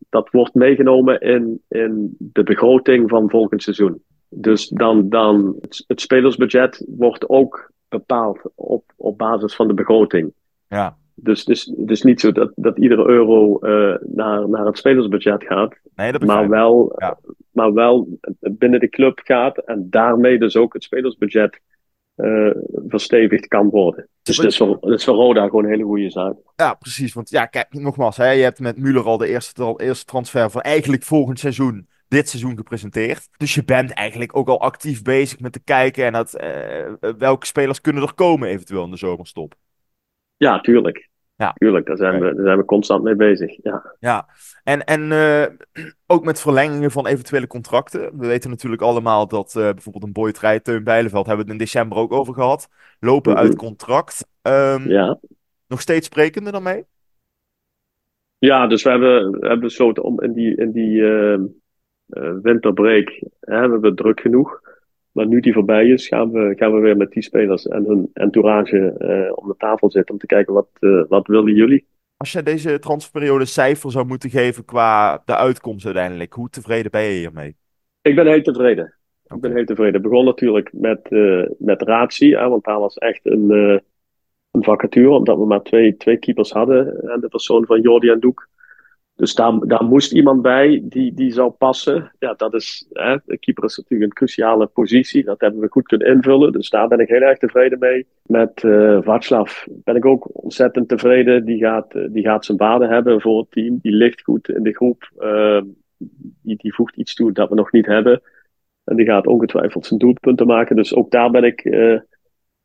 dat 0.09 0.29
wordt 0.31 0.53
meegenomen 0.53 1.19
in, 1.19 1.61
in 1.67 2.15
de 2.19 2.43
begroting 2.43 3.09
van 3.09 3.29
volgend 3.29 3.63
seizoen. 3.63 4.01
Dus 4.29 4.67
dan, 4.67 5.09
dan 5.09 5.55
het, 5.61 5.83
het 5.87 6.01
spelersbudget 6.01 6.85
wordt 6.87 7.29
ook 7.29 7.71
bepaald 7.89 8.39
op, 8.55 8.83
op 8.95 9.17
basis 9.17 9.55
van 9.55 9.67
de 9.67 9.73
begroting. 9.73 10.33
Ja. 10.67 10.97
Dus 11.15 11.39
het 11.39 11.49
is, 11.49 11.73
het 11.77 11.91
is 11.91 12.01
niet 12.01 12.19
zo 12.19 12.31
dat, 12.31 12.51
dat 12.55 12.77
iedere 12.77 13.07
euro 13.07 13.59
eh, 13.59 13.97
naar, 14.01 14.49
naar 14.49 14.65
het 14.65 14.77
spelersbudget 14.77 15.43
gaat, 15.43 15.75
Nee, 15.95 16.11
dat 16.11 16.25
maar 16.25 16.49
wel, 16.49 16.95
Ja. 16.97 17.17
maar 17.51 17.73
wel 17.73 18.19
binnen 18.39 18.79
de 18.79 18.89
club 18.89 19.19
gaat 19.23 19.57
en 19.57 19.87
daarmee 19.89 20.39
dus 20.39 20.55
ook 20.55 20.73
het 20.73 20.83
spelersbudget 20.83 21.59
eh, 22.21 22.61
verstevigd 22.87 23.47
kan 23.47 23.69
worden. 23.69 24.07
Dus 24.21 24.35
dat 24.37 24.45
is, 24.45 24.57
voor, 24.57 24.77
dat 24.79 24.99
is 24.99 25.03
voor 25.03 25.15
Roda 25.15 25.45
gewoon 25.45 25.63
een 25.63 25.69
hele 25.69 25.83
goede 25.83 26.09
zaak. 26.09 26.35
Ja, 26.55 26.73
precies. 26.73 27.13
Want 27.13 27.29
ja, 27.29 27.45
kijk, 27.45 27.73
nogmaals, 27.73 28.17
hè, 28.17 28.29
je 28.29 28.43
hebt 28.43 28.59
met 28.59 28.77
Müller 28.77 29.03
al 29.03 29.17
de 29.17 29.27
eerste, 29.27 29.73
eerste 29.77 30.05
transfer 30.05 30.49
van 30.49 30.61
eigenlijk 30.61 31.03
volgend 31.03 31.39
seizoen, 31.39 31.87
dit 32.07 32.29
seizoen 32.29 32.57
gepresenteerd. 32.57 33.27
Dus 33.37 33.55
je 33.55 33.63
bent 33.63 33.91
eigenlijk 33.91 34.37
ook 34.37 34.47
al 34.47 34.61
actief 34.61 35.01
bezig 35.01 35.39
met 35.39 35.53
te 35.53 35.63
kijken 35.63 36.05
en 36.05 36.13
dat, 36.13 36.33
eh, 36.33 36.93
welke 37.17 37.45
spelers 37.45 37.81
kunnen 37.81 38.03
er 38.03 38.13
komen 38.13 38.49
eventueel 38.49 38.83
in 38.83 38.91
de 38.91 38.97
zomerstop. 38.97 39.53
Ja, 40.37 40.61
tuurlijk. 40.61 41.09
Ja. 41.41 41.53
Tuurlijk, 41.53 41.85
daar 41.85 41.97
zijn, 41.97 42.19
we, 42.21 42.35
daar 42.35 42.45
zijn 42.45 42.57
we 42.57 42.65
constant 42.65 43.03
mee 43.03 43.15
bezig. 43.15 43.57
Ja. 43.63 43.95
Ja, 43.99 44.27
en, 44.63 44.83
en 44.83 45.11
eh, 45.11 45.45
ook 46.07 46.23
met 46.23 46.41
verlengingen 46.41 46.91
van 46.91 47.07
eventuele 47.07 47.47
contracten. 47.47 48.17
We 48.19 48.27
weten 48.27 48.49
natuurlijk 48.49 48.81
allemaal 48.81 49.27
dat 49.27 49.55
eh, 49.55 49.61
bijvoorbeeld 49.61 50.03
een 50.03 50.11
Boyd 50.11 50.39
Rij, 50.39 50.59
Teun 50.59 50.83
Bijleveld, 50.83 51.25
hebben 51.25 51.45
we 51.45 51.51
het 51.51 51.61
in 51.61 51.65
december 51.65 51.97
ook 51.97 52.11
over 52.11 52.33
gehad. 52.33 52.69
Lopen 52.99 53.31
Mhm. 53.31 53.41
uit 53.41 53.55
contract. 53.55 54.27
Ehm, 54.41 54.89
ja. 54.89 55.19
Nog 55.67 55.81
steeds 55.81 56.05
sprekende 56.07 56.51
daarmee? 56.51 56.85
Ja, 58.37 58.67
dus 58.67 58.83
we 58.83 58.89
hebben, 58.89 59.31
we 59.31 59.39
hebben 59.47 59.59
besloten 59.59 60.03
om 60.03 60.21
in 60.21 60.33
die, 60.33 60.55
in 60.55 60.71
die 60.71 61.03
eh, 61.03 61.33
eh, 61.33 62.33
winterbreak, 62.41 63.09
hè, 63.39 63.65
we 63.65 63.71
hebben 63.71 63.95
druk 63.95 64.19
genoeg. 64.19 64.61
Maar 65.11 65.27
nu 65.27 65.39
die 65.39 65.53
voorbij 65.53 65.87
is, 65.87 66.07
gaan 66.07 66.31
we, 66.31 66.53
gaan 66.55 66.73
we 66.73 66.79
weer 66.79 66.97
met 66.97 67.11
die 67.11 67.23
spelers 67.23 67.67
en 67.67 67.85
hun 67.85 68.09
entourage 68.13 68.93
eh, 68.97 69.37
om 69.37 69.47
de 69.47 69.55
tafel 69.57 69.91
zitten 69.91 70.13
om 70.13 70.19
te 70.19 70.25
kijken 70.25 70.53
wat, 70.53 70.67
eh, 70.79 71.03
wat 71.07 71.27
willen 71.27 71.53
jullie. 71.53 71.85
Als 72.17 72.31
jij 72.31 72.43
deze 72.43 72.79
transferperiode 72.79 73.45
cijfer 73.45 73.91
zou 73.91 74.05
moeten 74.05 74.29
geven 74.29 74.65
qua 74.65 75.21
de 75.25 75.35
uitkomst 75.35 75.85
uiteindelijk, 75.85 76.33
hoe 76.33 76.49
tevreden 76.49 76.91
ben 76.91 77.03
je 77.03 77.19
hiermee? 77.19 77.55
Ik 78.01 78.15
ben 78.15 78.27
heel 78.27 78.41
tevreden. 78.41 78.93
Ik 79.23 79.41
ben 79.41 79.55
heel 79.55 79.65
tevreden. 79.65 79.93
Het 79.93 80.01
begon 80.01 80.25
natuurlijk 80.25 80.69
met, 80.73 81.07
eh 81.09 81.43
met 81.57 81.81
Ratie, 81.81 82.35
want 82.35 82.63
daar 82.63 82.79
was 82.79 82.97
echt 82.97 83.25
een, 83.25 83.49
een 84.51 84.63
vacature, 84.63 85.09
omdat 85.09 85.37
we 85.37 85.45
maar 85.45 85.61
twee, 85.61 85.97
twee 85.97 86.17
keepers 86.17 86.51
hadden. 86.51 87.09
En 87.09 87.19
de 87.19 87.27
persoon 87.27 87.65
van 87.65 87.81
Jordi 87.81 88.09
en 88.09 88.19
Doek. 88.19 88.49
Dus 89.21 89.33
daar, 89.33 89.59
daar 89.59 89.83
moest 89.83 90.11
iemand 90.11 90.41
bij 90.41 90.81
die, 90.83 91.13
die 91.13 91.31
zou 91.31 91.51
passen. 91.51 92.11
Ja, 92.19 92.33
dat 92.33 92.53
is, 92.53 92.87
hè, 92.93 93.17
de 93.25 93.37
keeper 93.37 93.63
is 93.63 93.77
natuurlijk 93.77 94.09
een 94.11 94.17
cruciale 94.17 94.67
positie. 94.67 95.23
Dat 95.23 95.41
hebben 95.41 95.59
we 95.59 95.67
goed 95.69 95.87
kunnen 95.87 96.07
invullen. 96.07 96.51
Dus 96.51 96.69
daar 96.69 96.87
ben 96.87 96.99
ik 96.99 97.07
heel 97.07 97.21
erg 97.21 97.37
tevreden 97.37 97.79
mee. 97.79 98.07
Met 98.25 98.63
eh 98.63 99.01
Václav 99.01 99.65
ben 99.83 99.95
ik 99.95 100.05
ook 100.05 100.43
ontzettend 100.43 100.87
tevreden. 100.87 101.45
Die 101.45 101.57
gaat, 101.57 101.95
eh, 101.95 102.05
die 102.09 102.23
gaat 102.23 102.45
zijn 102.45 102.57
waarde 102.57 102.87
hebben 102.87 103.21
voor 103.21 103.39
het 103.39 103.51
team. 103.51 103.79
Die 103.81 103.91
ligt 103.91 104.21
goed 104.21 104.49
in 104.49 104.63
de 104.63 104.73
groep. 104.73 105.11
Eh, 105.17 105.61
die, 106.41 106.55
die 106.57 106.73
voegt 106.73 106.95
iets 106.95 107.15
toe 107.15 107.31
dat 107.31 107.49
we 107.49 107.55
nog 107.55 107.71
niet 107.71 107.85
hebben. 107.85 108.21
En 108.83 108.95
die 108.95 109.05
gaat 109.05 109.27
ongetwijfeld 109.27 109.85
zijn 109.85 109.99
doelpunten 109.99 110.47
maken. 110.47 110.75
Dus 110.75 110.95
ook 110.95 111.11
daar 111.11 111.31
ben 111.31 111.43
ik 111.43 111.59
eh, 111.63 111.99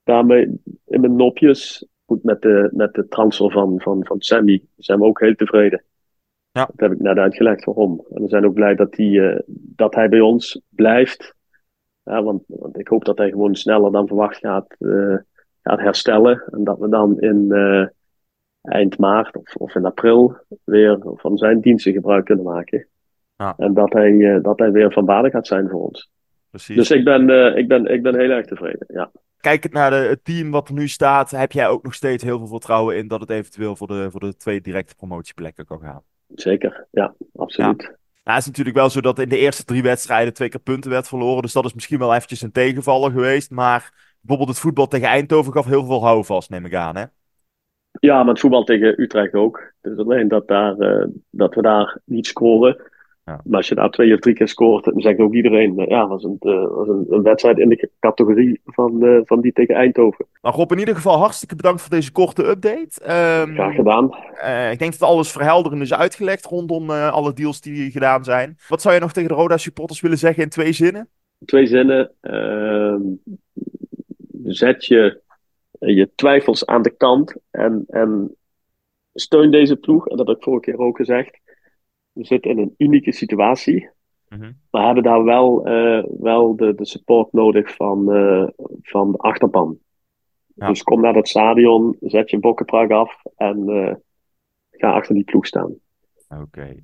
daarmee 0.04 0.60
in 0.86 1.00
mijn 1.00 1.16
nopjes. 1.16 1.86
Goed, 2.06 2.22
met 2.22 2.42
de, 2.42 2.70
met 2.72 2.94
de 2.94 3.08
transfer 3.08 3.50
van, 3.50 3.80
van, 3.80 4.04
van 4.04 4.20
Sammy 4.20 4.62
zijn 4.76 4.98
we 4.98 5.04
ook 5.04 5.20
heel 5.20 5.34
tevreden. 5.34 5.82
Ja. 6.56 6.64
Dat 6.74 6.80
heb 6.88 6.92
ik 6.92 6.98
net 6.98 7.16
uitgelegd 7.16 7.64
waarom. 7.64 8.04
En 8.14 8.22
we 8.22 8.28
zijn 8.28 8.46
ook 8.46 8.54
blij 8.54 8.74
dat, 8.74 8.92
die, 8.92 9.28
eh, 9.28 9.40
dat 9.48 9.94
hij 9.94 10.08
bij 10.08 10.20
ons 10.20 10.60
blijft. 10.68 11.34
Ja, 12.04 12.22
want, 12.22 12.42
want 12.46 12.78
ik 12.78 12.88
hoop 12.88 13.04
dat 13.04 13.18
hij 13.18 13.30
gewoon 13.30 13.54
sneller 13.54 13.92
dan 13.92 14.06
verwacht 14.06 14.36
gaat, 14.36 14.74
eh, 14.78 15.16
gaat 15.62 15.80
herstellen. 15.80 16.42
En 16.50 16.64
dat 16.64 16.78
we 16.78 16.88
dan 16.88 17.20
in 17.20 17.52
eh, 17.52 17.86
eind 18.62 18.98
maart 18.98 19.36
of, 19.36 19.54
of 19.56 19.74
in 19.74 19.84
april 19.84 20.36
weer 20.64 20.98
van 21.02 21.36
zijn 21.36 21.60
diensten 21.60 21.92
gebruik 21.92 22.24
kunnen 22.24 22.44
maken. 22.44 22.86
Ja. 23.36 23.54
En 23.56 23.74
dat 23.74 23.92
hij, 23.92 24.40
dat 24.42 24.58
hij 24.58 24.70
weer 24.70 24.92
van 24.92 25.04
waarde 25.04 25.30
gaat 25.30 25.46
zijn 25.46 25.68
voor 25.68 25.80
ons. 25.80 26.10
Precies. 26.50 26.76
Dus 26.76 26.90
ik 26.90 27.04
ben, 27.04 27.56
ik, 27.56 27.68
ben, 27.68 27.86
ik 27.86 28.02
ben 28.02 28.18
heel 28.18 28.30
erg 28.30 28.46
tevreden. 28.46 28.86
Ja. 28.88 29.10
Kijkend 29.40 29.72
naar 29.72 29.90
de, 29.90 29.96
het 29.96 30.24
team 30.24 30.50
wat 30.50 30.68
er 30.68 30.74
nu 30.74 30.88
staat, 30.88 31.30
heb 31.30 31.52
jij 31.52 31.68
ook 31.68 31.82
nog 31.82 31.94
steeds 31.94 32.24
heel 32.24 32.38
veel 32.38 32.46
vertrouwen 32.46 32.96
in 32.96 33.08
dat 33.08 33.20
het 33.20 33.30
eventueel 33.30 33.76
voor 33.76 33.86
de, 33.86 34.10
voor 34.10 34.20
de 34.20 34.36
twee 34.36 34.60
directe 34.60 34.94
promotieplekken 34.94 35.64
kan 35.64 35.80
gaan? 35.80 36.02
Zeker, 36.34 36.86
ja, 36.90 37.14
absoluut. 37.34 37.94
Nou, 38.26 38.38
het 38.38 38.46
is 38.46 38.46
natuurlijk 38.46 38.76
wel 38.76 38.90
zo 38.90 39.00
dat 39.00 39.18
in 39.18 39.28
de 39.28 39.38
eerste 39.38 39.64
drie 39.64 39.82
wedstrijden 39.82 40.34
twee 40.34 40.48
keer 40.48 40.60
punten 40.60 40.90
werd 40.90 41.08
verloren. 41.08 41.42
Dus 41.42 41.52
dat 41.52 41.64
is 41.64 41.74
misschien 41.74 41.98
wel 41.98 42.14
eventjes 42.14 42.42
een 42.42 42.52
tegenvaller 42.52 43.10
geweest. 43.10 43.50
Maar 43.50 43.92
bijvoorbeeld 44.20 44.56
het 44.56 44.66
voetbal 44.66 44.86
tegen 44.86 45.08
Eindhoven 45.08 45.52
gaf 45.52 45.66
heel 45.66 45.84
veel 45.84 46.04
houvast, 46.04 46.50
neem 46.50 46.64
ik 46.64 46.74
aan. 46.74 46.96
Hè? 46.96 47.04
Ja, 48.00 48.18
maar 48.18 48.32
het 48.32 48.40
voetbal 48.40 48.64
tegen 48.64 49.00
Utrecht 49.00 49.34
ook. 49.34 49.72
Dus 49.80 49.98
alleen 49.98 50.28
dat, 50.28 50.48
daar, 50.48 50.78
eh, 50.78 51.06
dat 51.30 51.54
we 51.54 51.62
daar 51.62 51.98
niet 52.04 52.26
scoren. 52.26 52.76
Ja. 53.28 53.40
Maar 53.44 53.56
als 53.56 53.68
je 53.68 53.74
daar 53.74 53.90
twee 53.90 54.14
of 54.14 54.20
drie 54.20 54.34
keer 54.34 54.48
scoort, 54.48 54.84
dan 54.84 55.00
zegt 55.00 55.18
ook 55.18 55.34
iedereen, 55.34 55.78
eh, 55.78 55.86
ja, 55.86 56.08
was 56.08 56.24
een, 56.24 56.36
eh, 56.40 56.68
was 56.68 56.88
een, 56.88 57.06
een 57.10 57.22
wedstrijd 57.22 57.58
in 57.58 57.68
de 57.68 57.90
categorie 58.00 58.60
van, 58.64 59.04
eh, 59.04 59.20
van 59.24 59.40
die 59.40 59.52
tegen 59.52 59.74
Eindhoven. 59.74 60.26
Maar 60.42 60.52
Rob, 60.52 60.72
in 60.72 60.78
ieder 60.78 60.94
geval 60.94 61.18
hartstikke 61.18 61.56
bedankt 61.56 61.80
voor 61.80 61.90
deze 61.90 62.12
korte 62.12 62.44
update. 62.48 63.00
Ehm, 63.02 63.54
Graag 63.54 63.74
gedaan. 63.74 64.14
eh, 64.40 64.70
ik 64.72 64.78
denk 64.78 64.98
dat 64.98 65.08
alles 65.08 65.32
verhelderend 65.32 65.82
is 65.82 65.94
uitgelegd 65.94 66.44
rondom 66.44 66.90
alle 66.90 67.32
deals 67.32 67.60
die 67.60 67.90
gedaan 67.90 68.24
zijn. 68.24 68.56
Wat 68.68 68.82
zou 68.82 68.94
je 68.94 69.00
nog 69.00 69.12
tegen 69.12 69.28
de 69.28 69.34
Roda 69.34 69.56
supporters 69.56 70.00
willen 70.00 70.18
zeggen 70.18 70.42
in 70.42 70.48
twee 70.48 70.72
zinnen? 70.72 71.08
Twee 71.44 71.66
zinnen. 71.66 72.10
ehm, 72.20 73.00
zet 74.44 74.86
je, 74.86 75.20
je 75.78 76.10
twijfels 76.14 76.66
aan 76.66 76.82
de 76.82 76.96
kant 76.96 77.34
en, 77.50 77.84
en 77.88 78.36
steun 79.14 79.50
deze 79.50 79.76
ploeg. 79.76 80.08
En 80.08 80.16
dat 80.16 80.26
heb 80.26 80.36
ik 80.36 80.42
vorige 80.42 80.70
keer 80.70 80.78
ook 80.78 80.96
gezegd. 80.96 81.44
We 82.16 82.24
zitten 82.24 82.50
in 82.50 82.58
een 82.58 82.74
unieke 82.76 83.12
situatie. 83.12 83.90
Mhm. 84.28 84.52
We 84.70 84.80
hebben 84.80 85.02
daar 85.02 85.24
wel, 85.24 85.66
eh, 85.66 86.04
wel 86.18 86.56
de, 86.56 86.74
de 86.74 86.86
support 86.86 87.32
nodig 87.32 87.74
van, 87.74 88.12
eh, 88.12 88.46
van 88.82 89.12
de 89.12 89.18
achterban. 89.18 89.78
Ja. 90.54 90.68
Dus 90.68 90.82
kom 90.82 91.00
naar 91.00 91.12
dat 91.12 91.28
stadion, 91.28 91.96
zet 92.00 92.30
je 92.30 92.38
bokkenprak 92.38 92.90
af 92.90 93.22
en 93.36 93.68
eh, 93.68 93.94
ga 94.70 94.92
achter 94.92 95.14
die 95.14 95.24
ploeg 95.24 95.46
staan. 95.46 95.74
Oké. 96.28 96.76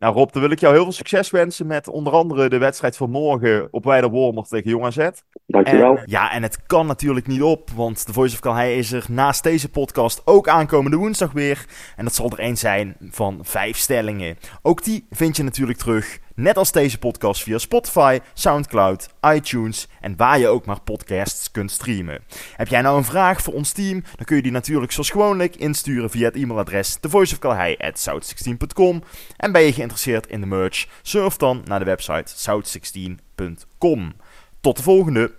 Nou 0.00 0.14
Rob, 0.14 0.32
dan 0.32 0.42
wil 0.42 0.50
ik 0.50 0.60
jou 0.60 0.74
heel 0.74 0.82
veel 0.82 0.92
succes 0.92 1.30
wensen 1.30 1.66
met 1.66 1.88
onder 1.88 2.12
andere 2.12 2.48
de 2.48 2.58
wedstrijd 2.58 2.96
van 2.96 3.10
morgen 3.10 3.68
op 3.70 3.84
Weiderwormer 3.84 4.44
tegen 4.44 4.70
Jong 4.70 4.84
AZ. 4.84 5.08
Dankjewel. 5.46 5.96
En, 5.96 6.02
ja, 6.06 6.32
en 6.32 6.42
het 6.42 6.66
kan 6.66 6.86
natuurlijk 6.86 7.26
niet 7.26 7.42
op, 7.42 7.70
want 7.70 8.06
de 8.06 8.12
Voice 8.12 8.34
of 8.34 8.40
Calhei 8.40 8.78
is 8.78 8.92
er 8.92 9.04
naast 9.08 9.42
deze 9.42 9.68
podcast 9.68 10.22
ook 10.24 10.48
aankomende 10.48 10.96
woensdag 10.96 11.32
weer. 11.32 11.64
En 11.96 12.04
dat 12.04 12.14
zal 12.14 12.30
er 12.30 12.40
een 12.40 12.56
zijn 12.56 12.96
van 13.10 13.38
vijf 13.42 13.76
stellingen. 13.76 14.36
Ook 14.62 14.84
die 14.84 15.06
vind 15.10 15.36
je 15.36 15.42
natuurlijk 15.42 15.78
terug, 15.78 16.18
net 16.40 16.56
als 16.56 16.72
deze 16.72 16.98
podcast, 16.98 17.42
via 17.42 17.58
Spotify, 17.58 18.18
Soundcloud, 18.34 19.08
iTunes 19.34 19.88
en 20.00 20.16
waar 20.16 20.38
je 20.38 20.48
ook 20.48 20.66
maar 20.66 20.80
podcasts 20.80 21.50
kunt 21.50 21.70
streamen. 21.70 22.22
Heb 22.56 22.68
jij 22.68 22.80
nou 22.80 22.96
een 22.96 23.04
vraag 23.04 23.42
voor 23.42 23.54
ons 23.54 23.72
team, 23.72 24.02
dan 24.16 24.24
kun 24.24 24.36
je 24.36 24.42
die 24.42 24.52
natuurlijk 24.52 24.92
zoals 24.92 25.10
gewoonlijk 25.10 25.56
insturen 25.56 26.10
via 26.10 26.24
het 26.24 26.36
e-mailadres 26.36 26.96
thevoiceofcalhei@south16.com. 27.00 29.02
En 29.36 29.52
ben 29.52 29.62
je 29.62 29.72
geïnteresseerd 29.72 30.26
in 30.26 30.40
de 30.40 30.46
merch, 30.46 30.86
surf 31.02 31.36
dan 31.36 31.62
naar 31.64 31.78
de 31.78 31.84
website 31.84 32.32
south16.com. 32.34 34.12
Tot 34.60 34.76
de 34.76 34.82
volgende! 34.82 35.38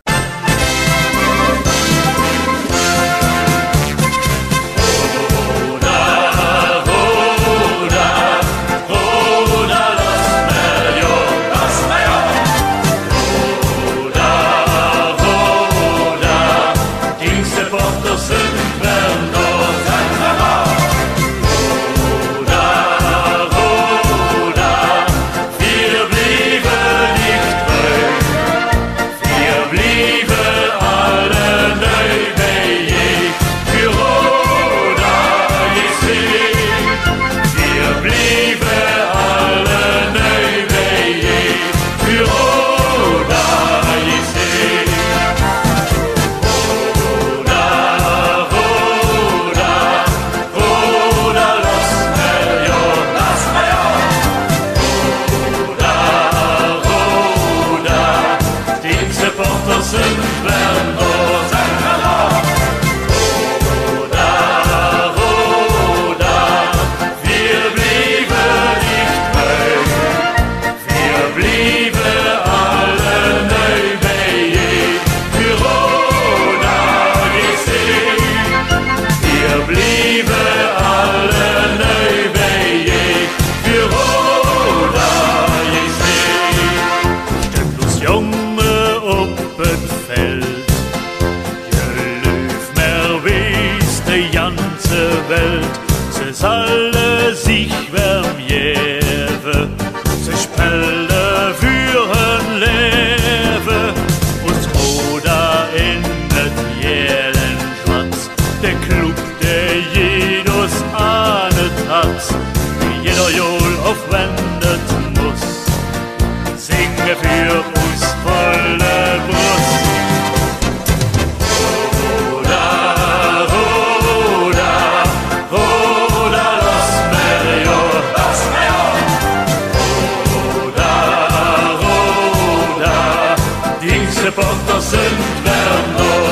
Santo, 134.62 134.82
sempre 134.82 135.50
amor. 135.50 136.31